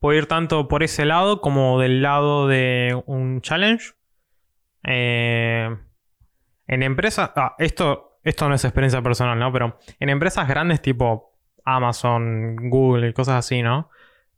puede 0.00 0.18
ir 0.18 0.26
tanto 0.26 0.68
por 0.68 0.82
ese 0.82 1.06
lado 1.06 1.40
como 1.40 1.80
del 1.80 2.02
lado 2.02 2.46
de 2.48 3.00
un 3.06 3.40
challenge. 3.40 3.94
Eh, 4.84 5.74
en 6.66 6.82
empresas, 6.82 7.30
ah, 7.36 7.54
esto, 7.58 8.18
esto 8.22 8.48
no 8.48 8.54
es 8.54 8.64
experiencia 8.64 9.00
personal, 9.00 9.38
¿no? 9.38 9.52
Pero 9.52 9.78
en 9.98 10.10
empresas 10.10 10.46
grandes 10.46 10.82
tipo 10.82 11.38
Amazon, 11.64 12.56
Google 12.68 13.08
y 13.08 13.12
cosas 13.12 13.36
así, 13.36 13.62
¿no? 13.62 13.90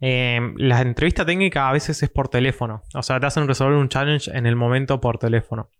Eh, 0.07 0.39
la 0.57 0.83
entrevista 0.83 1.25
técnica 1.25 1.67
a 1.67 1.73
veces 1.73 2.03
es 2.03 2.11
por 2.11 2.29
teléfono. 2.29 2.83
O 2.95 3.03
sea, 3.03 3.19
te 3.19 3.25
hacen 3.25 3.49
resolver 3.49 3.79
un 3.79 3.89
challenge 3.89 4.31
en 4.37 4.45
el 4.45 4.55
momento 4.55 5.01
por 5.01 5.17
teléfono. 5.17 5.71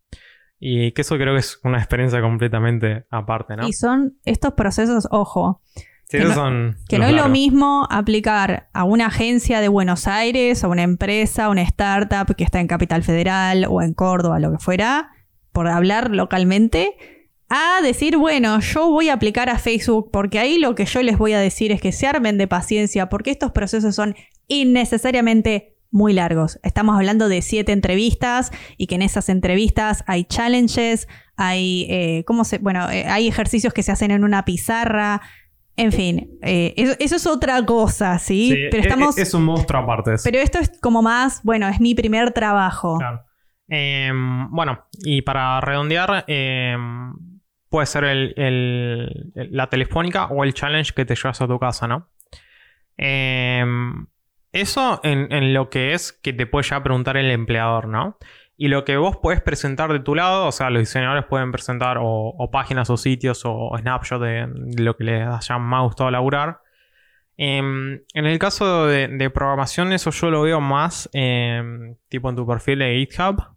Y 0.59 0.93
que 0.93 1.03
eso 1.03 1.17
creo 1.17 1.35
que 1.35 1.41
es 1.41 1.61
una 1.63 1.77
experiencia 1.77 2.23
completamente 2.23 3.05
aparte, 3.11 3.55
¿no? 3.55 3.69
Y 3.69 3.75
son 3.75 4.17
estos 4.25 4.55
procesos, 4.55 5.09
ojo, 5.11 5.61
que 6.09 6.21
no, 6.99 7.07
es 7.07 7.15
lo 7.15 7.29
mismo 7.29 7.87
aplicar 7.91 8.71
a 8.73 8.85
una 8.85 9.09
agencia 9.09 9.61
de 9.61 9.69
Buenos 9.69 10.07
Aires, 10.07 10.65
a 10.65 10.69
una 10.69 10.85
empresa, 10.85 11.45
a 11.45 11.49
una 11.51 11.61
startup 11.63 12.35
que 12.35 12.45
está 12.45 12.61
en 12.61 12.67
Capital 12.67 13.03
Federal 13.03 13.67
o 13.69 13.83
en 13.83 13.93
Córdoba, 13.93 14.39
lo 14.39 14.53
que 14.53 14.59
fuera, 14.59 15.11
por 15.53 15.69
hablar 15.69 16.11
localmente, 16.11 16.97
a 17.55 17.83
decir, 17.83 18.17
bueno, 18.17 18.59
yo 18.61 18.89
voy 18.91 19.09
a 19.09 19.15
aplicar 19.15 19.49
a 19.49 19.59
Facebook 19.59 20.11
porque 20.13 20.39
ahí 20.39 20.59
lo 20.59 20.75
que 20.75 20.87
yo 20.87 21.03
les 21.03 21.17
voy 21.17 21.35
a 21.35 21.39
decir 21.39 21.71
es 21.71 21.81
que 21.81 21.93
se 21.93 22.07
armen 22.07 22.37
de 22.37 22.49
paciencia 22.49 23.09
porque 23.09 23.31
estos 23.31 23.53
procesos 23.53 23.95
son 23.95 24.17
innecesariamente 24.49 25.77
muy 25.91 26.13
largos. 26.13 26.59
Estamos 26.65 26.97
hablando 26.97 27.29
de 27.29 27.41
siete 27.43 27.71
entrevistas 27.71 28.51
y 28.77 28.89
que 28.89 28.97
en 28.97 29.03
esas 29.03 29.29
entrevistas 29.29 30.03
hay 30.09 30.25
challenges, 30.25 31.07
hay, 31.37 31.87
eh, 31.89 32.25
¿cómo 32.27 32.45
se? 32.45 32.59
Bueno, 32.59 32.91
eh, 32.91 33.05
hay 33.07 33.29
ejercicios 33.29 33.73
que 33.73 33.85
se 33.85 33.93
hacen 33.93 34.11
en 34.11 34.25
una 34.25 34.45
pizarra, 34.45 35.23
en 35.77 35.93
fin, 35.93 36.39
eh, 36.43 36.75
eso, 36.77 37.17
es 37.17 37.27
otra 37.27 37.65
cosa, 37.67 38.19
¿sí? 38.19 38.53
pero 38.71 38.83
e, 38.83 38.87
estamos, 38.87 39.19
es, 39.19 39.35
un 39.35 39.45
monstruo 39.45 39.83
aparte. 39.83 40.15
Pero 40.23 40.39
esto 40.39 40.59
es 40.59 40.71
como 40.81 41.03
más, 41.03 41.41
bueno, 41.43 41.69
es 41.69 41.81
mi 41.81 41.95
primer 41.95 42.33
trabajo. 42.33 42.99
Claro. 42.99 43.25
Em, 43.69 44.51
bueno, 44.51 44.87
y 45.05 45.23
para 45.23 45.61
redondear, 45.61 46.25
em, 46.29 47.13
puede 47.75 47.87
ser 47.87 48.05
la 49.35 49.67
telefónica 49.67 50.27
o 50.27 50.45
el 50.45 50.55
challenge 50.55 50.93
que 50.95 51.05
te 51.05 51.17
llevas 51.17 51.41
a 51.41 51.49
tu 51.49 51.59
casa, 51.59 51.89
¿no? 51.89 52.09
Em, 52.97 54.07
eso 54.53 55.01
en, 55.03 55.53
lo 55.53 55.71
que 55.71 55.93
es 55.93 56.13
que 56.13 56.33
te 56.33 56.47
puede 56.47 56.69
ya 56.69 56.81
preguntar 56.85 57.17
el 57.17 57.33
empleador, 57.33 57.89
¿no? 57.89 58.17
Y 58.57 58.69
lo 58.69 58.85
que 58.85 58.97
vos 58.97 59.17
podés 59.17 59.41
presentar 59.41 59.93
de 59.93 59.99
tu 59.99 60.15
lado, 60.15 60.47
o 60.47 60.53
sea, 60.53 60.71
los 60.71 60.83
diseñadores 60.83 61.25
pueden 61.25 61.51
presentar 61.51 61.99
o, 62.01 62.49
páginas 62.53 62.91
o 62.91 62.97
sitios 62.97 63.43
o, 63.45 63.77
snapshots 63.77 64.23
de, 64.23 64.47
lo 64.81 64.97
que 64.97 65.03
les 65.03 65.27
haya 65.27 65.59
más 65.59 65.83
gustado 65.83 66.13
laburar. 66.13 66.61
Em, 67.37 68.03
en 68.15 68.27
el 68.27 68.39
caso 68.39 68.87
de, 68.87 69.31
programación, 69.31 69.93
eso 69.93 70.13
yo 70.13 70.31
lo 70.31 70.43
veo 70.43 70.61
más 70.61 71.11
em, 71.13 71.97
tipo 72.09 72.31
en 72.31 72.37
tu 72.37 72.47
perfil 72.47 72.79
de 72.79 72.95
GitHub 73.01 73.54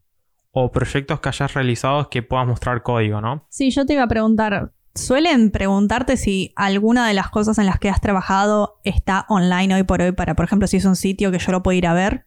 o 0.60 0.72
proyectos 0.72 1.20
que 1.20 1.30
hayas 1.30 1.54
realizado 1.54 2.10
que 2.10 2.24
puedas 2.24 2.48
mostrar 2.48 2.82
código, 2.82 3.22
¿no? 3.22 3.46
Sí, 3.50 3.70
yo 3.70 3.86
te 3.86 3.94
iba 3.94 4.02
a 4.02 4.08
preguntar, 4.08 4.72
¿suelen 4.96 5.52
preguntarte 5.52 6.18
si 6.18 6.52
alguna 6.56 7.08
de 7.08 7.14
las 7.14 7.30
cosas 7.30 7.60
en 7.60 7.68
las 7.68 7.78
que 7.78 7.90
has 7.90 8.02
trabajado 8.02 8.80
está 8.84 9.28
online 9.30 9.76
hoy 9.76 9.84
por 9.84 10.02
hoy 10.02 10.14
para, 10.14 10.36
por 10.36 10.46
ejemplo, 10.46 10.68
si 10.68 10.78
es 10.78 10.86
un 10.86 10.96
sitio 10.96 11.32
que 11.32 11.38
yo 11.38 11.52
lo 11.52 11.62
puedo 11.62 11.78
ir 11.78 11.86
a 11.86 11.94
ver? 11.94 12.26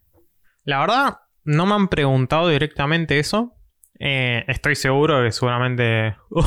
La 0.62 0.78
verdad, 0.78 1.18
no 1.42 1.66
me 1.66 1.74
han 1.74 1.88
preguntado 1.88 2.48
directamente 2.48 3.18
eso. 3.18 3.56
Eh, 3.98 4.44
estoy 4.46 4.76
seguro 4.76 5.24
que 5.24 5.32
seguramente. 5.32 6.16
Uh, 6.30 6.44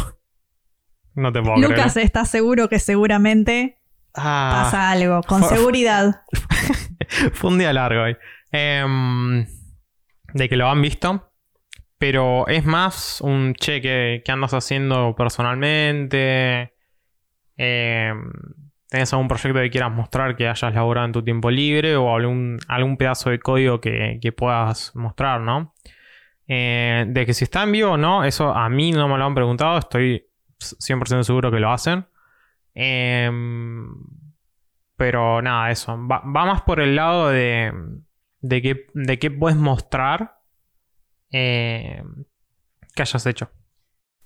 no 1.16 1.34
te 1.34 1.42
puedo 1.42 1.58
Lucas 1.58 1.98
está 1.98 2.24
seguro 2.24 2.70
que 2.70 2.80
seguramente 2.80 3.78
ah, 4.16 4.62
pasa 4.64 4.90
algo, 4.90 5.22
con 5.24 5.44
seguridad. 5.44 6.22
fue 7.34 7.52
un 7.52 7.60
día 7.60 7.74
largo 7.74 8.04
hoy. 8.04 8.16
Em, 8.54 9.46
de 10.34 10.48
que 10.48 10.56
lo 10.56 10.70
han 10.70 10.82
visto. 10.82 11.33
Pero 12.04 12.50
es 12.50 12.66
más 12.66 13.22
un 13.22 13.54
cheque 13.54 14.24
que 14.26 14.32
andas 14.34 14.54
haciendo 14.54 15.16
personalmente. 15.16 16.74
Eh, 17.56 18.14
tenés 18.90 19.14
algún 19.14 19.30
proyecto 19.30 19.62
que 19.62 19.70
quieras 19.70 19.94
mostrar 19.94 20.36
que 20.36 20.50
hayas 20.50 20.76
laborado 20.76 21.06
en 21.06 21.14
tu 21.14 21.24
tiempo 21.24 21.50
libre 21.50 21.96
o 21.96 22.14
algún, 22.14 22.60
algún 22.68 22.98
pedazo 22.98 23.30
de 23.30 23.40
código 23.40 23.80
que, 23.80 24.34
puedas 24.36 24.94
mostrar, 24.98 25.40
¿no? 25.40 25.76
Eh, 26.46 27.06
de 27.08 27.26
que 27.26 27.34
si 27.34 27.46
está 27.46 27.64
en 27.64 27.72
vivo 27.72 27.92
o 27.92 27.98
no, 27.98 28.26
eso 28.26 28.54
a 28.54 28.68
mí 28.68 28.92
no 28.92 29.08
me 29.08 29.18
lo 29.18 29.24
han 29.24 29.34
preguntado, 29.34 29.78
estoy 29.78 30.28
100% 30.60 31.24
seguro 31.24 31.52
que 31.52 31.62
lo 31.62 31.72
hacen. 31.72 32.06
Em, 32.74 33.88
pero 34.98 35.42
nada, 35.42 35.72
eso. 35.72 35.98
Va, 36.06 36.20
más 36.26 36.64
por 36.64 36.82
el 36.82 36.98
lado 36.98 37.30
de, 37.30 37.72
de, 38.42 38.62
qué, 38.62 38.88
de 38.94 39.20
qué 39.20 39.32
puedes 39.32 39.58
mostrar 39.58 40.43
eh, 41.34 42.02
que 42.96 43.02
hayas 43.02 43.26
hecho. 43.26 43.52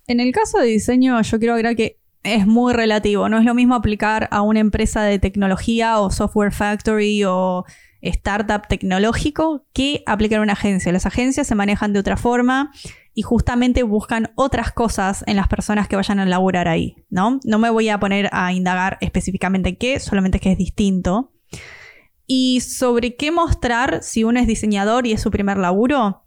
En 0.06 0.20
el 0.20 0.32
caso 0.32 0.60
de 0.60 0.68
diseño, 0.68 1.20
yo 1.22 1.40
quiero 1.40 1.56
agregar 1.56 1.76
que 1.76 2.00
es 2.24 2.46
muy 2.46 2.74
relativo. 2.74 3.30
No 3.30 3.40
es 3.40 3.46
lo 3.46 3.54
mismo 3.54 3.76
aplicar 3.76 4.28
a 4.32 4.42
una 4.42 4.60
empresa 4.60 5.04
de 5.04 5.18
tecnología 5.18 6.00
o 6.00 6.12
software 6.12 6.54
factory 6.54 7.24
o 7.24 7.66
startup 8.02 8.68
tecnológico 8.68 9.66
que 9.74 10.04
aplicar 10.06 10.40
a 10.40 10.44
una 10.44 10.54
agencia. 10.54 10.92
Las 10.92 11.06
agencias 11.06 11.48
se 11.48 11.56
manejan 11.56 11.94
de 11.94 12.00
otra 12.00 12.18
forma 12.18 12.72
y 13.14 13.24
justamente 13.24 13.84
buscan 13.84 14.32
otras 14.36 14.72
cosas 14.72 15.24
en 15.28 15.38
las 15.38 15.48
personas 15.48 15.88
que 15.88 15.96
vayan 15.96 16.20
a 16.20 16.26
laburar 16.26 16.68
ahí, 16.68 16.96
¿no? 17.10 17.40
No 17.44 17.58
me 17.58 17.70
voy 17.70 17.90
a 17.90 18.00
poner 18.00 18.30
a 18.32 18.54
indagar 18.54 18.98
específicamente 19.02 19.78
qué, 19.78 20.00
solamente 20.00 20.40
que 20.40 20.52
es 20.52 20.58
distinto. 20.58 21.34
Y 22.28 22.60
sobre 22.62 23.16
qué 23.16 23.32
mostrar 23.32 24.04
si 24.04 24.24
uno 24.24 24.40
es 24.40 24.48
diseñador 24.48 25.08
y 25.08 25.14
es 25.14 25.22
su 25.22 25.32
primer 25.32 25.58
laburo, 25.58 26.27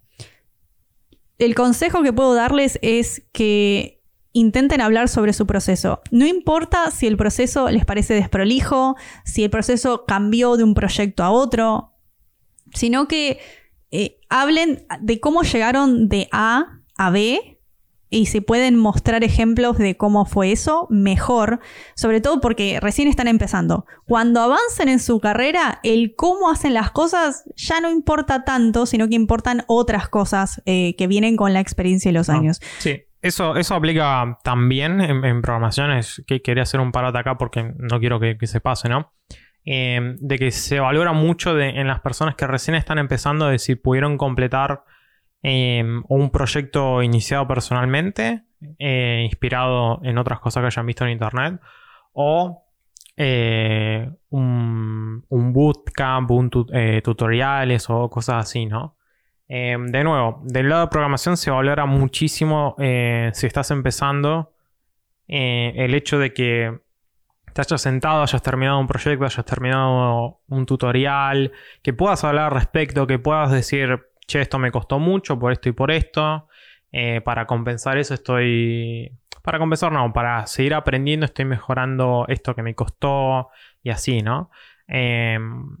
el 1.41 1.55
consejo 1.55 2.03
que 2.03 2.13
puedo 2.13 2.33
darles 2.35 2.77
es 2.81 3.23
que 3.31 4.03
intenten 4.31 4.79
hablar 4.79 5.09
sobre 5.09 5.33
su 5.33 5.47
proceso. 5.47 6.01
No 6.11 6.25
importa 6.25 6.91
si 6.91 7.07
el 7.07 7.17
proceso 7.17 7.69
les 7.69 7.83
parece 7.83 8.13
desprolijo, 8.13 8.95
si 9.25 9.43
el 9.43 9.49
proceso 9.49 10.05
cambió 10.05 10.55
de 10.55 10.63
un 10.63 10.73
proyecto 10.73 11.23
a 11.23 11.31
otro, 11.31 11.93
sino 12.73 13.07
que 13.07 13.39
eh, 13.89 14.19
hablen 14.29 14.85
de 15.01 15.19
cómo 15.19 15.41
llegaron 15.41 16.07
de 16.07 16.29
A 16.31 16.79
a 16.95 17.09
B 17.09 17.59
y 18.11 18.25
si 18.25 18.41
pueden 18.41 18.75
mostrar 18.75 19.23
ejemplos 19.23 19.77
de 19.77 19.95
cómo 19.95 20.25
fue 20.25 20.51
eso, 20.51 20.85
mejor, 20.89 21.61
sobre 21.95 22.19
todo 22.19 22.41
porque 22.41 22.77
recién 22.81 23.07
están 23.07 23.29
empezando. 23.29 23.85
Cuando 24.05 24.41
avancen 24.41 24.89
en 24.89 24.99
su 24.99 25.21
carrera, 25.21 25.79
el 25.81 26.13
cómo 26.15 26.51
hacen 26.51 26.73
las 26.73 26.91
cosas 26.91 27.45
ya 27.55 27.79
no 27.79 27.89
importa 27.89 28.43
tanto, 28.43 28.85
sino 28.85 29.07
que 29.07 29.15
importan 29.15 29.63
otras 29.67 30.09
cosas 30.09 30.61
eh, 30.65 30.93
que 30.97 31.07
vienen 31.07 31.37
con 31.37 31.53
la 31.53 31.61
experiencia 31.61 32.09
y 32.09 32.13
los 32.13 32.29
ah, 32.29 32.35
años. 32.35 32.59
Sí. 32.79 33.01
Eso, 33.21 33.55
eso 33.55 33.75
aplica 33.75 34.39
también 34.43 34.99
en, 34.99 35.41
programación. 35.41 35.91
Es 35.91 36.23
que 36.25 36.41
quería 36.41 36.63
hacer 36.63 36.79
un 36.79 36.91
paro 36.91 37.15
acá 37.17 37.37
porque 37.37 37.71
no 37.77 37.99
quiero 37.99 38.19
que, 38.19 38.35
se 38.47 38.59
pase, 38.59 38.89
¿no? 38.89 39.13
Em, 39.63 40.17
de 40.17 40.39
que 40.39 40.49
se 40.49 40.79
valora 40.79 41.13
mucho 41.13 41.57
en 41.59 41.87
las 41.87 42.01
personas 42.01 42.33
que 42.33 42.47
recién 42.47 42.73
están 42.73 42.97
empezando 42.97 43.45
de 43.47 43.59
si 43.59 43.75
pudieron 43.75 44.17
completar 44.17 44.83
em, 45.43 46.03
un 46.07 46.29
proyecto 46.29 47.01
iniciado 47.01 47.47
personalmente, 47.47 48.43
eh, 48.77 49.21
inspirado 49.25 49.99
en 50.03 50.17
otras 50.17 50.39
cosas 50.39 50.61
que 50.61 50.67
hayan 50.67 50.85
visto 50.85 51.03
en 51.05 51.11
internet, 51.11 51.59
o 52.13 52.63
eh, 53.17 54.09
un, 54.29 55.23
bootcamp, 55.29 56.29
un 56.31 56.49
eh, 56.73 57.01
tutoriales 57.03 57.89
o 57.89 58.09
cosas 58.09 58.45
así, 58.45 58.65
¿no? 58.65 58.95
Em, 59.47 59.87
de 59.87 60.03
nuevo, 60.03 60.41
del 60.45 60.69
lado 60.69 60.81
de 60.81 60.87
programación 60.87 61.37
se 61.37 61.51
valora 61.51 61.85
muchísimo 61.85 62.75
si 62.77 63.47
estás 63.47 63.71
empezando 63.71 64.53
el 65.27 65.93
hecho 65.93 66.19
de 66.19 66.33
que 66.33 66.79
te 67.53 67.61
hayas 67.61 67.81
sentado, 67.81 68.23
hayas 68.23 68.41
terminado 68.41 68.79
un 68.79 68.87
proyecto, 68.87 69.25
hayas 69.25 69.45
terminado 69.45 70.39
un 70.47 70.65
tutorial, 70.65 71.51
que 71.81 71.93
puedas 71.93 72.23
hablar 72.23 72.45
al 72.45 72.51
respecto, 72.51 73.07
que 73.07 73.19
puedas 73.19 73.51
decir, 73.51 74.10
che, 74.31 74.41
esto 74.41 74.59
me 74.59 74.71
costó 74.71 74.99
mucho 74.99 75.37
por 75.37 75.51
esto 75.51 75.69
y 75.69 75.71
por 75.71 75.91
esto. 75.91 76.47
Eh, 76.91 77.21
para 77.21 77.45
compensar 77.45 77.97
eso 77.97 78.13
estoy... 78.13 79.11
Para 79.41 79.57
compensar 79.57 79.91
no, 79.91 80.13
para 80.13 80.45
seguir 80.45 80.73
aprendiendo 80.73 81.25
estoy 81.25 81.45
mejorando 81.45 82.25
esto 82.27 82.53
que 82.53 82.61
me 82.61 82.75
costó 82.75 83.49
y 83.81 83.89
así, 83.89 84.21
¿no? 84.21 84.51
Em, 84.87 85.77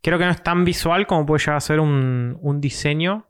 creo 0.00 0.18
que 0.18 0.24
no 0.24 0.30
es 0.30 0.42
tan 0.42 0.64
visual 0.64 1.06
como 1.06 1.26
puede 1.26 1.40
llegar 1.40 1.56
a 1.56 1.60
ser 1.60 1.78
un, 1.80 2.58
diseño, 2.60 3.26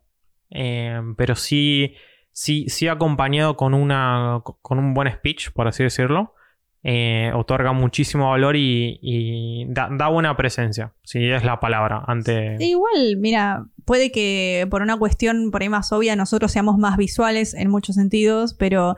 em, 0.50 1.16
pero 1.16 1.34
sí, 1.34 1.96
sí, 2.30 2.68
sí 2.68 2.86
acompañado 2.86 3.56
con, 3.56 3.74
una, 3.74 4.40
con 4.62 4.78
un 4.78 4.94
buen 4.94 5.10
speech, 5.10 5.50
por 5.50 5.66
así 5.66 5.82
decirlo. 5.82 6.34
Eh, 6.82 7.30
otorga 7.34 7.72
muchísimo 7.72 8.30
valor 8.30 8.56
y, 8.56 9.66
da, 9.68 10.08
buena 10.08 10.34
presencia, 10.36 10.92
si 11.02 11.30
es 11.30 11.44
la 11.44 11.60
palabra. 11.60 12.02
Ante... 12.06 12.56
Igual, 12.58 13.18
mira, 13.18 13.66
puede 13.84 14.10
que 14.10 14.66
por 14.70 14.80
una 14.80 14.98
cuestión 14.98 15.50
por 15.50 15.60
ahí 15.60 15.68
más 15.68 15.92
obvia 15.92 16.16
nosotros 16.16 16.52
seamos 16.52 16.78
más 16.78 16.96
visuales 16.96 17.52
en 17.52 17.68
muchos 17.68 17.96
sentidos, 17.96 18.54
pero 18.54 18.96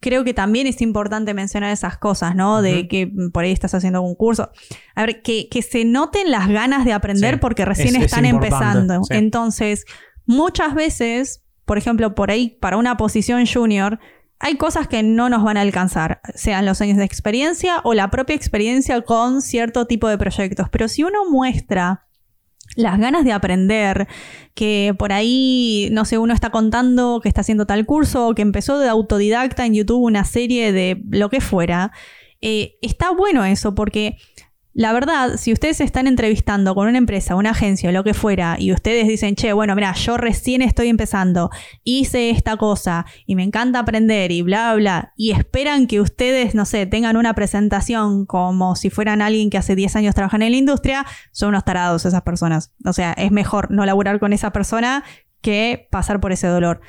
creo 0.00 0.24
que 0.24 0.34
también 0.34 0.66
es 0.66 0.82
importante 0.82 1.32
mencionar 1.32 1.72
esas 1.72 1.96
cosas, 1.96 2.34
¿no? 2.34 2.60
De 2.60 2.88
que 2.88 3.10
por 3.32 3.44
ahí 3.44 3.52
estás 3.52 3.74
haciendo 3.74 4.02
un 4.02 4.14
curso. 4.14 4.50
A 4.94 5.06
ver, 5.06 5.22
que, 5.22 5.48
se 5.62 5.84
noten 5.84 6.30
las 6.30 6.48
ganas 6.48 6.84
de 6.84 6.92
aprender 6.92 7.40
porque 7.40 7.64
recién 7.64 7.96
están 7.96 8.24
empezando. 8.24 9.00
Entonces, 9.10 9.84
muchas 10.24 10.74
veces, 10.74 11.44
por 11.64 11.78
ejemplo, 11.78 12.14
por 12.14 12.30
ahí 12.30 12.56
para 12.60 12.76
una 12.76 12.96
posición 12.96 13.46
junior, 13.46 13.98
hay 14.38 14.56
cosas 14.56 14.88
que 14.88 15.02
no 15.02 15.28
nos 15.28 15.42
van 15.42 15.56
a 15.56 15.62
alcanzar, 15.62 16.20
sean 16.34 16.66
los 16.66 16.80
años 16.80 16.98
de 16.98 17.04
experiencia 17.04 17.80
o 17.84 17.94
la 17.94 18.10
propia 18.10 18.36
experiencia 18.36 19.00
con 19.02 19.40
cierto 19.40 19.86
tipo 19.86 20.08
de 20.08 20.18
proyectos. 20.18 20.68
Pero 20.70 20.88
si 20.88 21.02
uno 21.02 21.30
muestra 21.30 22.06
las 22.74 22.98
ganas 22.98 23.24
de 23.24 23.32
aprender, 23.32 24.06
que 24.54 24.94
por 24.98 25.12
ahí, 25.12 25.88
no 25.92 26.04
sé, 26.04 26.18
uno 26.18 26.34
está 26.34 26.50
contando 26.50 27.20
que 27.22 27.28
está 27.28 27.40
haciendo 27.40 27.66
tal 27.66 27.86
curso 27.86 28.28
o 28.28 28.34
que 28.34 28.42
empezó 28.42 28.78
de 28.78 28.88
autodidacta 28.88 29.64
en 29.64 29.74
YouTube 29.74 30.02
una 30.02 30.24
serie 30.24 30.72
de 30.72 31.02
lo 31.10 31.30
que 31.30 31.40
fuera, 31.40 31.92
eh, 32.42 32.76
está 32.82 33.10
bueno 33.12 33.44
eso 33.44 33.74
porque 33.74 34.18
la 34.76 34.92
verdad, 34.92 35.38
si 35.38 35.54
ustedes 35.54 35.78
se 35.78 35.84
están 35.84 36.06
entrevistando 36.06 36.74
con 36.74 36.86
una 36.86 36.98
empresa, 36.98 37.34
una 37.34 37.52
agencia 37.52 37.90
lo 37.92 38.04
que 38.04 38.12
fuera, 38.12 38.56
y 38.58 38.74
ustedes 38.74 39.08
dicen, 39.08 39.34
che, 39.34 39.54
bueno, 39.54 39.74
mira, 39.74 39.94
yo 39.94 40.18
recién 40.18 40.60
estoy 40.60 40.88
empezando, 40.88 41.48
hice 41.82 42.28
esta 42.28 42.58
cosa 42.58 43.06
y 43.24 43.36
me 43.36 43.42
encanta 43.42 43.78
aprender 43.78 44.32
y 44.32 44.42
bla, 44.42 44.74
bla, 44.74 45.14
y 45.16 45.30
esperan 45.30 45.86
que 45.86 46.02
ustedes, 46.02 46.54
no 46.54 46.66
sé, 46.66 46.84
tengan 46.84 47.16
una 47.16 47.32
presentación 47.32 48.26
como 48.26 48.76
si 48.76 48.90
fueran 48.90 49.22
alguien 49.22 49.48
que 49.48 49.56
hace 49.56 49.76
10 49.76 49.96
años 49.96 50.14
trabaja 50.14 50.36
en 50.36 50.50
la 50.50 50.58
industria, 50.58 51.06
son 51.32 51.48
unos 51.50 51.64
tarados 51.64 52.04
esas 52.04 52.20
personas. 52.20 52.74
O 52.84 52.92
sea, 52.92 53.14
es 53.14 53.32
mejor 53.32 53.70
no 53.70 53.86
laburar 53.86 54.20
con 54.20 54.34
esa 54.34 54.52
persona 54.52 55.04
que 55.40 55.88
pasar 55.90 56.20
por 56.20 56.32
ese 56.32 56.48
dolor. 56.48 56.82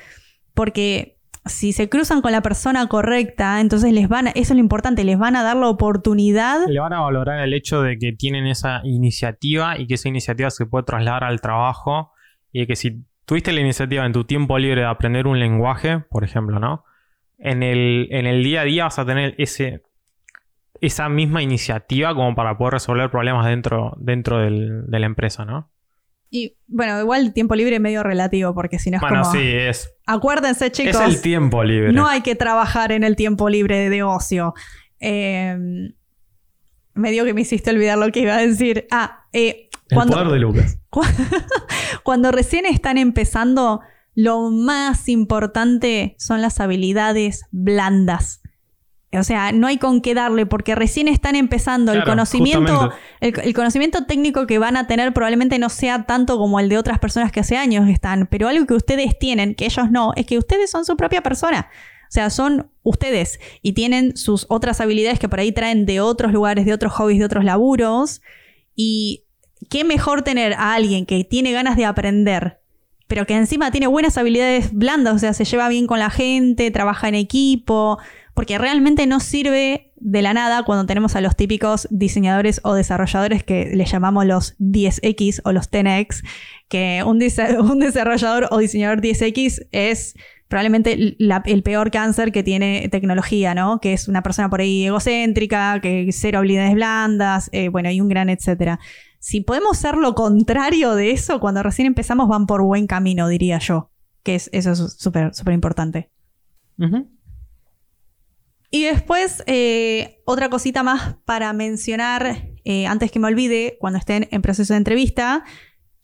Porque 0.52 1.17
si 1.48 1.72
se 1.72 1.88
cruzan 1.88 2.20
con 2.20 2.32
la 2.32 2.42
persona 2.42 2.86
correcta, 2.88 3.60
entonces 3.60 3.92
les 3.92 4.08
van, 4.08 4.28
a, 4.28 4.30
eso 4.30 4.52
es 4.52 4.56
lo 4.56 4.60
importante, 4.60 5.04
les 5.04 5.18
van 5.18 5.36
a 5.36 5.42
dar 5.42 5.56
la 5.56 5.68
oportunidad. 5.68 6.66
Le 6.68 6.80
van 6.80 6.92
a 6.92 7.00
valorar 7.00 7.40
el 7.40 7.54
hecho 7.54 7.82
de 7.82 7.98
que 7.98 8.12
tienen 8.12 8.46
esa 8.46 8.80
iniciativa 8.84 9.78
y 9.78 9.86
que 9.86 9.94
esa 9.94 10.08
iniciativa 10.08 10.50
se 10.50 10.66
puede 10.66 10.84
trasladar 10.84 11.24
al 11.24 11.40
trabajo 11.40 12.12
y 12.52 12.66
que 12.66 12.76
si 12.76 13.04
tuviste 13.24 13.52
la 13.52 13.60
iniciativa 13.60 14.06
en 14.06 14.12
tu 14.12 14.24
tiempo 14.24 14.58
libre 14.58 14.82
de 14.82 14.86
aprender 14.86 15.26
un 15.26 15.38
lenguaje, 15.38 16.00
por 16.10 16.24
ejemplo, 16.24 16.58
¿no? 16.58 16.84
En 17.38 17.62
el, 17.62 18.08
en 18.10 18.26
el 18.26 18.42
día 18.42 18.62
a 18.62 18.64
día 18.64 18.84
vas 18.84 18.98
a 18.98 19.04
tener 19.04 19.34
ese, 19.38 19.82
esa 20.80 21.08
misma 21.08 21.42
iniciativa 21.42 22.14
como 22.14 22.34
para 22.34 22.56
poder 22.56 22.74
resolver 22.74 23.10
problemas 23.10 23.46
dentro, 23.46 23.94
dentro 23.98 24.38
del, 24.38 24.86
de 24.86 24.98
la 24.98 25.06
empresa, 25.06 25.44
¿no? 25.44 25.70
Y 26.30 26.56
bueno, 26.66 27.00
igual 27.00 27.26
el 27.26 27.32
tiempo 27.32 27.54
libre 27.54 27.76
es 27.76 27.80
medio 27.80 28.02
relativo, 28.02 28.54
porque 28.54 28.78
si 28.78 28.90
no 28.90 28.96
es 28.96 29.00
bueno, 29.00 29.24
sí, 29.32 29.40
es. 29.42 29.90
Acuérdense, 30.06 30.70
chicos. 30.70 31.00
Es 31.00 31.00
el 31.00 31.22
tiempo 31.22 31.64
libre. 31.64 31.92
No 31.92 32.06
hay 32.06 32.20
que 32.20 32.34
trabajar 32.34 32.92
en 32.92 33.04
el 33.04 33.16
tiempo 33.16 33.48
libre 33.48 33.88
de 33.88 34.02
ocio. 34.02 34.54
Eh, 35.00 35.56
me 36.94 37.10
dio 37.10 37.24
que 37.24 37.32
me 37.32 37.42
hiciste 37.42 37.70
olvidar 37.70 37.96
lo 37.98 38.10
que 38.10 38.20
iba 38.20 38.36
a 38.36 38.46
decir. 38.46 38.86
Ah, 38.90 39.26
eh, 39.32 39.68
cuando, 39.94 40.18
el 40.18 40.24
poder 40.24 40.32
de 40.34 40.40
Lucas. 40.40 40.78
Cuando 42.02 42.30
recién 42.30 42.66
están 42.66 42.98
empezando, 42.98 43.80
lo 44.14 44.50
más 44.50 45.08
importante 45.08 46.14
son 46.18 46.42
las 46.42 46.60
habilidades 46.60 47.44
blandas. 47.50 48.42
O 49.12 49.22
sea, 49.24 49.52
no 49.52 49.66
hay 49.66 49.78
con 49.78 50.02
qué 50.02 50.14
darle 50.14 50.44
porque 50.44 50.74
recién 50.74 51.08
están 51.08 51.34
empezando. 51.34 51.92
el, 51.92 52.04
conocimiento, 52.04 52.92
el, 53.20 53.54
conocimiento 53.54 54.04
técnico 54.04 54.46
que 54.46 54.58
van 54.58 54.76
a 54.76 54.86
tener 54.86 55.14
probablemente 55.14 55.58
no 55.58 55.70
sea 55.70 56.04
tanto 56.04 56.36
como 56.36 56.60
el 56.60 56.68
de 56.68 56.76
otras 56.76 56.98
personas 56.98 57.32
que 57.32 57.40
hace 57.40 57.56
años 57.56 57.88
están, 57.88 58.26
pero 58.26 58.48
algo 58.48 58.66
que 58.66 58.74
ustedes 58.74 59.18
tienen, 59.18 59.54
que 59.54 59.64
ellos 59.64 59.90
no, 59.90 60.12
es 60.14 60.26
que 60.26 60.36
ustedes 60.36 60.70
son 60.70 60.84
su 60.84 60.96
propia 60.96 61.22
persona. 61.22 61.70
O 62.02 62.10
sea, 62.10 62.30
son 62.30 62.70
ustedes 62.82 63.38
y 63.62 63.72
tienen 63.72 64.16
sus 64.16 64.46
otras 64.48 64.80
habilidades 64.80 65.18
que 65.18 65.28
por 65.28 65.40
ahí 65.40 65.52
traen 65.52 65.86
de 65.86 66.00
otros 66.00 66.32
lugares, 66.32 66.66
de 66.66 66.72
otros 66.72 66.92
hobbies, 66.92 67.18
de 67.18 67.24
otros 67.24 67.44
laburos. 67.44 68.22
Y 68.74 69.24
qué 69.70 69.84
mejor 69.84 70.22
tener 70.22 70.54
a 70.54 70.74
alguien 70.74 71.04
que 71.04 71.24
tiene 71.24 71.52
ganas 71.52 71.76
de 71.76 71.84
aprender, 71.84 72.60
pero 73.08 73.26
que 73.26 73.34
encima 73.34 73.70
tiene 73.70 73.86
buenas 73.86 74.16
habilidades 74.18 74.72
blandas, 74.72 75.14
o 75.14 75.18
sea, 75.18 75.32
se 75.32 75.44
lleva 75.44 75.68
bien 75.68 75.86
con 75.86 75.98
la 75.98 76.10
gente, 76.10 76.70
trabaja 76.70 77.08
en 77.08 77.14
equipo, 77.14 77.98
porque 78.34 78.58
realmente 78.58 79.06
no 79.06 79.18
sirve 79.18 79.90
de 79.96 80.22
la 80.22 80.32
nada 80.32 80.62
cuando 80.62 80.86
tenemos 80.86 81.16
a 81.16 81.20
los 81.20 81.34
típicos 81.34 81.88
diseñadores 81.90 82.60
o 82.62 82.74
desarrolladores 82.74 83.42
que 83.42 83.72
le 83.74 83.84
llamamos 83.84 84.26
los 84.26 84.56
10X 84.58 85.40
o 85.44 85.52
los 85.52 85.70
10X, 85.70 86.24
que 86.68 87.02
un, 87.06 87.18
desarrollador 87.18 88.46
o 88.50 88.58
diseñador 88.58 89.00
10X 89.00 89.66
es 89.72 90.14
probablemente 90.46 91.16
el 91.18 91.62
peor 91.62 91.90
cáncer 91.90 92.30
que 92.30 92.42
tiene 92.42 92.88
tecnología, 92.90 93.54
¿no? 93.54 93.80
Que 93.80 93.92
es 93.92 94.06
una 94.06 94.22
persona 94.22 94.48
por 94.48 94.60
ahí 94.60 94.86
egocéntrica, 94.86 95.80
que 95.82 96.08
cero 96.12 96.38
habilidades 96.38 96.74
blandas, 96.74 97.50
eh, 97.52 97.68
bueno, 97.68 97.90
y 97.90 98.00
un 98.00 98.08
gran 98.08 98.30
etcétera. 98.30 98.78
Si 99.18 99.40
podemos 99.40 99.76
ser 99.76 99.96
lo 99.96 100.14
contrario 100.14 100.94
de 100.94 101.10
eso, 101.10 101.40
cuando 101.40 101.62
recién 101.62 101.86
empezamos 101.86 102.28
van 102.28 102.46
por 102.46 102.62
buen 102.62 102.86
camino, 102.86 103.28
diría 103.28 103.58
yo. 103.58 103.90
Que 104.22 104.36
es, 104.36 104.48
eso 104.52 104.72
es 104.72 104.96
súper, 104.98 105.34
súper 105.34 105.54
importante. 105.54 106.10
Y 108.70 108.84
después, 108.84 109.42
eh, 109.46 110.20
otra 110.26 110.50
cosita 110.50 110.82
más 110.82 111.16
para 111.24 111.52
mencionar, 111.52 112.50
eh, 112.64 112.86
antes 112.86 113.10
que 113.10 113.18
me 113.18 113.26
olvide, 113.26 113.76
cuando 113.80 113.98
estén 113.98 114.28
en 114.30 114.42
proceso 114.42 114.74
de 114.74 114.78
entrevista, 114.78 115.44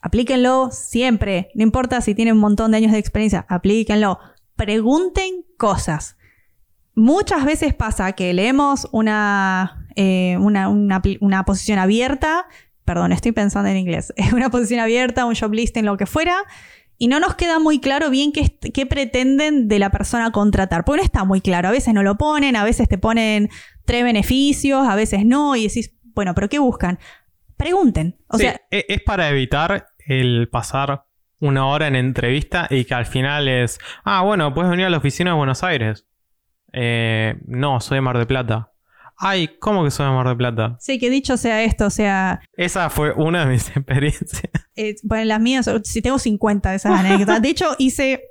aplíquenlo 0.01 0.71
siempre. 0.73 1.51
No 1.55 1.63
importa 1.63 2.01
si 2.01 2.15
tienen 2.15 2.35
un 2.35 2.41
montón 2.41 2.71
de 2.71 2.79
años 2.79 2.93
de 2.93 2.99
experiencia, 2.99 3.47
aplíquenlo. 3.49 4.19
Pregunten 4.57 5.45
cosas. 5.59 6.17
Muchas 6.95 7.45
veces 7.45 7.75
pasa 7.75 8.13
que 8.13 8.33
leemos 8.33 8.89
una, 8.93 9.87
eh, 9.97 10.37
una, 10.41 10.69
una 10.69 11.45
posición 11.45 11.79
abierta, 11.79 12.47
perdón, 12.85 13.13
estoy 13.13 13.33
pensando 13.33 13.69
en 13.69 13.77
inglés, 13.77 14.13
una 14.33 14.51
posición 14.51 14.81
abierta, 14.81 15.25
un 15.25 15.35
job 15.35 15.53
listing, 15.53 15.85
lo 15.85 15.97
que 15.97 16.07
fuera, 16.07 16.37
y 16.97 17.09
no 17.09 17.19
nos 17.19 17.35
queda 17.35 17.59
muy 17.59 17.81
claro 17.81 18.11
bien 18.11 18.33
qué, 18.33 18.57
qué, 18.73 18.87
pretenden 18.87 19.69
de 19.69 19.79
la 19.79 19.91
persona 19.91 20.31
contratar. 20.31 20.85
Porque 20.85 20.99
no 20.99 21.05
está 21.05 21.25
muy 21.25 21.41
claro. 21.41 21.69
A 21.69 21.73
veces 21.73 21.93
no 21.93 22.05
lo 22.05 22.17
ponen, 22.17 22.55
a 22.55 22.63
veces 22.63 22.89
te 22.89 22.99
ponen 22.99 23.51
tres 23.85 24.05
beneficios, 24.05 24.87
a 24.87 24.95
veces 24.95 25.27
no, 25.27 25.57
y 25.57 25.67
decís, 25.67 25.93
bueno, 26.15 26.35
pero 26.35 26.49
¿qué 26.49 26.61
buscan? 26.61 26.99
Pregunten. 27.57 28.17
O 28.29 28.39
sea, 28.39 28.61
e, 28.71 28.87
es 28.89 29.03
para 29.03 29.29
evitar 29.29 29.87
el 30.07 30.49
pasar 30.51 31.05
una 31.41 31.67
hora 31.67 31.89
en 31.89 31.97
entrevista 31.97 32.67
y 32.71 32.85
que 32.85 32.95
al 32.95 33.07
final 33.07 33.49
es, 33.49 33.79
ah, 34.05 34.23
bueno, 34.23 34.55
puedes 34.55 34.71
venir 34.71 34.87
a 34.87 34.91
la 34.91 34.99
oficina 34.99 35.33
de 35.33 35.37
Buenos 35.37 35.63
Aires. 35.63 36.07
Eh, 36.73 37.37
no, 37.47 37.81
soy 37.81 37.97
de 37.97 38.01
Mar 38.03 38.19
de 38.19 38.27
Plata. 38.27 38.73
Ay, 39.17 39.49
¿cómo 39.61 39.85
que 39.85 39.91
soy 39.91 40.07
de 40.07 40.13
Mar 40.13 40.37
Plata? 40.37 40.77
Sí, 40.81 40.99
que 40.99 41.11
dicho 41.11 41.37
sea 41.37 41.63
esto, 41.63 41.87
o 41.87 41.91
sea. 41.91 42.41
Esa 42.57 42.91
fue 42.91 43.13
una 43.13 43.45
de 43.45 43.53
mis 43.53 43.69
experiencias. 43.77 44.51
Eh, 44.77 44.97
bueno, 45.03 45.25
las 45.25 45.41
mías, 45.41 45.71
si 45.85 46.03
tengo 46.03 46.19
50 46.19 46.71
de 46.71 46.77
esas 46.77 46.99
anécdotas. 46.99 47.41
De 47.41 47.49
hecho, 47.49 47.77
hice, 47.79 48.23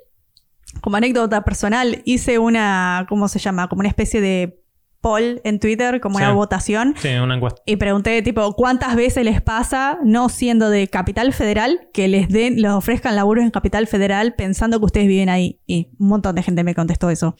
como 0.81 0.97
anécdota 0.97 1.43
personal, 1.43 2.01
hice 2.05 2.39
una, 2.39 3.05
¿cómo 3.09 3.27
se 3.27 3.39
llama? 3.39 3.69
Como 3.69 3.79
una 3.79 3.89
especie 3.89 4.21
de 4.21 4.63
poll 5.03 5.41
en 5.43 5.59
Twitter, 5.59 5.99
como 5.99 6.15
una 6.15 6.31
votación. 6.31 6.95
Sí, 6.97 7.09
una 7.09 7.36
encuesta. 7.36 7.61
Y 7.65 7.75
pregunté, 7.75 8.21
tipo, 8.21 8.53
¿cuántas 8.53 8.95
veces 8.95 9.25
les 9.25 9.41
pasa, 9.41 9.99
no 10.03 10.29
siendo 10.29 10.69
de 10.69 10.88
Capital 10.88 11.34
Federal, 11.34 11.89
que 11.93 12.07
les 12.07 12.29
den, 12.29 12.61
les 12.61 12.71
ofrezcan 12.71 13.17
laburos 13.17 13.43
en 13.43 13.51
Capital 13.51 13.86
Federal 13.86 14.34
pensando 14.36 14.79
que 14.79 14.86
ustedes 14.86 15.07
viven 15.07 15.27
ahí? 15.27 15.59
Y 15.67 15.89
un 15.99 16.07
montón 16.07 16.36
de 16.36 16.43
gente 16.43 16.63
me 16.63 16.73
contestó 16.73 17.09
eso. 17.09 17.36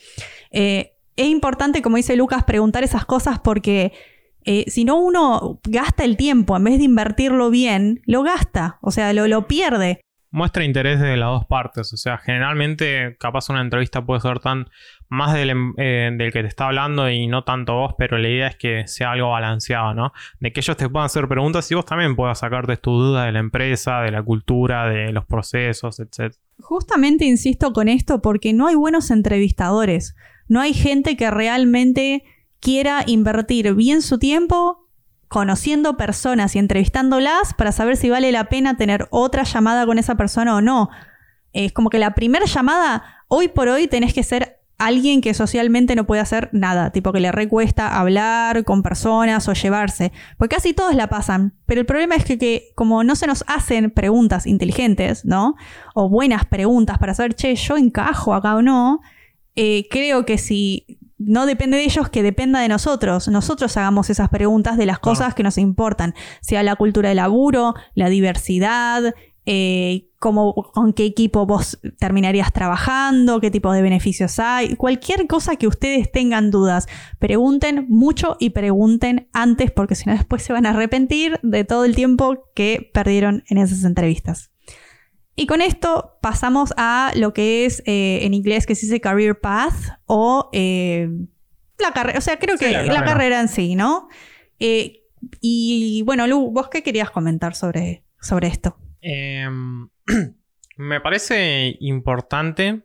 Eh, 0.51 0.92
es 1.16 1.28
importante, 1.28 1.82
como 1.82 1.97
dice 1.97 2.16
Lucas, 2.16 2.43
preguntar 2.43 2.84
esas 2.84 3.05
cosas 3.05 3.39
porque 3.39 3.93
eh, 4.45 4.66
si 4.68 4.86
no 4.86 4.97
uno 4.97 5.59
gasta 5.64 6.03
el 6.03 6.18
tiempo, 6.18 6.57
en 6.57 6.64
vez 6.64 6.78
de 6.78 6.86
invertirlo 6.86 7.49
bien, 7.49 8.01
lo 8.05 8.24
gasta, 8.24 8.78
o 8.82 8.91
sea, 8.91 9.14
lo, 9.14 9.28
lo 9.28 9.47
pierde. 9.47 10.01
Muestra 10.32 10.64
interés 10.64 10.99
de 10.99 11.16
las 11.16 11.30
dos 11.30 11.45
partes, 11.45 11.93
o 11.93 11.97
sea, 11.97 12.18
generalmente 12.18 13.16
capaz 13.20 13.49
una 13.49 13.61
entrevista 13.61 14.03
puede 14.03 14.20
ser 14.20 14.39
tan 14.39 14.68
más 15.07 15.32
del, 15.34 15.51
em, 15.51 15.74
eh, 15.78 16.09
del, 16.18 16.34
que 16.34 16.41
te 16.41 16.47
está 16.47 16.66
hablando 16.66 17.07
y 17.07 17.28
no 17.28 17.43
tanto 17.43 17.76
vos, 17.76 17.93
pero 17.99 18.18
la 18.18 18.28
idea 18.28 18.47
es 18.47 18.55
que 18.55 18.88
sea 18.88 19.11
algo 19.11 19.30
balanceado, 19.30 19.93
¿no? 19.93 20.11
De 20.39 20.51
que 20.51 20.61
ellos 20.61 20.76
te 20.76 20.89
puedan 20.89 21.05
hacer 21.05 21.28
preguntas 21.28 21.70
y 21.72 21.76
vos 21.76 21.86
también 21.86 22.16
puedas 22.16 22.39
sacarte 22.39 22.78
tu 22.78 22.91
duda 22.93 23.26
de 23.26 23.32
la 23.32 23.39
empresa, 23.39 24.01
de 24.01 24.09
la 24.09 24.24
cultura, 24.24 24.89
de 24.89 25.11
los 25.11 25.24
procesos, 25.26 25.99
etc. 25.99 26.34
Justamente 26.59 27.26
insisto 27.26 27.72
con 27.72 27.88
esto 27.88 28.24
porque 28.24 28.53
no 28.53 28.66
hay 28.66 28.74
buenos 28.74 29.11
entrevistadores. 29.11 30.16
No 30.53 30.61
hay 30.61 30.75
gente 30.75 31.17
que 31.17 31.31
realmente 31.31 32.23
quiera 32.59 33.01
invertir 33.07 33.73
bien 33.73 34.03
su 34.03 34.19
tiempo 34.19 34.87
conociendo 35.27 35.97
personas 35.97 36.55
y 36.55 36.59
entrevistándolas 36.59 37.55
para 37.55 37.71
saber 37.71 37.97
si 37.97 38.11
vale 38.11 38.31
la 38.31 38.49
pena 38.49 38.77
tener 38.77 39.07
otra 39.09 39.45
llamada 39.45 39.87
con 39.87 39.97
esa 39.97 40.13
persona 40.13 40.55
o 40.55 40.61
no. 40.61 40.91
Es 41.53 41.73
como 41.73 41.89
que 41.89 41.97
la 41.97 42.13
primera 42.13 42.45
llamada, 42.45 43.03
hoy 43.29 43.47
por 43.47 43.67
hoy 43.67 43.87
tenés 43.87 44.13
que 44.13 44.21
ser 44.21 44.59
alguien 44.77 45.21
que 45.21 45.33
socialmente 45.33 45.95
no 45.95 46.05
puede 46.05 46.21
hacer 46.21 46.49
nada, 46.51 46.91
tipo 46.91 47.11
que 47.11 47.19
le 47.19 47.31
recuesta 47.31 47.99
hablar 47.99 48.63
con 48.63 48.83
personas 48.83 49.47
o 49.47 49.53
llevarse, 49.53 50.11
porque 50.37 50.57
casi 50.57 50.75
todos 50.75 50.93
la 50.93 51.07
pasan, 51.07 51.55
pero 51.65 51.81
el 51.81 51.87
problema 51.87 52.13
es 52.13 52.25
que, 52.25 52.73
como 52.75 53.03
no 53.03 53.15
se 53.15 53.25
nos 53.25 53.43
hacen 53.47 53.89
preguntas 53.89 54.45
inteligentes, 54.45 55.25
¿no? 55.25 55.55
O 55.95 56.09
buenas 56.09 56.45
preguntas 56.45 56.99
para 56.99 57.15
saber, 57.15 57.33
che, 57.33 57.55
yo 57.55 57.75
encajo 57.75 58.35
acá 58.35 58.55
o 58.55 58.61
no, 58.61 59.01
eh, 59.55 59.87
creo 59.89 60.25
que 60.25 60.37
si 60.37 60.99
no 61.17 61.45
depende 61.45 61.77
de 61.77 61.83
ellos, 61.83 62.09
que 62.09 62.23
dependa 62.23 62.59
de 62.59 62.67
nosotros. 62.67 63.27
Nosotros 63.27 63.77
hagamos 63.77 64.09
esas 64.09 64.29
preguntas 64.29 64.77
de 64.77 64.85
las 64.85 64.99
cosas 64.99 65.33
que 65.33 65.43
nos 65.43 65.57
importan, 65.57 66.13
sea 66.41 66.63
la 66.63 66.75
cultura 66.75 67.09
de 67.09 67.15
laburo, 67.15 67.75
la 67.95 68.09
diversidad, 68.09 69.13
eh, 69.45 70.09
con 70.19 70.93
qué 70.93 71.03
equipo 71.03 71.45
vos 71.45 71.77
terminarías 71.99 72.53
trabajando, 72.53 73.41
qué 73.41 73.51
tipo 73.51 73.73
de 73.73 73.81
beneficios 73.81 74.39
hay, 74.39 74.77
cualquier 74.77 75.27
cosa 75.27 75.57
que 75.57 75.67
ustedes 75.67 76.09
tengan 76.13 76.49
dudas, 76.49 76.87
pregunten 77.19 77.85
mucho 77.89 78.37
y 78.39 78.51
pregunten 78.51 79.27
antes 79.33 79.69
porque 79.71 79.95
si 79.95 80.05
no 80.05 80.13
después 80.13 80.41
se 80.43 80.53
van 80.53 80.65
a 80.65 80.69
arrepentir 80.69 81.41
de 81.43 81.65
todo 81.65 81.83
el 81.83 81.93
tiempo 81.93 82.45
que 82.55 82.89
perdieron 82.93 83.43
en 83.49 83.57
esas 83.57 83.83
entrevistas. 83.83 84.52
Y 85.36 85.47
con 85.47 85.61
esto 85.61 86.17
pasamos 86.21 86.73
a 86.77 87.11
lo 87.15 87.34
que 87.34 87.65
es 87.65 87.81
eh, 87.86 88.19
en 88.23 88.34
inglés 88.34 88.67
que 88.67 88.75
se 88.75 88.86
dice 88.86 89.01
career 89.01 89.39
path 89.39 89.99
o 90.05 90.49
eh, 90.53 91.09
la 91.79 91.91
carrera, 91.91 92.19
o 92.19 92.21
sea, 92.21 92.38
creo 92.38 92.57
que 92.57 92.71
la, 92.71 93.03
carrera. 93.03 93.41
en 93.41 93.47
sí, 93.47 93.75
¿no? 93.75 94.09
Eh, 94.59 95.01
y 95.41 96.03
bueno, 96.05 96.27
Lu, 96.27 96.51
¿vos 96.51 96.69
qué 96.69 96.84
querías 96.84 97.09
comentar 97.09 97.55
sobre, 97.55 98.03
sobre 98.21 98.47
esto? 98.47 98.77
Em, 99.01 99.89
me 100.77 101.01
parece 101.01 101.77
importante 101.79 102.84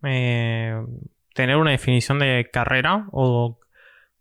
tener 0.00 1.56
una 1.56 1.70
definición 1.70 2.18
de 2.18 2.48
carrera 2.52 3.08
o 3.12 3.58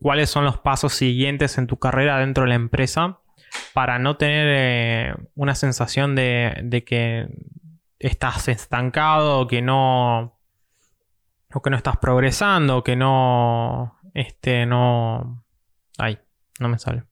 cuáles 0.02 0.30
son 0.30 0.46
los 0.46 0.58
pasos 0.58 0.94
siguientes 0.94 1.58
en 1.58 1.68
tu 1.68 1.78
carrera 1.78 2.20
dentro 2.20 2.44
de 2.44 2.50
la 2.50 2.56
empresa 2.56 3.20
para 3.74 4.00
no 4.00 4.18
tener 4.18 5.18
una 5.36 5.56
sensación 5.56 6.16
de, 6.16 6.84
que 6.86 7.28
estás 8.00 8.48
estancado, 8.48 9.48
que 9.48 9.62
no. 9.62 10.40
que 11.64 11.70
no 11.70 11.78
estás 11.78 11.98
progresando, 11.98 12.84
que 12.84 12.96
no. 12.96 14.00
Este, 14.14 14.66
no. 14.66 15.44
Ay, 15.98 16.20
no 16.60 16.70
me 16.70 16.78
sale. 16.78 17.04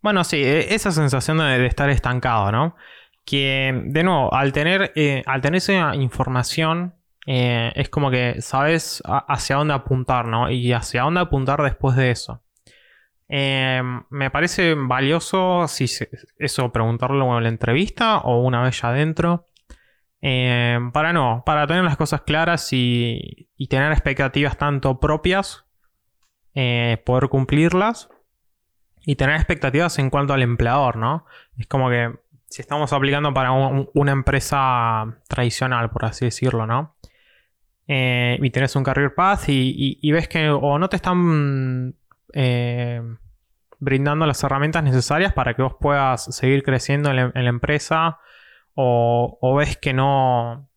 Bueno, 0.00 0.24
sí, 0.24 0.42
e, 0.42 0.74
esa 0.74 0.90
sensación 0.90 1.38
de, 1.38 1.66
estar 1.66 1.90
estancado, 1.90 2.52
¿no? 2.52 2.76
Que, 3.24 3.82
de 3.84 4.02
nuevo, 4.02 4.32
al 4.32 4.52
tener, 4.52 4.92
eh, 4.96 5.22
al 5.26 5.40
tener 5.40 5.58
esa 5.58 5.94
información, 5.94 6.94
eh, 7.26 7.72
es 7.74 7.90
como 7.90 8.10
que 8.10 8.40
sabes 8.40 9.02
hacia 9.04 9.56
dónde 9.56 9.74
apuntar, 9.74 10.26
¿no? 10.26 10.50
Y 10.50 10.72
hacia 10.72 11.02
dónde 11.02 11.20
apuntar 11.20 11.62
después 11.62 11.94
de 11.94 12.10
eso. 12.10 12.42
Eh, 13.28 13.82
me 14.08 14.30
parece 14.30 14.74
valioso 14.74 15.68
si 15.68 15.84
eso 16.38 16.72
preguntarlo 16.72 17.36
en 17.36 17.42
la 17.42 17.48
entrevista 17.50 18.18
o 18.18 18.42
una 18.42 18.62
vez 18.62 18.80
ya 18.80 18.88
adentro. 18.88 19.48
Eh, 20.20 20.78
para 20.92 21.12
no, 21.12 21.42
para 21.46 21.66
tener 21.66 21.84
las 21.84 21.96
cosas 21.96 22.22
claras 22.22 22.68
y, 22.72 23.48
tener 23.68 23.92
expectativas 23.92 24.56
tanto 24.56 24.98
propias, 24.98 25.66
eh, 26.54 27.02
poder 27.04 27.28
cumplirlas 27.28 28.08
y 29.04 29.16
tener 29.16 29.36
expectativas 29.36 29.98
en 29.98 30.10
cuanto 30.10 30.32
al 30.32 30.42
empleador, 30.42 30.96
¿no? 30.96 31.24
Es 31.56 31.66
como 31.66 31.88
que 31.90 32.12
si 32.48 32.62
estamos 32.62 32.92
aplicando 32.92 33.32
para 33.34 33.52
una 33.52 34.12
empresa 34.12 35.18
tradicional, 35.28 35.90
por 35.90 36.06
así 36.06 36.24
decirlo, 36.24 36.66
¿no? 36.66 36.96
Y 37.86 38.50
tenés 38.50 38.76
un 38.76 38.84
career 38.84 39.14
path 39.14 39.48
y, 39.48 40.10
ves 40.12 40.28
que 40.28 40.50
o 40.50 40.78
no 40.78 40.88
te 40.88 40.96
están 40.96 41.94
brindando 43.80 44.26
las 44.26 44.42
herramientas 44.42 44.82
necesarias 44.82 45.32
para 45.32 45.54
que 45.54 45.62
vos 45.62 45.76
puedas 45.80 46.24
seguir 46.34 46.62
creciendo 46.62 47.10
en 47.10 47.44
la 47.44 47.50
empresa 47.50 48.18
o, 48.80 49.56
ves 49.56 49.76
que 49.76 49.92
no, 49.92 50.70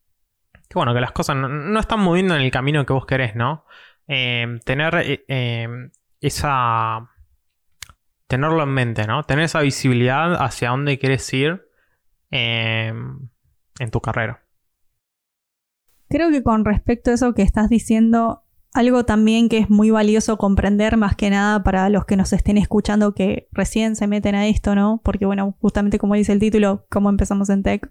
que 0.68 0.74
bueno, 0.74 0.94
que 0.94 1.02
las 1.02 1.12
cosas 1.12 1.36
no, 1.36 1.80
están 1.80 2.00
moviendo 2.00 2.36
en 2.36 2.42
el 2.42 2.52
camino 2.52 2.86
que 2.86 2.94
vos 2.94 3.06
querés, 3.06 3.36
¿no? 3.36 3.66
Eh, 4.08 4.60
tener 4.66 4.96
eh, 4.96 5.24
eh, 5.28 5.68
esa, 6.20 7.12
tenerlo 8.26 8.64
en 8.64 8.70
mente, 8.70 9.06
¿no? 9.06 9.24
Tener 9.24 9.46
esa 9.46 9.62
visibilidad 9.62 10.34
hacia 10.44 10.70
dónde 10.70 10.98
quieres 10.98 11.32
ir 11.32 11.68
en 12.32 13.30
tu 13.92 14.02
carrera. 14.02 14.46
Creo 16.10 16.32
que 16.32 16.42
con 16.42 16.66
respecto 16.66 17.12
a 17.12 17.14
eso 17.14 17.34
que 17.34 17.44
estás 17.44 17.70
diciendo, 17.70 18.41
algo 18.74 19.04
también 19.04 19.50
que 19.50 19.58
es 19.58 19.70
muy 19.70 19.92
valioso 19.92 20.38
comprender 20.38 20.96
más 20.98 21.16
que 21.16 21.30
nada 21.30 21.64
para 21.64 21.90
los 21.90 22.06
que 22.06 22.16
nos 22.16 22.32
estén 22.32 22.58
escuchando 22.58 23.14
que 23.14 23.48
recién 23.52 23.96
se 23.96 24.08
meten 24.08 24.36
a 24.36 24.48
esto, 24.48 24.76
¿no? 24.76 25.02
Porque 25.04 25.26
bueno, 25.26 25.56
justamente 25.60 26.00
como 26.00 26.16
dice 26.16 26.32
el 26.32 26.40
título, 26.40 26.86
cómo 26.90 27.10
empezamos 27.10 27.50
en 27.50 27.64
tech. 27.64 27.90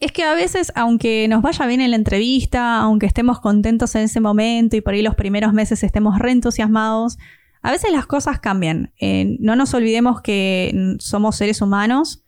Es 0.00 0.10
que 0.10 0.24
a 0.24 0.34
veces, 0.34 0.72
aunque 0.74 1.28
nos 1.28 1.42
vaya 1.42 1.66
bien 1.66 1.80
en 1.80 1.90
la 1.90 1.96
entrevista, 1.96 2.80
aunque 2.80 3.06
estemos 3.06 3.38
contentos 3.38 3.94
en 3.94 4.02
ese 4.02 4.18
momento 4.18 4.76
y 4.76 4.80
por 4.80 4.94
ahí 4.94 5.02
los 5.02 5.14
primeros 5.14 5.52
meses 5.52 5.84
estemos 5.84 6.18
reentusiasmados, 6.18 7.18
a 7.62 7.70
veces 7.70 7.92
las 7.92 8.06
cosas 8.06 8.40
cambian. 8.40 8.92
Eh, 8.98 9.36
no 9.38 9.54
nos 9.54 9.74
olvidemos 9.74 10.20
que 10.20 10.96
somos 10.98 11.36
seres 11.36 11.60
humanos 11.60 12.21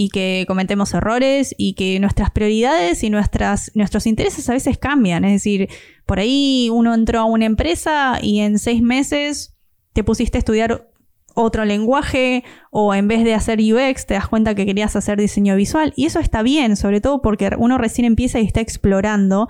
y 0.00 0.10
que 0.10 0.44
cometemos 0.46 0.94
errores 0.94 1.56
y 1.58 1.72
que 1.72 1.98
nuestras 1.98 2.30
prioridades 2.30 3.02
y 3.02 3.10
nuestras, 3.10 3.72
nuestros 3.74 4.06
intereses 4.06 4.48
a 4.48 4.52
veces 4.52 4.78
cambian. 4.78 5.24
Es 5.24 5.32
decir, 5.32 5.68
por 6.06 6.20
ahí 6.20 6.70
uno 6.72 6.94
entró 6.94 7.18
a 7.18 7.24
una 7.24 7.46
empresa 7.46 8.20
y 8.22 8.38
en 8.38 8.60
seis 8.60 8.80
meses 8.80 9.56
te 9.94 10.04
pusiste 10.04 10.38
a 10.38 10.40
estudiar 10.40 10.88
otro 11.34 11.64
lenguaje 11.64 12.44
o 12.70 12.94
en 12.94 13.08
vez 13.08 13.24
de 13.24 13.34
hacer 13.34 13.58
UX 13.58 14.06
te 14.06 14.14
das 14.14 14.28
cuenta 14.28 14.54
que 14.54 14.66
querías 14.66 14.94
hacer 14.94 15.18
diseño 15.18 15.56
visual. 15.56 15.92
Y 15.96 16.06
eso 16.06 16.20
está 16.20 16.42
bien, 16.42 16.76
sobre 16.76 17.00
todo 17.00 17.20
porque 17.20 17.50
uno 17.58 17.76
recién 17.76 18.04
empieza 18.04 18.38
y 18.38 18.46
está 18.46 18.60
explorando. 18.60 19.48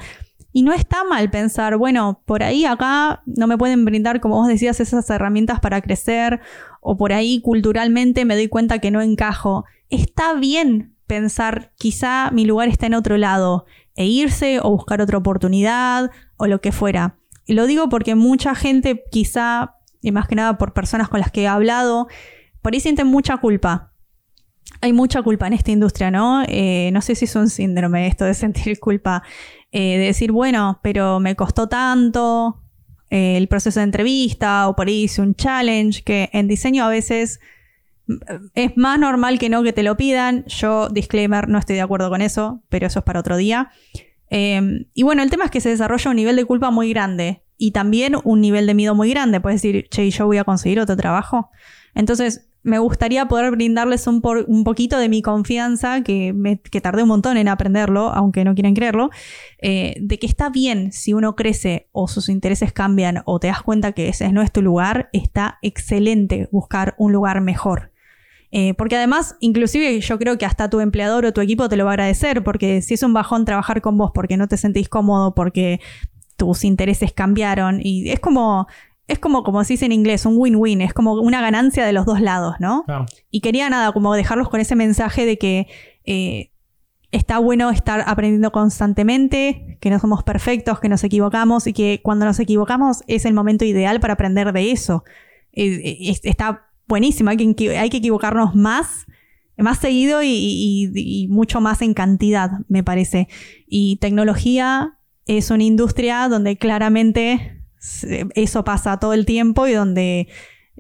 Y 0.51 0.63
no 0.63 0.73
está 0.73 1.05
mal 1.05 1.29
pensar, 1.31 1.77
bueno, 1.77 2.23
por 2.25 2.43
ahí 2.43 2.65
acá 2.65 3.23
no 3.27 3.49
me 3.49 3.59
pueden 3.59 3.85
brindar, 3.85 4.23
como 4.23 4.37
vos 4.37 4.49
decías, 4.49 4.81
esas 4.81 5.11
herramientas 5.11 5.61
para 5.61 5.83
crecer 5.83 6.41
o 6.81 6.97
por 6.97 7.13
ahí 7.13 7.43
culturalmente 7.43 8.25
me 8.25 8.35
doy 8.35 8.49
cuenta 8.49 8.79
que 8.79 8.91
no 8.91 9.03
encajo 9.03 9.67
está 9.91 10.35
bien 10.35 10.95
pensar, 11.07 11.73
quizá 11.77 12.31
mi 12.31 12.45
lugar 12.45 12.69
está 12.69 12.87
en 12.87 12.95
otro 12.95 13.17
lado, 13.17 13.67
e 13.97 14.07
irse 14.07 14.61
o 14.63 14.71
buscar 14.71 15.01
otra 15.01 15.19
oportunidad 15.19 16.11
o 16.37 16.47
lo 16.47 16.61
que 16.61 16.71
fuera. 16.71 17.19
Y 17.47 17.55
lo 17.55 17.67
digo 17.67 17.89
porque 17.89 18.15
mucha 18.15 18.55
gente, 18.55 19.03
quizá, 19.11 19.75
y 20.01 20.13
más 20.13 20.29
que 20.29 20.37
nada 20.37 20.59
por 20.59 20.73
personas 20.73 21.09
con 21.09 21.19
las 21.19 21.33
que 21.33 21.43
he 21.43 21.49
hablado, 21.49 22.07
por 22.63 22.75
ahí 22.75 22.81
sienten 22.81 23.09
mucha 23.09 23.39
culpa. 23.39 23.93
Hay 24.83 24.93
mucha 24.93 25.23
culpa 25.23 25.47
en 25.47 25.55
esta 25.55 25.71
industria, 25.71 26.11
¿no? 26.11 26.43
Eh, 26.47 26.91
no 26.93 27.01
sé 27.01 27.15
si 27.15 27.25
es 27.25 27.35
un 27.35 27.49
síndrome 27.49 28.07
esto 28.07 28.25
de 28.25 28.35
sentir 28.35 28.79
culpa, 28.79 29.23
eh, 29.73 29.99
de 29.99 30.05
decir, 30.05 30.31
bueno, 30.31 30.79
pero 30.83 31.19
me 31.19 31.35
costó 31.35 31.69
tanto 31.69 32.63
eh, 33.11 33.37
el 33.37 33.49
proceso 33.49 33.81
de 33.81 33.85
entrevista 33.85 34.69
o 34.69 34.77
por 34.77 34.89
ahí 34.89 35.05
hice 35.05 35.23
un 35.23 35.35
challenge, 35.35 36.03
que 36.05 36.29
en 36.33 36.47
diseño 36.47 36.85
a 36.85 36.89
veces 36.89 37.41
es 38.55 38.77
más 38.77 38.99
normal 38.99 39.39
que 39.39 39.49
no 39.49 39.63
que 39.63 39.73
te 39.73 39.83
lo 39.83 39.97
pidan. 39.97 40.45
Yo, 40.47 40.89
disclaimer, 40.89 41.49
no 41.49 41.59
estoy 41.59 41.77
de 41.77 41.83
acuerdo 41.83 42.11
con 42.11 42.23
eso, 42.23 42.63
pero 42.69 42.87
eso 42.87 43.01
es 43.01 43.05
para 43.05 43.21
otro 43.21 43.37
día. 43.37 43.71
Em, 44.31 44.87
y 44.95 45.03
bueno, 45.03 45.23
el 45.23 45.31
tema 45.31 45.45
es 45.45 45.51
que 45.51 45.61
se 45.61 45.71
desarrolla 45.71 46.11
un 46.11 46.17
nivel 46.17 46.37
de 46.37 46.45
culpa 46.45 46.71
muy 46.71 46.91
grande 46.91 47.45
y 47.57 47.73
también 47.73 48.15
un 48.25 48.41
nivel 48.41 48.67
de 48.67 48.75
miedo 48.75 48.95
muy 48.95 49.11
grande. 49.11 49.41
Puedes 49.41 49.63
decir, 49.63 49.89
che, 49.91 50.11
yo 50.11 50.27
voy 50.27 50.39
a 50.39 50.45
conseguir 50.45 50.81
otro 50.81 50.97
trabajo. 50.97 51.51
Entonces, 51.95 52.49
me 52.63 52.79
gustaría 52.79 53.27
poder 53.27 53.51
brindarles 53.53 54.07
un, 54.07 54.21
un 54.47 54.65
poquito 54.65 54.99
de 54.99 55.09
mi 55.09 55.23
confianza, 55.23 56.03
que, 56.03 56.33
me, 56.33 56.61
que, 56.61 56.81
tardé 56.81 57.03
un 57.03 57.09
montón 57.09 57.37
en 57.37 57.49
aprenderlo, 57.49 58.11
aunque 58.11 58.45
no 58.45 58.55
quieren 58.55 58.75
creerlo, 58.75 59.11
eh, 59.61 59.95
de 60.01 60.19
que 60.19 60.27
está 60.27 60.51
bien 60.51 60.93
si 60.93 61.15
uno 61.15 61.35
crece 61.35 61.89
o 61.93 62.09
sus 62.09 62.29
intereses 62.29 62.73
cambian 62.73 63.23
o 63.25 63.41
te 63.41 63.47
das 63.47 63.63
cuenta 63.63 63.93
que 63.93 64.09
ese 64.09 64.31
no 64.33 64.43
es 64.43 64.53
tu 64.53 64.63
lugar, 64.63 65.09
está 65.13 65.59
excelente 65.63 66.49
buscar 66.53 66.95
un 66.99 67.13
lugar 67.13 67.41
mejor. 67.41 67.93
Eh, 68.51 68.75
porque 68.75 68.97
además, 68.97 69.37
inclusive 69.41 70.01
yo 70.01 70.19
creo 70.19 70.39
que 70.39 70.47
hasta 70.47 70.71
tu 70.71 70.81
empleador 70.81 71.27
o 71.27 71.33
tu 71.33 71.41
equipo 71.41 71.69
te 71.69 71.77
lo 71.77 71.85
va 71.85 71.91
a 71.91 71.95
agradecer, 71.95 72.43
porque 72.43 72.81
si 72.83 72.95
es 72.95 73.03
un 73.03 73.13
bajón 73.13 73.45
trabajar 73.45 73.83
con 73.83 73.99
vos 73.99 74.11
porque 74.15 74.37
no 74.37 74.49
te 74.49 74.57
sentís 74.57 74.89
cómodo, 74.89 75.35
porque 75.35 75.81
tus 76.37 76.65
intereses 76.65 77.13
cambiaron, 77.13 77.81
y 77.83 78.11
es 78.11 78.21
como, 78.21 78.67
es 79.07 79.19
como, 79.19 79.43
como 79.43 79.65
se 79.65 79.75
dice 79.75 79.87
en 79.87 79.93
inglés, 79.93 80.25
un 80.25 80.35
win-win, 80.37 80.81
es 80.81 80.95
como 80.95 81.15
una 81.15 81.41
ganancia 81.41 81.85
de 81.85 81.93
los 81.93 82.07
dos 82.07 82.21
lados, 82.21 82.57
¿no? 82.61 82.85
Y 83.31 83.41
quería 83.41 83.69
nada, 83.69 83.93
como 83.93 84.15
dejarlos 84.15 84.49
con 84.49 84.61
ese 84.61 84.77
mensaje 84.77 85.27
de 85.27 85.37
que 85.37 85.67
eh, 86.05 86.53
está 87.11 87.39
bueno 87.39 87.71
estar 87.71 88.05
aprendiendo 88.07 88.53
constantemente, 88.53 89.79
que 89.81 89.91
no 89.91 89.99
somos 89.99 90.23
perfectos, 90.23 90.81
que 90.81 90.89
nos 90.89 91.05
equivocamos 91.05 91.67
y 91.67 91.73
que 91.73 92.01
cuando 92.03 92.25
nos 92.25 92.39
equivocamos 92.39 93.03
es 93.07 93.25
el 93.25 93.35
momento 93.35 93.65
ideal 93.65 94.01
para 94.01 94.15
aprender 94.15 94.53
de 94.53 94.71
eso. 94.71 95.05
está 95.53 96.68
buenísimo. 96.89 97.31
Hay 97.31 97.55
que, 97.55 97.79
hay 97.79 97.91
que 97.91 97.99
equivocarnos 97.99 98.55
más 98.55 99.07
más 99.63 99.79
seguido 99.79 100.21
y, 100.23 101.27
mucho 101.31 101.61
más 101.61 101.83
en 101.83 101.95
cantidad, 101.95 102.51
me 102.69 102.83
parece. 102.83 103.29
Y 103.67 103.97
tecnología 103.97 104.99
es 105.27 105.51
una 105.51 105.65
industria 105.65 106.29
donde 106.29 106.57
claramente 106.57 107.63
eso 108.35 108.65
pasa 108.65 108.99
todo 108.99 109.13
el 109.13 109.27
tiempo 109.27 109.67
y 109.67 109.73
donde 109.73 110.29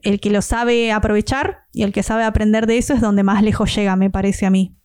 el 0.02 0.20
que 0.20 0.30
lo 0.30 0.42
sabe 0.42 0.92
aprovechar 0.92 1.66
y 1.72 1.82
el 1.82 1.92
que 1.92 2.02
sabe 2.02 2.24
aprender 2.24 2.66
de 2.66 2.78
eso 2.78 2.94
es 2.94 3.00
donde 3.00 3.24
más 3.24 3.42
lejos 3.42 3.74
llega, 3.74 3.96
me 3.96 4.10
parece 4.10 4.46
a 4.46 4.50
mí. 4.50 4.76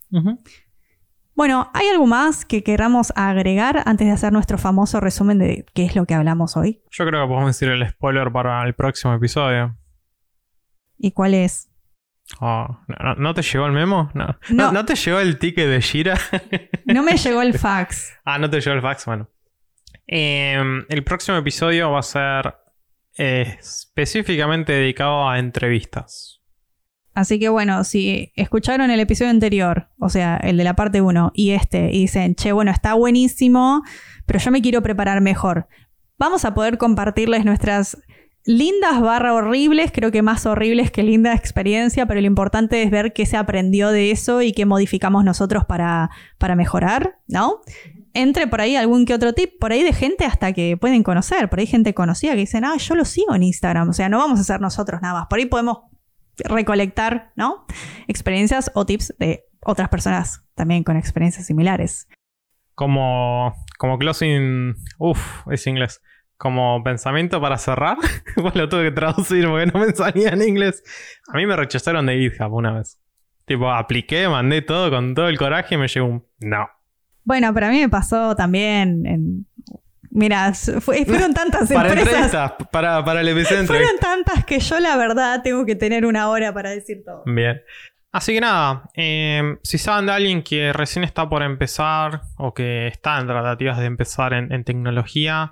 Bueno, 1.35 1.71
¿hay 1.73 1.87
algo 1.87 2.05
más 2.05 2.45
que 2.45 2.63
queramos 2.63 3.11
agregar 3.15 3.81
antes 3.85 4.07
de 4.07 4.13
hacer 4.13 4.31
nuestro 4.33 4.57
famoso 4.57 4.99
resumen 4.99 5.39
de 5.39 5.65
qué 5.73 5.85
es 5.85 5.95
lo 5.95 6.05
que 6.05 6.13
hablamos 6.13 6.55
hoy? 6.57 6.81
Yo 6.91 7.05
creo 7.05 7.23
que 7.23 7.27
podemos 7.27 7.47
decir 7.47 7.69
el 7.69 7.87
spoiler 7.87 8.31
para 8.31 8.63
el 8.65 8.75
próximo 8.75 9.13
episodio. 9.13 9.75
¿Y 11.03 11.11
cuál 11.11 11.33
es? 11.33 11.69
Oh, 12.39 12.79
¿no, 13.17 13.33
te 13.33 13.41
llegó 13.41 13.65
el 13.65 13.73
memo? 13.73 14.09
No. 14.13 14.37
no. 14.71 14.85
te 14.85 14.95
llegó 14.95 15.19
el 15.19 15.37
ticket 15.37 15.67
de 15.67 15.81
Shira? 15.81 16.17
no 16.85 17.03
me 17.03 17.17
llegó 17.17 17.41
el 17.41 17.53
fax. 17.59 18.13
ah, 18.23 18.39
no 18.39 18.49
te 18.49 18.61
llegó 18.61 18.73
el 18.73 18.81
fax, 18.81 19.05
bueno. 19.05 19.29
Em, 20.07 20.85
el 20.87 21.03
próximo 21.03 21.37
episodio 21.37 21.91
va 21.91 21.99
a 21.99 22.03
ser 22.03 22.55
eh, 23.17 23.57
específicamente 23.59 24.71
dedicado 24.71 25.27
a 25.27 25.39
entrevistas. 25.39 26.41
Así 27.13 27.37
que 27.37 27.49
bueno, 27.49 27.83
si 27.83 28.31
escucharon 28.37 28.89
el 28.89 29.01
episodio 29.01 29.31
anterior, 29.31 29.89
o 29.99 30.07
sea, 30.07 30.37
el 30.37 30.55
de 30.55 30.63
la 30.63 30.77
parte 30.77 31.01
1 31.01 31.33
y 31.35 31.51
este, 31.51 31.91
y 31.91 31.99
dicen, 31.99 32.35
che, 32.35 32.53
bueno, 32.53 32.71
está 32.71 32.93
buenísimo, 32.93 33.83
pero 34.25 34.39
yo 34.39 34.51
me 34.51 34.61
quiero 34.61 34.81
preparar 34.81 35.19
mejor. 35.19 35.67
Vamos 36.17 36.45
a 36.45 36.53
poder 36.53 36.77
compartirles 36.77 37.43
nuestras 37.43 37.97
lindas 38.45 39.01
barra 39.01 39.33
horribles, 39.33 39.91
creo 39.91 40.11
que 40.11 40.21
más 40.21 40.45
horribles 40.45 40.91
que 40.91 41.03
linda 41.03 41.33
experiencia, 41.33 42.05
pero 42.05 42.19
lo 42.19 42.27
importante 42.27 42.83
es 42.83 42.91
ver 42.91 43.13
qué 43.13 43.25
se 43.25 43.37
aprendió 43.37 43.89
de 43.89 44.11
eso 44.11 44.41
y 44.41 44.51
qué 44.51 44.65
modificamos 44.65 45.23
nosotros 45.23 45.65
para, 45.65 46.09
para 46.37 46.55
mejorar, 46.55 47.19
¿no? 47.27 47.61
entre 48.13 48.47
por 48.47 48.61
ahí 48.61 48.75
algún 48.75 49.05
que 49.05 49.13
otro 49.13 49.33
tip, 49.33 49.59
por 49.59 49.71
ahí 49.71 49.83
de 49.83 49.93
gente 49.93 50.25
hasta 50.25 50.53
que 50.53 50.77
pueden 50.77 51.03
conocer, 51.03 51.49
por 51.49 51.59
ahí 51.59 51.65
gente 51.65 51.93
conocida 51.93 52.33
que 52.33 52.39
dicen, 52.41 52.63
ah, 52.63 52.77
yo 52.77 52.95
lo 52.95 53.05
sigo 53.05 53.33
en 53.35 53.43
Instagram, 53.43 53.89
o 53.89 53.93
sea, 53.93 54.07
no 54.09 54.19
vamos 54.19 54.39
a 54.39 54.43
ser 54.43 54.61
nosotros 54.61 55.01
nada 55.01 55.21
más, 55.21 55.27
por 55.27 55.39
ahí 55.39 55.45
podemos 55.45 55.79
recolectar, 56.37 57.31
¿no? 57.35 57.65
Experiencias 58.07 58.71
o 58.75 58.85
tips 58.85 59.15
de 59.19 59.45
otras 59.61 59.89
personas 59.89 60.43
también 60.55 60.83
con 60.83 60.97
experiencias 60.97 61.47
similares. 61.47 62.07
Como, 62.75 63.53
como 63.77 63.97
closing, 63.97 64.75
uff, 64.97 65.47
es 65.51 65.67
inglés. 65.67 66.01
Como 66.43 66.83
pensamiento 66.83 67.39
para 67.39 67.57
cerrar, 67.57 67.95
pues 68.35 68.53
lo 68.53 68.67
tuve 68.67 68.83
que 68.83 68.91
traducir 68.91 69.47
porque 69.47 69.65
no 69.65 69.79
me 69.85 69.93
salía 69.93 70.31
en 70.31 70.41
inglés. 70.41 70.83
A 71.33 71.37
mí 71.37 71.45
me 71.45 71.55
rechazaron 71.55 72.05
de 72.05 72.17
GitHub 72.17 72.51
una 72.51 72.73
vez. 72.73 72.99
Tipo, 73.45 73.71
apliqué, 73.71 74.27
mandé 74.27 74.61
todo 74.61 74.89
con 74.89 75.15
todo 75.15 75.29
el 75.29 75.37
coraje 75.37 75.75
y 75.75 75.77
me 75.77 75.87
llegó 75.87 76.05
un 76.05 76.25
no. 76.41 76.67
Bueno, 77.23 77.53
pero 77.53 77.67
a 77.67 77.69
mí 77.69 77.79
me 77.79 77.87
pasó 77.87 78.35
también 78.35 79.05
en... 79.05 79.47
Mira, 80.11 80.53
fueron 80.53 81.33
tantas 81.33 81.71
empresas. 81.71 82.53
Para, 82.73 83.05
para 83.05 83.21
el 83.21 83.29
episodio 83.29 83.65
Fueron 83.65 83.97
tantas 84.01 84.43
que 84.43 84.59
yo, 84.59 84.81
la 84.81 84.97
verdad, 84.97 85.41
tengo 85.43 85.65
que 85.65 85.75
tener 85.75 86.05
una 86.05 86.27
hora 86.27 86.53
para 86.53 86.71
decir 86.71 87.03
todo. 87.05 87.23
Bien. 87.25 87.61
Así 88.11 88.33
que 88.33 88.41
nada, 88.41 88.83
em, 88.95 89.57
si 89.63 89.77
saben 89.77 90.07
de 90.07 90.11
alguien 90.11 90.43
que 90.43 90.73
recién 90.73 91.05
está 91.05 91.29
por 91.29 91.41
empezar 91.41 92.21
o 92.37 92.53
que 92.53 92.87
está 92.87 93.19
en 93.19 93.27
tratativas 93.27 93.79
de 93.79 93.85
empezar 93.85 94.33
en, 94.33 94.63
tecnología, 94.65 95.51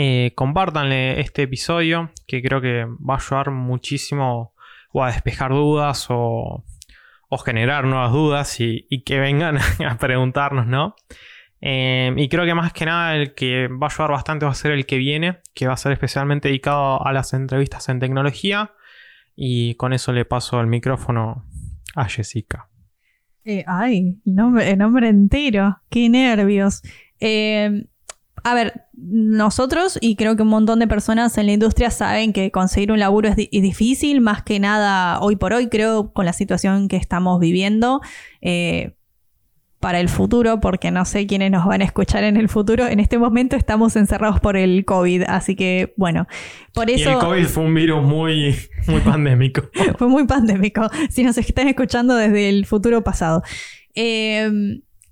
eh, 0.00 1.20
este 1.20 1.42
episodio 1.42 2.10
que 2.26 2.42
creo 2.42 2.60
que 2.60 2.84
va 2.84 3.14
a 3.14 3.16
ayudar 3.18 3.50
muchísimo 3.50 4.54
o 4.92 5.02
a 5.02 5.10
despejar 5.10 5.50
dudas 5.50 6.06
o 6.08 6.64
generar 7.44 7.84
nuevas 7.84 8.12
dudas 8.12 8.60
y, 8.60 9.02
que 9.04 9.18
vengan 9.18 9.58
a 9.86 9.98
preguntarnos, 9.98 10.66
¿no? 10.66 10.94
Eh, 11.60 12.14
y 12.16 12.28
creo 12.28 12.44
que 12.44 12.54
más 12.54 12.72
que 12.72 12.86
nada 12.86 13.16
el 13.16 13.34
que 13.34 13.66
va 13.66 13.88
a 13.88 13.90
ayudar 13.90 14.12
bastante 14.12 14.46
va 14.46 14.52
a 14.52 14.54
ser 14.54 14.72
el 14.72 14.86
que 14.86 14.96
viene, 14.96 15.38
que 15.54 15.66
va 15.66 15.74
a 15.74 15.76
ser 15.76 15.92
especialmente 15.92 16.48
dedicado 16.48 17.04
a 17.04 17.12
las 17.12 17.32
entrevistas 17.34 17.88
en 17.88 17.98
tecnología. 17.98 18.72
Y 19.34 19.74
con 19.74 19.92
eso 19.92 20.12
le 20.12 20.24
paso 20.24 20.60
el 20.60 20.66
micrófono 20.66 21.44
a 21.94 22.04
Jessica. 22.06 22.68
Eh, 23.44 23.64
ay, 23.66 24.20
nombre, 24.24 24.76
nombre 24.76 25.08
entero, 25.08 25.80
qué 25.90 26.08
nervios. 26.08 26.82
Eh, 27.20 27.86
a 28.44 28.54
ver, 28.54 28.84
nosotros 28.94 29.98
y 30.00 30.16
creo 30.16 30.36
que 30.36 30.42
un 30.42 30.48
montón 30.48 30.78
de 30.78 30.86
personas 30.86 31.36
en 31.38 31.46
la 31.46 31.52
industria 31.52 31.90
saben 31.90 32.32
que 32.32 32.50
conseguir 32.50 32.92
un 32.92 32.98
laburo 32.98 33.28
es, 33.28 33.36
difícil, 33.36 34.20
más 34.20 34.42
que 34.42 34.60
nada 34.60 35.20
hoy 35.20 35.36
por 35.36 35.52
hoy, 35.52 35.68
creo, 35.68 36.12
con 36.12 36.24
la 36.24 36.32
situación 36.32 36.88
que 36.88 36.96
estamos 36.96 37.40
viviendo. 37.40 38.00
Eh, 38.40 38.94
para 39.80 40.00
el 40.00 40.08
futuro, 40.08 40.58
porque 40.58 40.90
no 40.90 41.04
sé 41.04 41.28
quiénes 41.28 41.52
nos 41.52 41.64
van 41.64 41.82
a 41.82 41.84
escuchar 41.84 42.24
en 42.24 42.36
el 42.36 42.48
futuro. 42.48 42.88
En 42.88 42.98
este 42.98 43.16
momento 43.16 43.54
estamos 43.54 43.94
encerrados 43.94 44.40
por 44.40 44.56
el 44.56 44.84
COVID, 44.84 45.22
así 45.28 45.54
que 45.54 45.94
bueno, 45.96 46.26
por 46.74 46.90
eso... 46.90 47.10
Y 47.10 47.12
el 47.12 47.18
COVID 47.20 47.44
fue 47.44 47.62
un 47.62 47.74
virus 47.74 48.02
muy, 48.02 48.56
muy 48.88 49.00
pandémico. 49.02 49.70
fue 49.98 50.08
muy 50.08 50.26
pandémico, 50.26 50.88
si 51.10 51.22
nos 51.22 51.38
están 51.38 51.68
escuchando 51.68 52.16
desde 52.16 52.48
el 52.48 52.66
futuro 52.66 53.04
pasado. 53.04 53.44
Eh, 53.94 54.50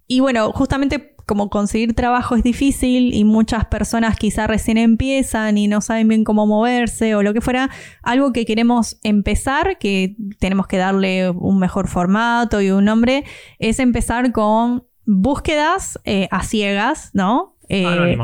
y 0.09 0.21
bueno, 0.21 0.51
justamente 0.51 1.16
como 1.27 1.51
conseguir 1.51 1.95
trabajo 1.95 2.37
es 2.37 2.45
difícil 2.45 3.13
y 3.13 3.25
muchas 3.25 3.65
personas 3.67 4.17
quizá 4.17 4.47
recién 4.47 4.79
empiezan 4.79 5.59
y 5.59 5.67
no 5.67 5.81
saben 5.81 6.07
bien 6.07 6.23
cómo 6.23 6.47
moverse 6.47 7.17
o 7.17 7.23
lo 7.23 7.35
que 7.35 7.41
fuera, 7.41 7.69
algo 8.03 8.33
que 8.33 8.47
queremos 8.47 8.99
empezar, 9.03 9.79
que 9.79 10.15
tenemos 10.39 10.69
que 10.69 10.77
darle 10.77 11.31
un 11.31 11.59
mejor 11.59 11.89
formato 11.89 12.61
y 12.61 12.71
un 12.71 12.85
nombre, 12.85 13.25
es 13.59 13.81
empezar 13.81 14.31
con 14.31 14.85
búsquedas 15.05 15.99
eh, 16.05 16.29
a 16.31 16.45
ciegas, 16.45 17.11
¿no? 17.13 17.57
Eh, 17.69 18.17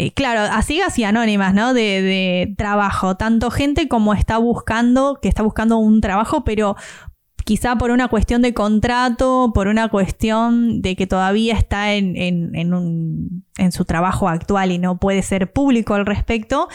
eh, 0.00 0.12
claro, 0.12 0.40
a 0.52 0.62
ciegas 0.62 0.98
y 0.98 1.04
anónimas, 1.04 1.54
¿no? 1.54 1.74
De, 1.74 2.02
de, 2.02 2.54
trabajo. 2.56 3.16
Tanto 3.16 3.50
gente 3.50 3.88
como 3.88 4.14
está 4.14 4.38
buscando, 4.38 5.18
que 5.20 5.28
está 5.28 5.42
buscando 5.42 5.78
un 5.78 6.00
trabajo, 6.00 6.44
pero 6.44 6.76
quizá 7.48 7.76
por 7.76 7.90
una 7.90 8.08
cuestión 8.08 8.42
de 8.42 8.52
contrato, 8.52 9.52
por 9.54 9.68
una 9.68 9.88
cuestión 9.88 10.82
de 10.82 10.96
que 10.96 11.06
todavía 11.06 11.54
está 11.54 11.94
en, 11.94 12.14
en, 12.14 13.72
su 13.72 13.86
trabajo 13.86 14.28
actual 14.28 14.70
y 14.70 14.76
no 14.76 14.98
puede 14.98 15.22
ser 15.22 15.50
público 15.50 15.94
al 15.94 16.04
respecto, 16.04 16.68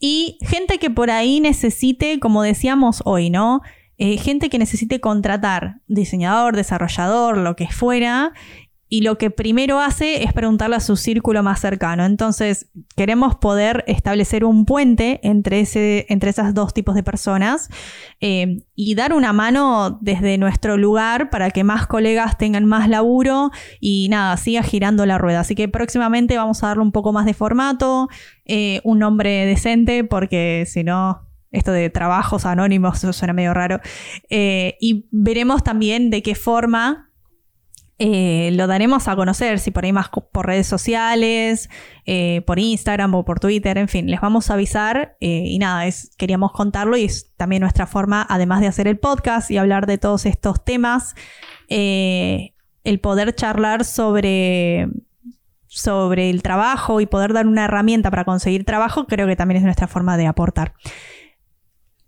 y 0.00 0.38
gente 0.40 0.78
que 0.78 0.88
por 0.88 1.10
ahí 1.10 1.40
necesite, 1.40 2.20
como 2.20 2.42
decíamos 2.42 3.02
hoy, 3.04 3.28
¿no? 3.28 3.60
Eh, 3.98 4.16
gente 4.16 4.48
que 4.48 4.58
necesite 4.58 4.98
contratar 4.98 5.82
diseñador, 5.88 6.56
desarrollador, 6.56 7.36
lo 7.36 7.54
que 7.54 7.68
fuera, 7.68 8.32
y 8.94 9.00
lo 9.00 9.18
que 9.18 9.28
primero 9.28 9.80
hace 9.80 10.22
es 10.22 10.32
preguntarle 10.32 10.76
a 10.76 10.80
su 10.80 10.94
círculo 10.94 11.42
más 11.42 11.58
cercano. 11.58 12.04
Entonces, 12.04 12.70
queremos 12.94 13.34
poder 13.34 13.82
establecer 13.88 14.44
un 14.44 14.66
puente 14.66 15.18
entre, 15.24 15.58
ese, 15.58 16.06
entre 16.10 16.30
esas 16.30 16.54
dos 16.54 16.72
tipos 16.72 16.94
de 16.94 17.02
personas 17.02 17.70
eh, 18.20 18.62
y 18.76 18.94
dar 18.94 19.12
una 19.12 19.32
mano 19.32 19.98
desde 20.00 20.38
nuestro 20.38 20.76
lugar 20.76 21.28
para 21.28 21.50
que 21.50 21.64
más 21.64 21.88
colegas 21.88 22.38
tengan 22.38 22.66
más 22.66 22.88
laburo 22.88 23.50
y 23.80 24.06
nada, 24.10 24.36
siga 24.36 24.62
girando 24.62 25.06
la 25.06 25.18
rueda. 25.18 25.40
Así 25.40 25.56
que 25.56 25.66
próximamente 25.66 26.36
vamos 26.36 26.62
a 26.62 26.68
darle 26.68 26.84
un 26.84 26.92
poco 26.92 27.12
más 27.12 27.26
de 27.26 27.34
formato, 27.34 28.08
eh, 28.44 28.80
un 28.84 29.00
nombre 29.00 29.44
decente, 29.44 30.04
porque 30.04 30.66
si 30.68 30.84
no, 30.84 31.26
esto 31.50 31.72
de 31.72 31.90
trabajos 31.90 32.46
anónimos 32.46 33.00
suena 33.00 33.32
medio 33.32 33.54
raro. 33.54 33.80
Eh, 34.30 34.76
y 34.80 35.08
veremos 35.10 35.64
también 35.64 36.10
de 36.10 36.22
qué 36.22 36.36
forma 36.36 37.10
eh, 37.98 38.50
lo 38.52 38.66
daremos 38.66 39.06
a 39.06 39.14
conocer, 39.14 39.60
si 39.60 39.70
por 39.70 39.84
ahí 39.84 39.92
más 39.92 40.08
por 40.08 40.46
redes 40.46 40.66
sociales, 40.66 41.70
eh, 42.06 42.42
por 42.44 42.58
Instagram 42.58 43.14
o 43.14 43.24
por 43.24 43.38
Twitter, 43.38 43.78
en 43.78 43.88
fin, 43.88 44.10
les 44.10 44.20
vamos 44.20 44.50
a 44.50 44.54
avisar 44.54 45.16
eh, 45.20 45.44
y 45.46 45.58
nada, 45.60 45.86
es, 45.86 46.10
queríamos 46.16 46.50
contarlo 46.52 46.96
y 46.96 47.04
es 47.04 47.32
también 47.36 47.60
nuestra 47.60 47.86
forma, 47.86 48.26
además 48.28 48.60
de 48.60 48.66
hacer 48.66 48.88
el 48.88 48.98
podcast 48.98 49.50
y 49.52 49.58
hablar 49.58 49.86
de 49.86 49.98
todos 49.98 50.26
estos 50.26 50.64
temas, 50.64 51.14
el 51.68 53.00
poder 53.00 53.34
charlar 53.34 53.84
sobre, 53.84 54.88
sobre 55.66 56.30
el 56.30 56.42
trabajo 56.42 57.00
y 57.00 57.06
poder 57.06 57.32
dar 57.32 57.46
una 57.46 57.66
herramienta 57.66 58.10
para 58.10 58.24
conseguir 58.24 58.64
trabajo, 58.64 59.06
creo 59.06 59.28
que 59.28 59.36
también 59.36 59.58
es 59.58 59.64
nuestra 59.64 59.86
forma 59.86 60.16
de 60.16 60.26
aportar. 60.26 60.74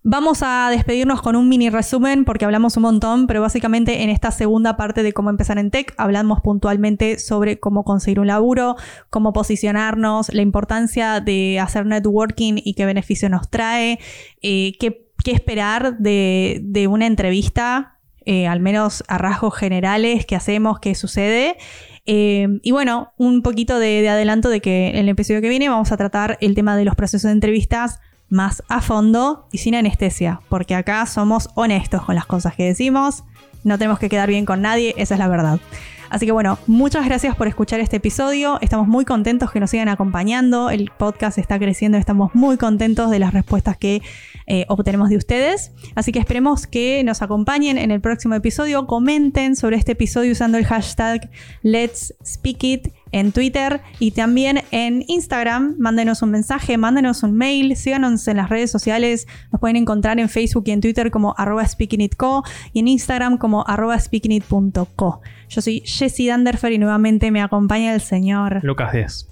Vamos 0.08 0.44
a 0.44 0.68
despedirnos 0.70 1.20
con 1.20 1.34
un 1.34 1.48
mini 1.48 1.68
resumen 1.68 2.24
porque 2.24 2.44
hablamos 2.44 2.76
un 2.76 2.84
montón, 2.84 3.26
pero 3.26 3.40
básicamente 3.40 4.04
en 4.04 4.08
esta 4.08 4.30
segunda 4.30 4.76
parte 4.76 5.02
de 5.02 5.12
cómo 5.12 5.30
empezar 5.30 5.58
en 5.58 5.72
tech 5.72 5.94
hablamos 5.96 6.42
puntualmente 6.42 7.18
sobre 7.18 7.58
cómo 7.58 7.82
conseguir 7.82 8.20
un 8.20 8.28
laburo, 8.28 8.76
cómo 9.10 9.32
posicionarnos, 9.32 10.32
la 10.32 10.42
importancia 10.42 11.18
de 11.18 11.58
hacer 11.58 11.86
networking 11.86 12.54
y 12.64 12.74
qué 12.74 12.86
beneficio 12.86 13.28
nos 13.28 13.50
trae, 13.50 13.98
eh, 14.42 14.74
qué, 14.78 15.08
esperar 15.24 15.98
de, 15.98 16.86
una 16.88 17.06
entrevista, 17.06 17.98
eh, 18.24 18.46
al 18.46 18.60
menos 18.60 19.02
a 19.08 19.18
rasgos 19.18 19.56
generales, 19.56 20.24
qué 20.24 20.36
hacemos, 20.36 20.78
qué 20.78 20.94
sucede. 20.94 21.56
Eh, 22.04 22.46
y 22.62 22.70
bueno, 22.70 23.12
un 23.16 23.42
poquito 23.42 23.80
de, 23.80 24.02
de 24.02 24.08
adelanto 24.08 24.50
de 24.50 24.60
que 24.60 24.90
en 24.90 24.98
el 24.98 25.08
episodio 25.08 25.40
que 25.40 25.48
viene 25.48 25.68
vamos 25.68 25.90
a 25.90 25.96
tratar 25.96 26.38
el 26.40 26.54
tema 26.54 26.76
de 26.76 26.84
los 26.84 26.94
procesos 26.94 27.24
de 27.24 27.32
entrevistas 27.32 27.98
más 28.28 28.62
a 28.68 28.80
fondo 28.80 29.48
y 29.52 29.58
sin 29.58 29.74
anestesia, 29.74 30.40
porque 30.48 30.74
acá 30.74 31.04
somos 31.06 31.48
honestos 31.54 32.02
con 32.04 32.14
las 32.14 32.26
cosas 32.26 32.54
que 32.54 32.64
decimos, 32.64 33.24
no 33.64 33.78
tenemos 33.78 33.98
que 33.98 34.08
quedar 34.08 34.28
bien 34.28 34.46
con 34.46 34.62
nadie, 34.62 34.94
esa 34.96 35.14
es 35.14 35.18
la 35.18 35.28
verdad. 35.28 35.60
Así 36.08 36.26
que 36.26 36.32
bueno, 36.32 36.58
muchas 36.66 37.04
gracias 37.04 37.34
por 37.34 37.48
escuchar 37.48 37.80
este 37.80 37.96
episodio. 37.96 38.58
Estamos 38.60 38.86
muy 38.86 39.04
contentos 39.04 39.50
que 39.50 39.60
nos 39.60 39.70
sigan 39.70 39.88
acompañando. 39.88 40.70
El 40.70 40.90
podcast 40.96 41.38
está 41.38 41.58
creciendo. 41.58 41.98
Estamos 41.98 42.34
muy 42.34 42.56
contentos 42.56 43.10
de 43.10 43.18
las 43.18 43.32
respuestas 43.34 43.76
que 43.76 44.02
eh, 44.46 44.66
obtenemos 44.68 45.08
de 45.08 45.16
ustedes. 45.16 45.72
Así 45.94 46.12
que 46.12 46.18
esperemos 46.18 46.66
que 46.66 47.02
nos 47.04 47.22
acompañen 47.22 47.76
en 47.78 47.90
el 47.90 48.00
próximo 48.00 48.34
episodio. 48.34 48.86
Comenten 48.86 49.56
sobre 49.56 49.76
este 49.76 49.92
episodio 49.92 50.32
usando 50.32 50.58
el 50.58 50.64
hashtag 50.64 51.28
Let's 51.62 52.14
Speak 52.24 52.62
It 52.62 52.88
en 53.16 53.32
Twitter 53.32 53.80
y 53.98 54.10
también 54.10 54.62
en 54.70 55.02
Instagram. 55.08 55.76
Mándenos 55.78 56.20
un 56.20 56.30
mensaje, 56.30 56.76
mándenos 56.76 57.22
un 57.22 57.32
mail, 57.32 57.74
síganos 57.74 58.28
en 58.28 58.36
las 58.36 58.50
redes 58.50 58.70
sociales. 58.70 59.26
Nos 59.50 59.60
pueden 59.60 59.76
encontrar 59.76 60.20
en 60.20 60.28
Facebook 60.28 60.64
y 60.66 60.72
en 60.72 60.82
Twitter 60.82 61.10
como 61.10 61.34
arroba 61.38 61.66
speakingitco 61.66 62.44
y 62.74 62.80
en 62.80 62.88
Instagram 62.88 63.38
como 63.38 63.66
arroba 63.66 63.98
speakingit.co. 63.98 65.20
Yo 65.48 65.62
soy 65.62 65.82
Jessie 65.86 66.28
Danderfer 66.28 66.72
y 66.72 66.78
nuevamente 66.78 67.30
me 67.30 67.40
acompaña 67.40 67.94
el 67.94 68.02
señor 68.02 68.60
Lucas 68.62 68.92
Díaz. 68.92 69.28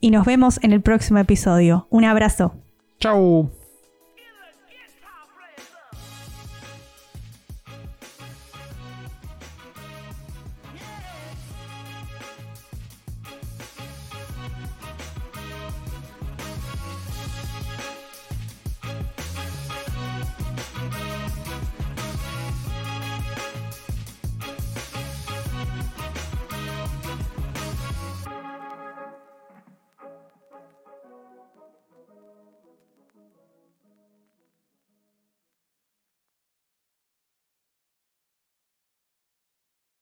Y 0.00 0.10
nos 0.10 0.26
vemos 0.26 0.58
en 0.64 0.72
el 0.72 0.80
próximo 0.80 1.20
episodio. 1.20 1.86
Un 1.88 2.04
abrazo. 2.04 2.56
Chau. 2.98 3.61